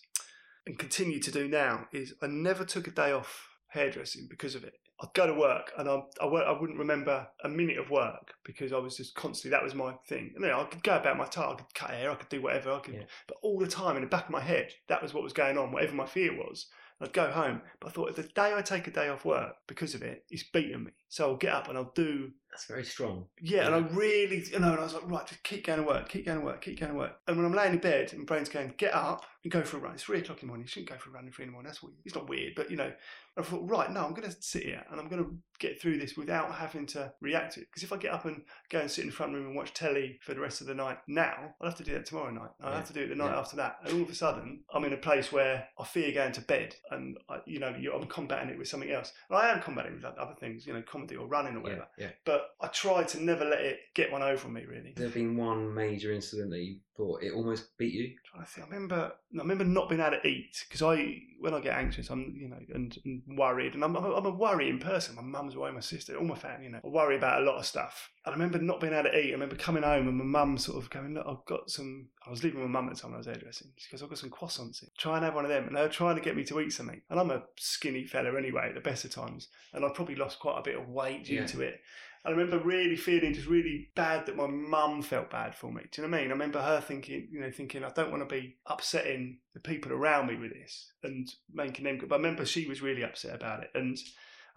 and 0.69 0.79
continue 0.79 1.19
to 1.19 1.31
do 1.31 1.49
now, 1.49 1.87
is 1.93 2.15
I 2.23 2.27
never 2.27 2.65
took 2.65 2.87
a 2.87 2.91
day 2.93 3.11
off 3.11 3.49
hairdressing 3.69 4.27
because 4.31 4.55
of 4.55 4.65
it. 4.65 4.75
I'd 5.01 5.15
go 5.15 5.27
to 5.27 5.35
work 5.35 5.73
and 5.79 5.89
I, 5.89 6.01
I, 6.21 6.27
I 6.27 6.61
wouldn't 6.61 6.79
remember 6.79 7.27
a 7.45 7.49
minute 7.49 7.79
of 7.79 7.89
work 7.91 8.35
because 8.45 8.73
I 8.73 8.79
was 8.79 8.97
just 8.97 9.15
constantly 9.15 9.51
that 9.57 9.63
was 9.63 9.75
my 9.75 9.95
thing. 10.09 10.33
And 10.35 10.43
then 10.45 10.51
I 10.51 10.65
could 10.65 10.83
go 10.83 10.97
about 10.97 11.17
my 11.17 11.25
time, 11.27 11.53
I 11.53 11.55
could 11.55 11.75
cut 11.75 11.91
hair, 11.91 12.11
I 12.11 12.17
could 12.17 12.29
do 12.29 12.43
whatever, 12.43 12.73
I 12.73 12.81
could, 12.81 12.95
Yeah. 12.95 13.05
but 13.29 13.37
all 13.43 13.59
the 13.59 13.69
time 13.69 13.97
in 13.97 14.03
the 14.03 14.09
back 14.09 14.25
of 14.25 14.31
my 14.31 14.41
head, 14.41 14.73
that 14.89 15.01
was 15.03 15.15
what 15.15 15.23
was 15.23 15.33
going 15.33 15.57
on, 15.57 15.73
whatever 15.73 15.95
my 15.95 16.07
fear 16.07 16.37
was. 16.37 16.67
I'd 17.01 17.13
go 17.13 17.31
home, 17.31 17.63
but 17.79 17.89
I 17.89 17.91
thought 17.93 18.17
the 18.17 18.25
day 18.25 18.53
I 18.57 18.61
take 18.61 18.89
a 18.89 18.91
day 18.91 19.09
off 19.09 19.25
work 19.25 19.55
because 19.69 19.95
of 19.95 20.03
it, 20.03 20.25
it's 20.31 20.43
beating 20.43 20.83
me. 20.85 20.91
So 21.09 21.31
I'll 21.31 21.37
get 21.37 21.53
up 21.55 21.69
and 21.69 21.79
I'll 21.79 21.93
do 21.95 22.31
That's 22.51 22.67
very 22.67 22.85
strong. 22.85 23.27
yeah, 23.41 23.67
and 23.67 23.75
I 23.75 23.79
really, 23.79 24.45
you 24.53 24.59
know, 24.59 24.71
and 24.73 24.81
I 24.81 24.83
was 24.83 24.95
like, 24.95 25.09
right, 25.11 25.27
just 25.27 25.43
keep 25.43 25.65
going 25.67 25.81
to 25.81 25.87
work, 25.87 26.09
keep 26.09 26.27
going 26.27 26.39
to 26.39 26.45
work, 26.45 26.61
keep 26.61 26.79
going 26.81 26.93
to 26.93 26.99
work. 26.99 27.13
And 27.27 27.37
when 27.37 27.47
I'm 27.47 27.55
laying 27.55 27.73
in 27.75 27.79
bed, 27.79 28.13
my 28.17 28.25
brain's 28.25 28.49
going, 28.49 28.75
get 28.77 28.95
up 28.95 29.25
and 29.43 29.53
go 29.53 29.63
for 29.63 29.77
a 29.79 29.81
run. 29.81 29.95
It's 29.95 30.03
three 30.03 30.19
o'clock 30.19 30.43
in 30.43 30.47
the 30.47 30.49
morning. 30.49 30.65
You 30.65 30.69
shouldn't 30.69 30.91
go 30.91 30.97
for 30.99 31.11
a 31.11 31.13
run 31.13 31.27
at 31.27 31.35
three 31.35 31.45
in 31.45 31.49
the 31.51 31.53
morning. 31.53 31.69
That's 31.69 31.83
weird. 31.83 31.97
It's 32.05 32.15
not 32.15 32.29
weird, 32.29 32.55
but 32.57 32.71
you 32.71 32.77
know, 32.77 32.93
I 33.39 33.43
thought, 33.43 33.71
right, 33.71 33.91
no, 33.93 34.05
I'm 34.05 34.15
going 34.15 34.29
to 34.29 34.37
sit 34.41 34.65
here 34.65 34.85
and 34.91 35.01
I'm 35.01 35.09
going 35.09 35.23
to 35.25 35.37
get 35.61 35.81
through 35.81 35.99
this 35.99 36.17
without 36.17 36.53
having 36.53 36.87
to 36.87 37.13
react 37.21 37.55
to 37.55 37.61
it. 37.61 37.69
Because 37.71 37.85
if 37.85 37.93
I 37.93 37.97
get 37.97 38.13
up 38.13 38.25
and 38.25 38.43
go 38.69 38.81
and 38.81 38.91
sit 38.91 39.03
in 39.03 39.11
the 39.11 39.15
front 39.17 39.33
room 39.33 39.47
and 39.47 39.55
watch 39.57 39.73
telly 39.75 40.19
for 40.23 40.35
the 40.35 40.41
rest 40.41 40.61
of 40.61 40.67
the 40.67 40.75
night 40.75 40.99
now, 41.07 41.55
I'll 41.61 41.69
have 41.69 41.79
to 41.79 41.85
do 41.85 41.93
that 41.95 42.07
tomorrow 42.07 42.31
night. 42.31 42.51
I'll 42.61 42.73
have 42.75 42.89
to 42.89 42.93
do 42.93 43.03
it 43.03 43.09
the 43.09 43.15
night 43.15 43.31
Yeah. 43.33 43.39
after 43.39 43.55
that. 43.57 43.77
And 43.85 43.95
all 43.95 44.03
of 44.03 44.11
a 44.11 44.15
sudden, 44.15 44.65
I'm 44.75 44.85
in 44.85 44.93
a 44.93 44.97
place 44.97 45.31
where 45.31 45.69
I 45.79 45.85
fear 45.85 46.11
going 46.13 46.33
to 46.33 46.41
bed 46.41 46.75
and, 46.91 47.17
I, 47.29 47.39
you 47.47 47.61
know, 47.61 47.69
I'm 47.69 48.07
combating 48.09 48.49
it 48.49 48.59
with 48.59 48.67
something 48.67 48.91
else. 48.91 49.13
And 49.31 49.39
I 49.39 49.53
am 49.53 49.61
combating 49.63 49.95
with 49.95 50.05
other 50.05 50.35
things, 50.41 50.67
you 50.67 50.73
know, 50.73 50.83
comedy 50.99 51.17
or 51.17 51.27
running 51.27 51.57
or 51.57 51.61
whatever. 51.61 51.87
yeah. 51.99 52.11
But 52.25 52.51
I 52.61 52.69
tried 52.69 53.09
to 53.09 53.23
never 53.23 53.45
let 53.45 53.61
it 53.61 53.79
get 53.95 54.11
one 54.11 54.23
over 54.23 54.47
on 54.47 54.53
me. 54.53 54.65
Really. 54.65 54.89
Has 54.89 54.97
there 54.97 55.09
been 55.09 55.37
one 55.37 55.75
major 55.75 56.13
incident 56.13 56.51
that 56.51 56.61
you 56.61 56.79
thought 56.97 57.23
it 57.23 57.33
almost 57.33 57.77
beat 57.79 57.95
you? 57.95 58.15
trying 58.25 58.45
to 58.45 58.51
think. 58.51 58.67
I 58.67 58.71
remember, 58.71 59.13
I 59.35 59.39
remember 59.39 59.65
not 59.65 59.89
being 59.89 60.01
able 60.01 60.19
to 60.19 60.27
eat 60.27 60.65
because 60.69 60.83
I, 60.83 61.23
when 61.41 61.55
I 61.55 61.61
get 61.61 61.77
anxious, 61.77 62.11
I'm, 62.11 62.35
you 62.37 62.49
know, 62.49 62.59
and, 62.75 62.97
and 63.05 63.23
worried, 63.39 63.75
and 63.75 63.85
I'm, 63.85 63.97
I'm, 63.97 64.05
a, 64.05 64.15
I'm 64.15 64.27
a 64.27 64.31
worrying 64.31 64.79
person. 64.79 65.17
My 65.17 65.23
mum's 65.23 65.55
away, 65.55 65.71
my 65.71 65.81
sister, 65.81 66.17
all 66.17 66.25
my 66.25 66.35
family, 66.35 66.67
you 66.67 66.73
know, 66.73 66.81
I 66.85 66.89
worry 66.89 67.17
about 67.17 67.43
a 67.43 67.45
lot 67.45 67.59
of 67.59 67.67
stuff. 67.67 68.11
I 68.29 68.33
remember 68.33 68.59
not 68.59 68.81
being 68.81 68.93
able 68.93 69.11
to 69.11 69.19
eat. 69.19 69.31
I 69.31 69.33
remember 69.33 69.57
coming 69.57 69.83
home 69.83 70.09
and 70.09 70.17
my 70.17 70.25
mum 70.25 70.59
sort 70.59 70.83
of 70.83 70.91
going, 70.91 71.15
look, 71.15 71.27
I've 71.29 71.45
got 71.47 71.71
some. 71.71 72.09
I 72.27 72.31
was 72.31 72.45
leaving 72.45 72.61
with 72.61 72.71
my 72.71 72.81
mum 72.81 72.89
at 72.91 72.95
the 72.97 73.01
time 73.01 73.11
when 73.11 73.17
I 73.17 73.19
was 73.19 73.27
hairdressing. 73.27 73.69
She 73.77 73.91
goes, 73.91 74.03
I've 74.03 74.09
got 74.09 74.19
some 74.19 74.31
croissants. 74.31 74.81
Here. 74.81 74.91
Try 74.99 75.17
and 75.17 75.25
have 75.25 75.35
one 75.35 75.45
of 75.45 75.51
them. 75.51 75.67
And 75.67 75.77
they 75.77 75.83
were 75.83 75.89
trying 75.89 76.17
to 76.17 76.23
get 76.23 76.37
me 76.37 76.45
to 76.45 76.61
eat 76.61 76.73
something. 76.73 77.01
And 77.11 77.19
I'm 77.19 77.31
a 77.31 77.43
skinny 77.59 78.05
fella 78.05 78.37
anyway 78.37 78.69
at 78.69 78.75
the 78.75 78.81
best 78.81 79.05
of 79.05 79.11
times, 79.11 79.49
and 79.73 79.85
I'd 79.85 79.95
probably 79.95 80.17
lost 80.17 80.39
quite 80.41 80.59
a 80.59 80.63
bit 80.63 80.77
of 80.79 80.89
weight 80.89 81.25
due 81.25 81.37
Yeah. 81.37 81.47
to 81.47 81.61
it. 81.63 81.81
I 82.25 82.31
remember 82.31 82.59
really 82.59 82.97
feeling 82.97 83.33
just 83.33 83.47
really 83.47 83.91
bad 83.95 84.27
that 84.27 84.37
my 84.37 84.49
mum 84.49 85.03
felt 85.03 85.31
bad 85.31 85.55
for 85.55 85.73
me. 85.73 85.83
Do 85.91 86.03
you 86.03 86.09
know 86.09 86.11
what 86.11 86.19
I 86.19 86.23
mean? 86.23 86.31
I 86.31 86.33
remember 86.33 86.61
her 86.61 86.81
thinking, 86.81 87.29
you 87.31 87.41
know, 87.41 87.51
thinking 87.51 87.85
I 87.85 87.91
don't 87.91 88.11
want 88.11 88.29
to 88.29 88.35
be 88.35 88.57
upsetting 88.67 89.39
the 89.55 89.61
people 89.61 89.93
around 89.93 90.27
me 90.27 90.37
with 90.37 90.53
this 90.53 90.93
and 91.05 91.29
making 91.55 91.85
them. 91.85 91.99
But 92.07 92.17
I 92.17 92.19
remember 92.19 92.45
she 92.45 92.67
was 92.67 92.83
really 92.83 93.05
upset 93.05 93.35
about 93.37 93.63
it, 93.63 93.71
and 93.75 93.97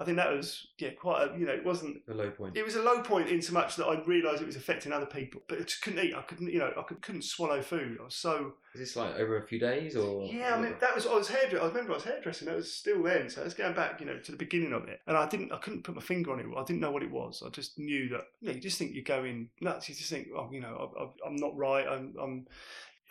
I 0.01 0.05
think 0.05 0.17
that 0.17 0.31
was 0.31 0.67
yeah 0.79 0.89
quite 0.99 1.29
a 1.29 1.37
you 1.39 1.45
know 1.45 1.53
it 1.53 1.63
wasn't 1.63 2.05
The 2.07 2.13
low 2.15 2.31
point. 2.31 2.57
it 2.57 2.65
was 2.65 2.75
a 2.75 2.81
low 2.81 3.01
point 3.01 3.29
in 3.29 3.41
so 3.41 3.53
much 3.53 3.75
that 3.75 3.85
I 3.85 4.01
realised 4.05 4.41
it 4.41 4.47
was 4.47 4.55
affecting 4.55 4.91
other 4.91 5.05
people, 5.05 5.41
but 5.47 5.59
I 5.59 5.61
just 5.61 5.81
couldn't 5.81 6.03
eat. 6.03 6.15
I 6.15 6.23
couldn't 6.23 6.51
you 6.51 6.59
know 6.59 6.73
I 6.77 6.81
could, 6.81 7.01
couldn't 7.01 7.23
swallow 7.23 7.61
food. 7.61 7.97
I 8.01 8.05
was 8.05 8.15
so 8.15 8.53
Is 8.73 8.79
this 8.81 8.95
like 8.95 9.15
over 9.15 9.37
a 9.37 9.45
few 9.47 9.59
days 9.59 9.95
or? 9.95 10.25
yeah, 10.25 10.55
I 10.55 10.59
mean 10.61 10.73
that 10.81 10.95
was 10.95 11.05
I 11.05 11.13
was 11.13 11.29
hairdressing. 11.29 11.59
I 11.63 11.67
remember 11.67 11.91
I 11.91 11.95
was 11.95 12.03
hairdressing. 12.03 12.47
That 12.47 12.55
was 12.55 12.73
still 12.73 13.03
then, 13.03 13.29
so 13.29 13.41
I 13.41 13.43
was 13.45 13.53
going 13.53 13.75
back, 13.75 13.99
you 13.99 14.05
know, 14.07 14.17
to 14.17 14.31
the 14.31 14.37
beginning 14.37 14.73
of 14.73 14.87
it, 14.87 14.99
and 15.07 15.15
I 15.15 15.27
didn't, 15.29 15.51
I 15.51 15.57
couldn't 15.57 15.83
put 15.83 15.95
my 15.95 16.01
finger 16.01 16.31
on 16.31 16.39
it. 16.39 16.45
I 16.57 16.63
didn't 16.63 16.79
know 16.81 16.91
what 16.91 17.03
it 17.03 17.11
was. 17.11 17.43
I 17.45 17.49
just 17.49 17.77
knew 17.77 18.09
that. 18.09 18.21
You 18.39 18.47
know, 18.49 18.55
you 18.55 18.61
just 18.61 18.77
think 18.79 18.93
you're 18.95 19.03
going 19.03 19.49
nuts. 19.61 19.87
You 19.87 19.95
just 19.95 20.09
think, 20.09 20.29
oh, 20.35 20.49
you 20.51 20.61
know, 20.61 20.73
I, 20.97 21.03
I, 21.03 21.07
I'm 21.27 21.35
not 21.35 21.55
right. 21.55 21.85
I'm, 21.87 22.15
I'm, 22.21 22.47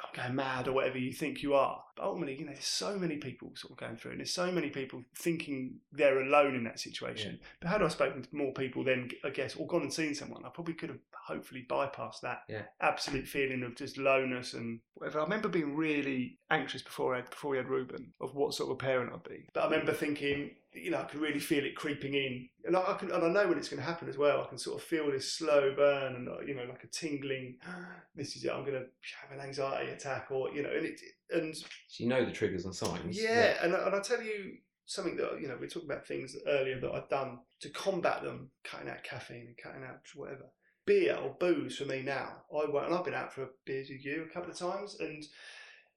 I'm 0.03 0.15
going 0.25 0.35
mad 0.35 0.67
or 0.69 0.73
whatever 0.73 0.99
you 0.99 1.13
think 1.13 1.43
you 1.43 1.55
are. 1.55 1.83
But 1.97 2.05
ultimately, 2.05 2.37
you 2.39 2.47
know, 2.47 2.53
there's 2.53 2.65
so 2.65 2.99
many 2.99 3.17
people 3.17 3.53
sort 3.55 3.73
of 3.73 3.77
going 3.79 3.97
through, 3.97 4.13
and 4.13 4.21
there's 4.21 4.33
so 4.33 4.51
many 4.51 4.71
people 4.71 5.03
thinking 5.17 5.77
they're 5.93 6.21
alone 6.23 6.55
in 6.55 6.65
that 6.65 6.81
situation. 6.81 7.39
But 7.61 7.69
had 7.69 7.83
I 7.83 7.89
spoken 7.89 8.23
to 8.23 8.29
more 8.37 8.53
people, 8.53 8.85
then 8.85 9.11
I 9.25 9.31
guess, 9.31 9.57
or 9.57 9.67
gone 9.67 9.83
and 9.83 9.93
seen 9.93 10.15
someone, 10.15 10.45
I 10.45 10.49
probably 10.49 10.75
could 10.75 10.89
have 10.89 10.99
hopefully 11.13 11.67
bypassed 11.69 12.21
that 12.23 12.43
Yeah. 12.49 12.63
absolute 12.81 13.27
feeling 13.29 13.63
of 13.63 13.77
just 13.77 13.99
lowness 13.99 14.55
and 14.55 14.81
whatever. 14.95 15.21
I 15.21 15.25
remember 15.25 15.49
being 15.49 15.77
really 15.77 16.39
anxious 16.51 16.83
before 16.83 17.15
I 17.15 17.19
had, 17.19 17.31
before 17.31 17.51
we 17.53 17.57
had 17.59 17.69
Ruben 17.69 18.13
of 18.21 18.35
what 18.35 18.55
sort 18.55 18.71
of 18.71 18.79
parent 18.79 19.13
I'd 19.13 19.23
be. 19.23 19.47
But 19.53 19.61
I 19.65 19.71
remember 19.71 19.93
thinking, 19.93 20.57
you 20.73 20.91
know, 20.91 20.99
I 21.01 21.05
can 21.05 21.21
really 21.21 21.41
feel 21.41 21.65
it 21.65 21.75
creeping 21.75 22.15
in, 22.15 22.49
and 22.65 22.77
I, 22.77 22.93
I 22.93 22.95
can, 22.95 23.11
and 23.11 23.25
I 23.25 23.29
know 23.29 23.49
when 23.49 23.59
it's 23.59 23.69
going 23.69 23.83
to 23.83 23.87
happen 23.89 24.09
as 24.09 24.17
well. 24.17 24.43
I 24.43 24.49
can 24.49 24.59
sort 24.59 24.79
of 24.79 24.85
feel 24.85 25.11
this 25.11 25.33
slow 25.33 25.75
burn, 25.75 26.15
and 26.15 26.49
you 26.49 26.55
know, 26.55 26.65
like 26.65 26.85
a 26.85 26.89
tingling. 26.89 27.57
This 28.15 28.37
is 28.37 28.45
it. 28.45 28.51
I'm 28.51 28.65
going 28.65 28.75
to 28.75 28.87
have 29.21 29.33
an 29.33 29.45
anxiety 29.45 29.91
attack, 29.93 30.27
or 30.31 30.51
you 30.53 30.63
know, 30.63 30.71
and 30.71 30.85
it, 30.87 31.01
and 31.31 31.57
So 31.57 31.67
you 31.99 32.09
know 32.09 32.25
the 32.25 32.33
triggers 32.33 32.65
and 32.65 32.75
signs. 32.75 33.21
yeah, 33.21 33.55
and, 33.63 33.73
and 33.73 33.95
I'll 33.95 34.01
tell 34.03 34.21
you 34.23 34.57
something 34.87 35.17
that, 35.17 35.41
you 35.41 35.47
know, 35.47 35.57
we 35.61 35.69
talked 35.69 35.87
about 35.87 36.05
things 36.07 36.37
earlier 36.49 36.81
that 36.81 36.91
I've 36.91 37.09
done 37.09 37.39
to 37.61 37.69
combat 37.71 38.25
them, 38.25 38.51
cutting 38.65 38.89
out 38.89 39.05
caffeine 39.05 39.47
and 39.47 39.57
cutting 39.57 39.85
out 39.85 40.01
whatever. 40.17 40.47
Beer 40.87 41.17
or 41.17 41.37
booze 41.39 41.79
for 41.79 41.85
me 41.85 42.03
now. 42.03 42.43
I 42.53 42.69
won't, 42.69 42.87
and 42.87 42.95
I've 42.95 43.05
been 43.05 43.15
out 43.15 43.33
for 43.33 43.45
a 43.45 43.49
beers 43.65 43.89
with 43.89 44.05
you 44.05 44.27
a 44.29 44.35
couple 44.35 44.51
of 44.51 44.59
times, 44.59 44.97
and 44.99 45.25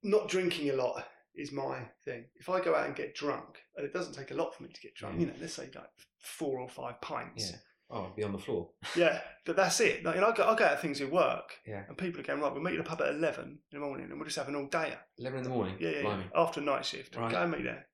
not 0.03 0.29
drinking 0.29 0.69
a 0.69 0.73
lot 0.73 1.03
is 1.35 1.51
my 1.51 1.79
thing. 2.05 2.25
If 2.35 2.49
I 2.49 2.59
go 2.61 2.75
out 2.75 2.85
and 2.87 2.95
get 2.95 3.15
drunk, 3.15 3.59
and 3.75 3.85
it 3.85 3.93
doesn't 3.93 4.13
take 4.13 4.31
a 4.31 4.35
lot 4.35 4.55
for 4.55 4.63
me 4.63 4.69
to 4.73 4.81
get 4.81 4.95
drunk, 4.95 5.17
Mm. 5.17 5.19
you 5.21 5.25
know, 5.27 5.33
let's 5.41 5.53
say 5.53 5.69
like 5.75 5.89
four 6.19 6.59
or 6.59 6.69
five 6.69 6.99
pints. 7.01 7.51
Yeah. 7.51 7.57
Oh, 7.89 8.05
I'd 8.05 8.15
be 8.15 8.23
on 8.23 8.31
the 8.31 8.37
floor. 8.39 8.69
Yeah, 8.95 9.21
but 9.45 9.55
that's 9.55 9.79
it. 9.79 10.03
Like, 10.03 10.15
you 10.15 10.21
know, 10.21 10.29
I 10.29 10.35
go, 10.35 10.47
I 10.47 10.55
go 10.55 10.65
out 10.65 10.81
things 10.81 11.01
at 11.01 11.11
work, 11.11 11.53
Yeah. 11.67 11.83
and 11.87 11.97
people 11.97 12.21
are 12.21 12.23
going, 12.23 12.39
right, 12.41 12.51
we'll 12.53 12.63
meet 12.63 12.77
at 12.77 12.83
the 12.83 12.89
pub 12.89 13.01
at 13.01 13.09
11 13.13 13.43
in 13.45 13.79
the 13.79 13.85
morning, 13.85 14.07
and 14.09 14.15
we'll 14.15 14.25
just 14.25 14.37
have 14.37 14.47
an 14.47 14.55
all 14.55 14.67
dayer. 14.67 14.97
Eleven 15.19 15.39
in 15.39 15.43
the 15.43 15.49
morning. 15.49 15.77
Yeah, 15.79 15.89
yeah, 15.89 16.01
yeah. 16.01 16.23
After 16.35 16.59
a 16.61 16.63
night 16.63 16.85
shift, 16.85 17.15
Right. 17.15 17.31
go 17.31 17.41
and 17.41 17.51
meet 17.51 17.63
there. 17.63 17.87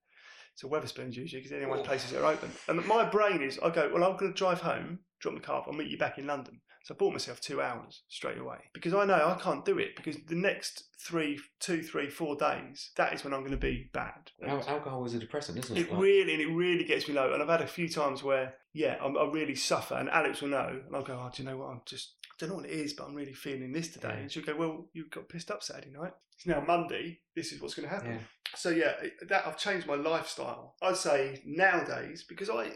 So 0.60 0.68
Wetherspoons 0.68 1.16
usually 1.16 1.40
because 1.40 1.52
they're 1.52 1.62
the 1.62 1.66
only 1.68 1.80
Oh. 1.80 1.86
places 1.86 2.12
that 2.12 2.22
are 2.22 2.26
open. 2.34 2.52
And 2.68 2.86
my 2.86 3.06
brain 3.06 3.42
is, 3.42 3.58
I 3.64 3.70
go, 3.70 3.90
well, 3.94 4.04
I'm 4.04 4.18
going 4.18 4.34
to 4.34 4.38
drive 4.38 4.60
home, 4.60 5.00
drop 5.22 5.36
my 5.36 5.40
car 5.40 5.62
off, 5.62 5.68
I'll 5.68 5.74
meet 5.74 5.88
you 5.90 5.98
back 5.98 6.18
in 6.18 6.28
London. 6.28 6.60
So 6.84 6.94
I 6.94 6.98
bought 6.98 7.14
myself 7.14 7.40
two 7.40 7.62
hours 7.62 8.04
straight 8.10 8.38
away 8.38 8.58
because 8.74 8.94
I 8.94 9.06
know 9.06 9.14
I 9.38 9.42
can't 9.42 9.64
do 9.64 9.80
it 9.80 9.96
because 9.96 10.18
the 10.28 10.36
next 10.36 10.84
three, 11.00 11.40
two, 11.62 11.82
three, 11.82 12.10
four 12.10 12.36
days, 12.36 12.92
that 12.98 13.14
is 13.14 13.24
when 13.24 13.34
I'm 13.34 13.40
going 13.40 13.52
to 13.52 13.58
be 13.58 13.90
bad. 13.94 14.32
Al- 14.46 14.68
alcohol 14.68 15.06
is 15.06 15.14
a 15.14 15.20
depressant, 15.20 15.60
isn't 15.60 15.78
it? 15.78 15.82
It 15.88 15.92
Like- 15.94 16.02
really, 16.02 16.34
and 16.34 16.42
it 16.42 16.48
really 16.54 16.84
gets 16.84 17.08
me 17.08 17.14
low. 17.14 17.32
And 17.34 17.42
I've 17.42 17.48
had 17.50 17.62
a 17.62 17.68
few 17.68 17.88
times 17.88 18.22
where, 18.22 18.56
yeah, 18.74 18.98
I'm, 19.02 19.18
I 19.18 19.26
really 19.32 19.56
suffer, 19.56 19.96
and 19.96 20.10
Alex 20.10 20.42
will 20.42 20.50
know, 20.50 20.82
and 20.86 20.94
I'll 20.94 21.04
go, 21.04 21.14
oh, 21.14 21.30
do 21.34 21.42
you 21.42 21.48
know 21.50 21.56
what? 21.58 21.70
I'm 21.70 21.82
just, 21.86 22.16
don't 22.40 22.50
know 22.50 22.56
what 22.56 22.66
it 22.66 22.72
is, 22.72 22.94
but 22.94 23.06
I'm 23.06 23.16
really 23.16 23.34
feeling 23.34 23.72
this 23.72 23.90
today. 23.90 24.10
Yeah. 24.10 24.20
And 24.22 24.32
she'll 24.32 24.44
go, 24.44 24.56
well, 24.56 24.90
you 24.94 25.06
got 25.10 25.30
pissed 25.30 25.52
up 25.52 25.62
Saturday 25.62 25.92
night. 25.92 26.14
It's 26.36 26.48
now 26.48 26.64
Monday. 26.66 27.20
This 27.36 27.52
is 27.52 27.62
what's 27.62 27.76
going 27.76 27.88
to 27.88 27.94
happen. 27.94 28.14
Yeah. 28.14 28.20
So 28.56 28.70
yeah, 28.70 28.94
that 29.28 29.46
I've 29.46 29.58
changed 29.58 29.86
my 29.86 29.96
lifestyle. 29.96 30.76
I'd 30.82 30.96
say 30.96 31.42
nowadays 31.46 32.26
because 32.28 32.50
I. 32.50 32.72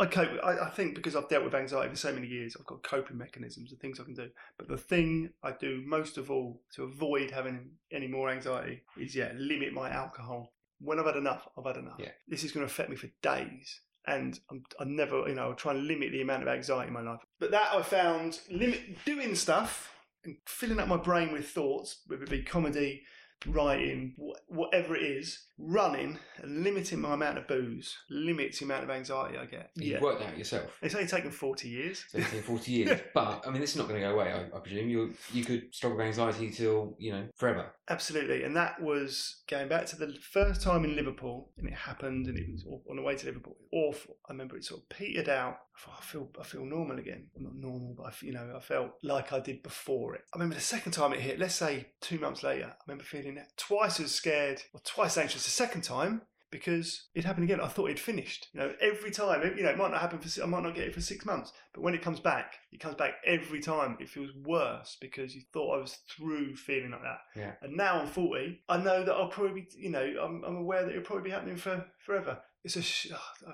I 0.00 0.06
cope. 0.06 0.28
I, 0.44 0.66
I 0.66 0.70
think 0.70 0.94
because 0.94 1.16
I've 1.16 1.28
dealt 1.28 1.42
with 1.42 1.56
anxiety 1.56 1.90
for 1.90 1.96
so 1.96 2.12
many 2.12 2.28
years, 2.28 2.56
I've 2.56 2.66
got 2.66 2.84
coping 2.84 3.18
mechanisms 3.18 3.72
and 3.72 3.80
things 3.80 3.98
I 3.98 4.04
can 4.04 4.14
do. 4.14 4.28
But 4.56 4.68
the 4.68 4.78
thing 4.78 5.30
I 5.42 5.50
do 5.50 5.82
most 5.84 6.18
of 6.18 6.30
all 6.30 6.62
to 6.76 6.84
avoid 6.84 7.32
having 7.32 7.70
any 7.90 8.06
more 8.06 8.30
anxiety 8.30 8.82
is 8.96 9.16
yeah, 9.16 9.32
limit 9.36 9.72
my 9.72 9.90
alcohol. 9.90 10.52
When 10.80 11.00
I've 11.00 11.06
had 11.06 11.16
enough, 11.16 11.48
I've 11.58 11.66
had 11.66 11.78
enough. 11.78 11.96
Yeah. 11.98 12.10
This 12.28 12.44
is 12.44 12.52
going 12.52 12.64
to 12.64 12.70
affect 12.70 12.90
me 12.90 12.94
for 12.94 13.08
days, 13.22 13.80
and 14.08 14.38
I'm, 14.50 14.62
I 14.80 14.84
never, 14.84 15.28
you 15.28 15.34
know, 15.34 15.50
I 15.50 15.54
try 15.54 15.72
and 15.72 15.86
limit 15.86 16.12
the 16.12 16.22
amount 16.22 16.42
of 16.42 16.48
anxiety 16.48 16.88
in 16.88 16.94
my 16.94 17.02
life. 17.02 17.20
But 17.38 17.50
that 17.50 17.74
I 17.74 17.82
found 17.82 18.40
limit 18.50 19.04
doing 19.04 19.34
stuff 19.34 19.92
and 20.24 20.36
filling 20.46 20.80
up 20.80 20.88
my 20.88 20.96
brain 20.96 21.32
with 21.32 21.48
thoughts, 21.48 22.02
whether 22.06 22.24
it 22.24 22.30
be 22.30 22.42
comedy, 22.42 23.02
writing, 23.46 24.14
wh- 24.18 24.50
whatever 24.50 24.96
it 24.96 25.02
is, 25.02 25.44
running 25.58 26.18
and 26.42 26.62
limiting 26.62 27.00
my 27.00 27.14
amount 27.14 27.38
of 27.38 27.48
booze 27.48 27.96
limits 28.10 28.58
the 28.58 28.64
amount 28.64 28.84
of 28.84 28.90
anxiety 28.90 29.36
I 29.36 29.46
get. 29.46 29.70
You've 29.74 30.00
worked 30.00 30.20
that 30.20 30.30
out 30.30 30.38
yourself. 30.38 30.78
It's 30.82 30.94
only 30.94 31.08
taken 31.08 31.30
40 31.30 31.68
years. 31.68 32.04
17, 32.10 32.42
40 32.42 32.72
years. 32.72 33.00
But 33.14 33.42
I 33.46 33.50
mean, 33.50 33.60
this 33.60 33.70
is 33.70 33.76
not 33.76 33.88
going 33.88 34.00
to 34.00 34.06
go 34.06 34.14
away. 34.14 34.32
I, 34.32 34.56
I 34.56 34.60
presume 34.60 34.88
you 34.88 35.14
you 35.32 35.44
could 35.44 35.74
struggle 35.74 35.98
with 35.98 36.06
anxiety 36.06 36.50
till 36.50 36.94
you 36.98 37.12
know 37.12 37.26
forever. 37.36 37.72
Absolutely. 37.90 38.44
And 38.44 38.54
that 38.56 38.80
was 38.80 39.42
going 39.48 39.68
back 39.68 39.86
to 39.86 39.96
the 39.96 40.14
first 40.30 40.62
time 40.62 40.84
in 40.84 40.94
Liverpool, 40.94 41.50
and 41.56 41.66
it 41.66 41.74
happened, 41.74 42.26
and 42.26 42.38
it 42.38 42.46
was 42.50 42.64
on 42.88 42.96
the 42.96 43.02
way 43.02 43.16
to 43.16 43.26
Liverpool. 43.26 43.56
Awful. 43.72 44.16
I 44.28 44.32
remember 44.32 44.56
it 44.56 44.64
sort 44.64 44.82
of 44.82 44.88
petered 44.90 45.28
out. 45.28 45.58
I 45.74 45.80
thought, 45.80 45.94
I 45.98 46.02
feel, 46.02 46.28
I 46.40 46.44
feel 46.44 46.64
normal 46.64 46.98
again. 46.98 47.28
I'm 47.36 47.44
not 47.44 47.54
normal, 47.54 47.94
but 47.96 48.06
I, 48.06 48.12
you 48.20 48.32
know, 48.32 48.52
I 48.56 48.60
felt 48.60 48.90
like 49.02 49.32
I 49.32 49.40
did 49.40 49.62
before 49.62 50.16
it. 50.16 50.22
I 50.34 50.36
remember 50.36 50.56
the 50.56 50.60
second 50.60 50.92
time 50.92 51.12
it 51.12 51.20
hit. 51.20 51.38
Let's 51.38 51.54
say 51.54 51.88
two 52.00 52.18
months 52.18 52.42
later, 52.42 52.66
I 52.66 52.82
remember 52.86 53.04
feeling 53.04 53.38
twice 53.56 54.00
as 54.00 54.12
scared 54.12 54.62
or 54.74 54.80
twice 54.84 55.16
anxious 55.16 55.46
the 55.48 55.52
second 55.52 55.82
time. 55.82 56.22
Because 56.50 57.08
it 57.14 57.26
happened 57.26 57.44
again, 57.44 57.60
I 57.60 57.68
thought 57.68 57.90
it'd 57.90 58.00
finished. 58.00 58.48
You 58.54 58.60
know, 58.60 58.72
every 58.80 59.10
time, 59.10 59.42
you 59.54 59.62
know, 59.62 59.68
it 59.68 59.76
might 59.76 59.90
not 59.90 60.00
happen 60.00 60.18
for, 60.18 60.42
I 60.42 60.46
might 60.46 60.62
not 60.62 60.74
get 60.74 60.88
it 60.88 60.94
for 60.94 61.02
six 61.02 61.26
months, 61.26 61.52
but 61.74 61.82
when 61.82 61.92
it 61.92 62.00
comes 62.00 62.20
back, 62.20 62.54
it 62.72 62.80
comes 62.80 62.94
back 62.94 63.16
every 63.26 63.60
time. 63.60 63.98
It 64.00 64.08
feels 64.08 64.30
worse 64.46 64.96
because 64.98 65.34
you 65.34 65.42
thought 65.52 65.76
I 65.76 65.82
was 65.82 65.98
through 66.08 66.56
feeling 66.56 66.92
like 66.92 67.02
that. 67.02 67.18
Yeah. 67.36 67.52
And 67.60 67.76
now 67.76 68.00
I'm 68.00 68.06
40, 68.06 68.62
I 68.66 68.78
know 68.78 69.04
that 69.04 69.14
I'll 69.14 69.28
probably, 69.28 69.60
be, 69.60 69.68
you 69.76 69.90
know, 69.90 70.00
I'm, 70.00 70.42
I'm 70.42 70.56
aware 70.56 70.84
that 70.84 70.92
it'll 70.92 71.02
probably 71.02 71.24
be 71.24 71.34
happening 71.34 71.58
for 71.58 71.84
forever. 71.98 72.38
It's 72.64 72.76
a, 72.76 72.82
sh- 72.82 73.12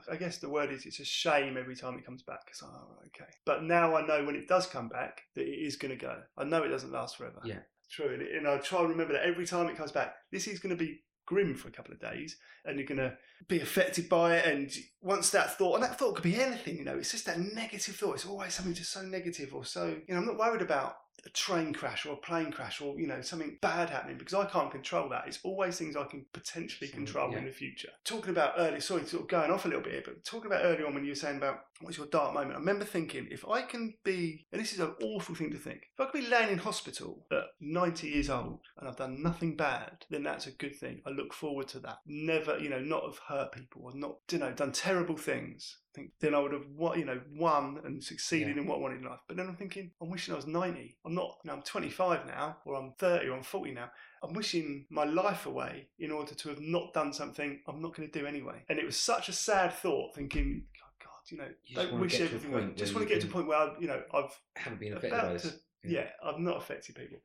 I 0.08 0.14
guess 0.14 0.38
the 0.38 0.48
word 0.48 0.70
is, 0.70 0.86
it's 0.86 1.00
a 1.00 1.04
shame 1.04 1.56
every 1.56 1.74
time 1.74 1.98
it 1.98 2.06
comes 2.06 2.22
back. 2.22 2.42
It's 2.48 2.62
like, 2.62 2.70
oh, 2.72 2.98
okay. 3.08 3.28
But 3.44 3.64
now 3.64 3.96
I 3.96 4.06
know 4.06 4.24
when 4.24 4.36
it 4.36 4.46
does 4.46 4.68
come 4.68 4.88
back 4.88 5.22
that 5.34 5.42
it 5.42 5.66
is 5.66 5.74
going 5.74 5.90
to 5.90 6.00
go. 6.00 6.16
I 6.38 6.44
know 6.44 6.62
it 6.62 6.68
doesn't 6.68 6.92
last 6.92 7.16
forever. 7.16 7.40
Yeah. 7.44 7.58
True. 7.90 8.14
And, 8.14 8.22
and 8.22 8.46
I 8.46 8.58
try 8.58 8.78
and 8.78 8.90
remember 8.90 9.14
that 9.14 9.26
every 9.26 9.46
time 9.46 9.68
it 9.68 9.76
comes 9.76 9.90
back, 9.90 10.14
this 10.30 10.46
is 10.46 10.60
going 10.60 10.76
to 10.78 10.84
be 10.84 11.00
grim 11.26 11.54
for 11.54 11.68
a 11.68 11.72
couple 11.72 11.92
of 11.92 12.00
days 12.00 12.36
and 12.64 12.78
you're 12.78 12.86
going 12.86 12.98
to 12.98 13.16
be 13.48 13.60
affected 13.60 14.08
by 14.08 14.36
it. 14.36 14.46
And 14.46 14.72
once 15.02 15.30
that 15.30 15.56
thought, 15.58 15.74
and 15.74 15.84
that 15.84 15.98
thought 15.98 16.14
could 16.14 16.24
be 16.24 16.40
anything, 16.40 16.76
you 16.76 16.84
know, 16.84 16.96
it's 16.96 17.12
just 17.12 17.26
that 17.26 17.38
negative 17.38 17.96
thought. 17.96 18.14
It's 18.14 18.26
always 18.26 18.54
something 18.54 18.74
just 18.74 18.92
so 18.92 19.02
negative 19.02 19.54
or 19.54 19.64
so, 19.64 19.96
you 20.06 20.14
know, 20.14 20.20
I'm 20.20 20.26
not 20.26 20.38
worried 20.38 20.62
about 20.62 20.96
a 21.26 21.30
train 21.30 21.72
crash 21.72 22.06
or 22.06 22.14
a 22.14 22.16
plane 22.16 22.50
crash 22.50 22.80
or, 22.80 22.98
you 22.98 23.06
know, 23.06 23.20
something 23.22 23.58
bad 23.60 23.90
happening 23.90 24.18
because 24.18 24.34
I 24.34 24.44
can't 24.44 24.70
control 24.70 25.08
that. 25.10 25.24
It's 25.26 25.38
always 25.42 25.78
things 25.78 25.96
I 25.96 26.04
can 26.04 26.26
potentially 26.32 26.90
control 26.90 27.32
yeah. 27.32 27.38
in 27.38 27.44
the 27.46 27.52
future. 27.52 27.90
Talking 28.04 28.30
about 28.30 28.54
early, 28.58 28.80
sorry, 28.80 29.06
sort 29.06 29.22
of 29.22 29.28
going 29.28 29.50
off 29.50 29.64
a 29.64 29.68
little 29.68 29.82
bit 29.82 29.92
here, 29.92 30.02
but 30.04 30.24
talking 30.24 30.50
about 30.50 30.64
early 30.64 30.84
on 30.84 30.94
when 30.94 31.04
you 31.04 31.12
were 31.12 31.16
saying 31.16 31.38
about 31.38 31.60
what's 31.80 31.96
your 31.96 32.06
dark 32.06 32.34
moment, 32.34 32.56
I 32.56 32.58
remember 32.58 32.84
thinking 32.84 33.28
if 33.30 33.48
I 33.48 33.62
can 33.62 33.94
be, 34.04 34.46
and 34.52 34.60
this 34.60 34.72
is 34.72 34.80
an 34.80 34.94
awful 35.02 35.34
thing 35.34 35.50
to 35.52 35.58
think, 35.58 35.82
if 35.94 36.00
I 36.00 36.10
can 36.10 36.20
be 36.20 36.28
laying 36.28 36.50
in 36.50 36.58
hospital 36.58 37.24
at 37.32 37.44
90 37.60 38.08
years 38.08 38.30
old 38.30 38.60
and 38.78 38.88
I've 38.88 38.96
done 38.96 39.22
nothing 39.22 39.56
bad, 39.56 40.04
then 40.10 40.22
that's 40.22 40.46
a 40.46 40.52
good 40.52 40.76
thing. 40.76 41.00
I 41.06 41.10
look 41.10 41.32
forward 41.32 41.68
to 41.68 41.78
that. 41.80 41.98
Never, 42.06 42.58
you 42.58 42.68
know, 42.68 42.80
not 42.80 43.04
have 43.04 43.18
hurt 43.28 43.52
people 43.52 43.82
or 43.84 43.92
not, 43.94 44.16
you 44.30 44.38
know, 44.38 44.52
done 44.52 44.72
terrible 44.72 45.16
things. 45.16 45.78
Think 45.94 46.10
then 46.20 46.34
I 46.34 46.40
would 46.40 46.52
have, 46.52 46.66
wa- 46.74 46.94
you 46.94 47.04
know, 47.04 47.20
won 47.32 47.80
and 47.84 48.02
succeeded 48.02 48.56
Yeah. 48.56 48.62
in 48.62 48.68
what 48.68 48.78
I 48.78 48.80
wanted 48.80 48.98
in 49.02 49.04
life. 49.08 49.20
But 49.28 49.36
then 49.36 49.46
I'm 49.46 49.54
thinking, 49.54 49.92
I'm 50.02 50.10
wishing 50.10 50.34
I 50.34 50.36
was 50.36 50.46
90. 50.46 50.98
I'm 51.04 51.14
not, 51.14 51.38
you 51.44 51.48
know, 51.48 51.54
I'm 51.56 51.62
25 51.62 52.26
now, 52.26 52.56
or 52.64 52.74
I'm 52.74 52.94
30, 52.98 53.28
or 53.28 53.36
I'm 53.36 53.44
40 53.44 53.70
now. 53.72 53.90
I'm 54.22 54.32
wishing 54.32 54.86
my 54.90 55.04
life 55.04 55.46
away 55.46 55.88
in 56.00 56.10
order 56.10 56.34
to 56.34 56.48
have 56.48 56.60
not 56.60 56.92
done 56.94 57.12
something 57.12 57.60
I'm 57.68 57.80
not 57.80 57.94
going 57.94 58.10
to 58.10 58.18
do 58.18 58.26
anyway. 58.26 58.64
And 58.68 58.78
it 58.80 58.84
was 58.84 58.96
such 58.96 59.28
a 59.28 59.32
sad 59.32 59.72
thought, 59.74 60.16
thinking, 60.16 60.64
oh 60.82 60.90
God, 61.04 61.30
you 61.30 61.38
know, 61.38 61.48
You 61.64 61.76
don't 61.76 62.00
wish 62.00 62.20
everything. 62.20 62.74
Just 62.74 62.92
want 62.94 63.06
to 63.06 63.12
get 63.14 63.20
to 63.22 63.28
a 63.28 63.30
point 63.30 63.46
where 63.46 63.70
you 63.78 63.86
know 63.86 64.02
I've 64.12 64.36
Haven't 64.56 64.80
been 64.80 64.94
affected 64.94 65.20
by 65.20 65.32
this. 65.34 65.42
to- 65.42 65.58
yeah. 65.88 66.08
I've 66.24 66.40
not 66.40 66.56
affected 66.56 66.96
people. 66.96 67.18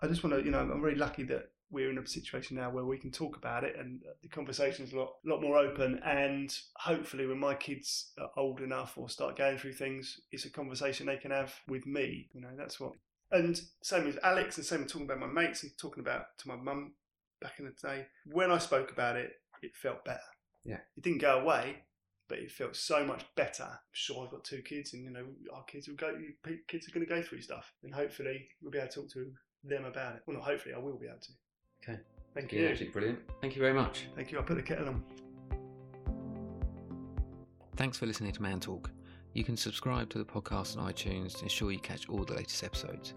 I 0.00 0.06
just 0.06 0.22
want 0.24 0.36
to, 0.36 0.42
you 0.44 0.50
know, 0.52 0.60
I'm 0.60 0.80
really 0.80 0.96
lucky 0.98 1.24
that 1.24 1.50
we're 1.70 1.90
in 1.90 1.98
a 1.98 2.06
situation 2.06 2.56
now 2.56 2.70
where 2.70 2.84
we 2.84 2.98
can 2.98 3.10
talk 3.10 3.36
about 3.36 3.64
it 3.64 3.76
and 3.78 4.00
the 4.22 4.28
conversation 4.28 4.84
is 4.84 4.92
a 4.92 4.98
lot, 4.98 5.14
lot 5.24 5.42
more 5.42 5.58
open. 5.58 6.00
And 6.04 6.56
hopefully, 6.76 7.26
when 7.26 7.38
my 7.38 7.54
kids 7.54 8.12
are 8.18 8.30
old 8.36 8.60
enough 8.60 8.94
or 8.96 9.08
start 9.08 9.36
going 9.36 9.58
through 9.58 9.74
things, 9.74 10.20
it's 10.30 10.44
a 10.44 10.50
conversation 10.50 11.06
they 11.06 11.16
can 11.16 11.30
have 11.30 11.52
with 11.68 11.86
me. 11.86 12.28
You 12.32 12.40
know, 12.40 12.54
that's 12.56 12.78
what. 12.78 12.92
And 13.32 13.60
same 13.82 14.04
with 14.04 14.18
Alex, 14.22 14.56
and 14.56 14.64
same 14.64 14.80
with 14.80 14.92
talking 14.92 15.10
about 15.10 15.18
my 15.18 15.26
mates 15.26 15.64
and 15.64 15.72
talking 15.76 16.00
about 16.00 16.26
to 16.38 16.48
my 16.48 16.56
mum 16.56 16.92
back 17.40 17.58
in 17.58 17.64
the 17.64 17.88
day. 17.88 18.06
When 18.26 18.52
I 18.52 18.58
spoke 18.58 18.92
about 18.92 19.16
it, 19.16 19.32
it 19.62 19.72
felt 19.74 20.04
better. 20.04 20.20
Yeah. 20.64 20.78
It 20.96 21.02
didn't 21.02 21.20
go 21.20 21.40
away, 21.40 21.78
but 22.28 22.38
it 22.38 22.52
felt 22.52 22.76
so 22.76 23.04
much 23.04 23.24
better. 23.36 23.64
I'm 23.64 23.78
sure 23.92 24.24
I've 24.24 24.30
got 24.30 24.44
two 24.44 24.62
kids, 24.62 24.92
and 24.94 25.02
you 25.04 25.10
know 25.10 25.26
our 25.52 25.64
kids 25.64 25.88
will 25.88 25.96
go. 25.96 26.12
Kids 26.68 26.88
are 26.88 26.92
going 26.92 27.06
to 27.06 27.12
go 27.12 27.22
through 27.22 27.40
stuff, 27.40 27.72
and 27.82 27.92
hopefully 27.92 28.48
we'll 28.62 28.70
be 28.70 28.78
able 28.78 28.88
to 28.88 28.94
talk 29.00 29.10
to 29.10 29.32
them 29.64 29.84
about 29.84 30.16
it. 30.16 30.22
Well, 30.26 30.36
not 30.36 30.46
hopefully, 30.46 30.74
I 30.74 30.78
will 30.78 30.98
be 30.98 31.06
able 31.06 31.18
to. 31.18 31.32
Okay. 31.88 31.98
Thank 32.34 32.52
Yeah, 32.52 32.60
you. 32.60 32.68
absolutely 32.68 32.92
brilliant. 32.92 33.18
Thank 33.40 33.56
you 33.56 33.62
very 33.62 33.74
much. 33.74 34.06
Thank 34.14 34.30
you. 34.32 34.38
I'll 34.38 34.44
put 34.44 34.56
the 34.56 34.62
kettle 34.62 34.88
on. 34.88 35.02
Thanks 37.76 37.98
for 37.98 38.06
listening 38.06 38.32
to 38.32 38.42
Man 38.42 38.60
Talk. 38.60 38.90
You 39.34 39.44
can 39.44 39.56
subscribe 39.56 40.08
to 40.10 40.18
the 40.18 40.24
podcast 40.24 40.78
on 40.78 40.90
iTunes 40.90 41.36
to 41.38 41.42
ensure 41.42 41.70
you 41.70 41.78
catch 41.78 42.08
all 42.08 42.24
the 42.24 42.34
latest 42.34 42.64
episodes. 42.64 43.12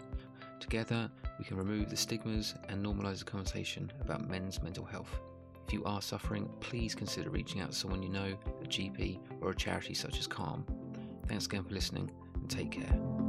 Together, 0.60 1.10
we 1.38 1.44
can 1.46 1.56
remove 1.56 1.88
the 1.88 1.96
stigmas 1.96 2.54
and 2.68 2.84
normalise 2.84 3.20
the 3.20 3.24
conversation 3.24 3.90
about 4.02 4.28
men's 4.28 4.62
mental 4.62 4.84
health. 4.84 5.18
If 5.66 5.72
you 5.72 5.84
are 5.84 6.02
suffering, 6.02 6.50
please 6.60 6.94
consider 6.94 7.30
reaching 7.30 7.62
out 7.62 7.70
to 7.70 7.76
someone 7.76 8.02
you 8.02 8.10
know, 8.10 8.36
a 8.62 8.66
GP, 8.66 9.18
or 9.40 9.50
a 9.50 9.54
charity 9.56 9.94
such 9.94 10.18
as 10.18 10.26
Calm. 10.26 10.66
Thanks 11.26 11.46
again 11.46 11.64
for 11.64 11.72
listening 11.72 12.10
and 12.34 12.50
take 12.50 12.72
care. 12.72 13.19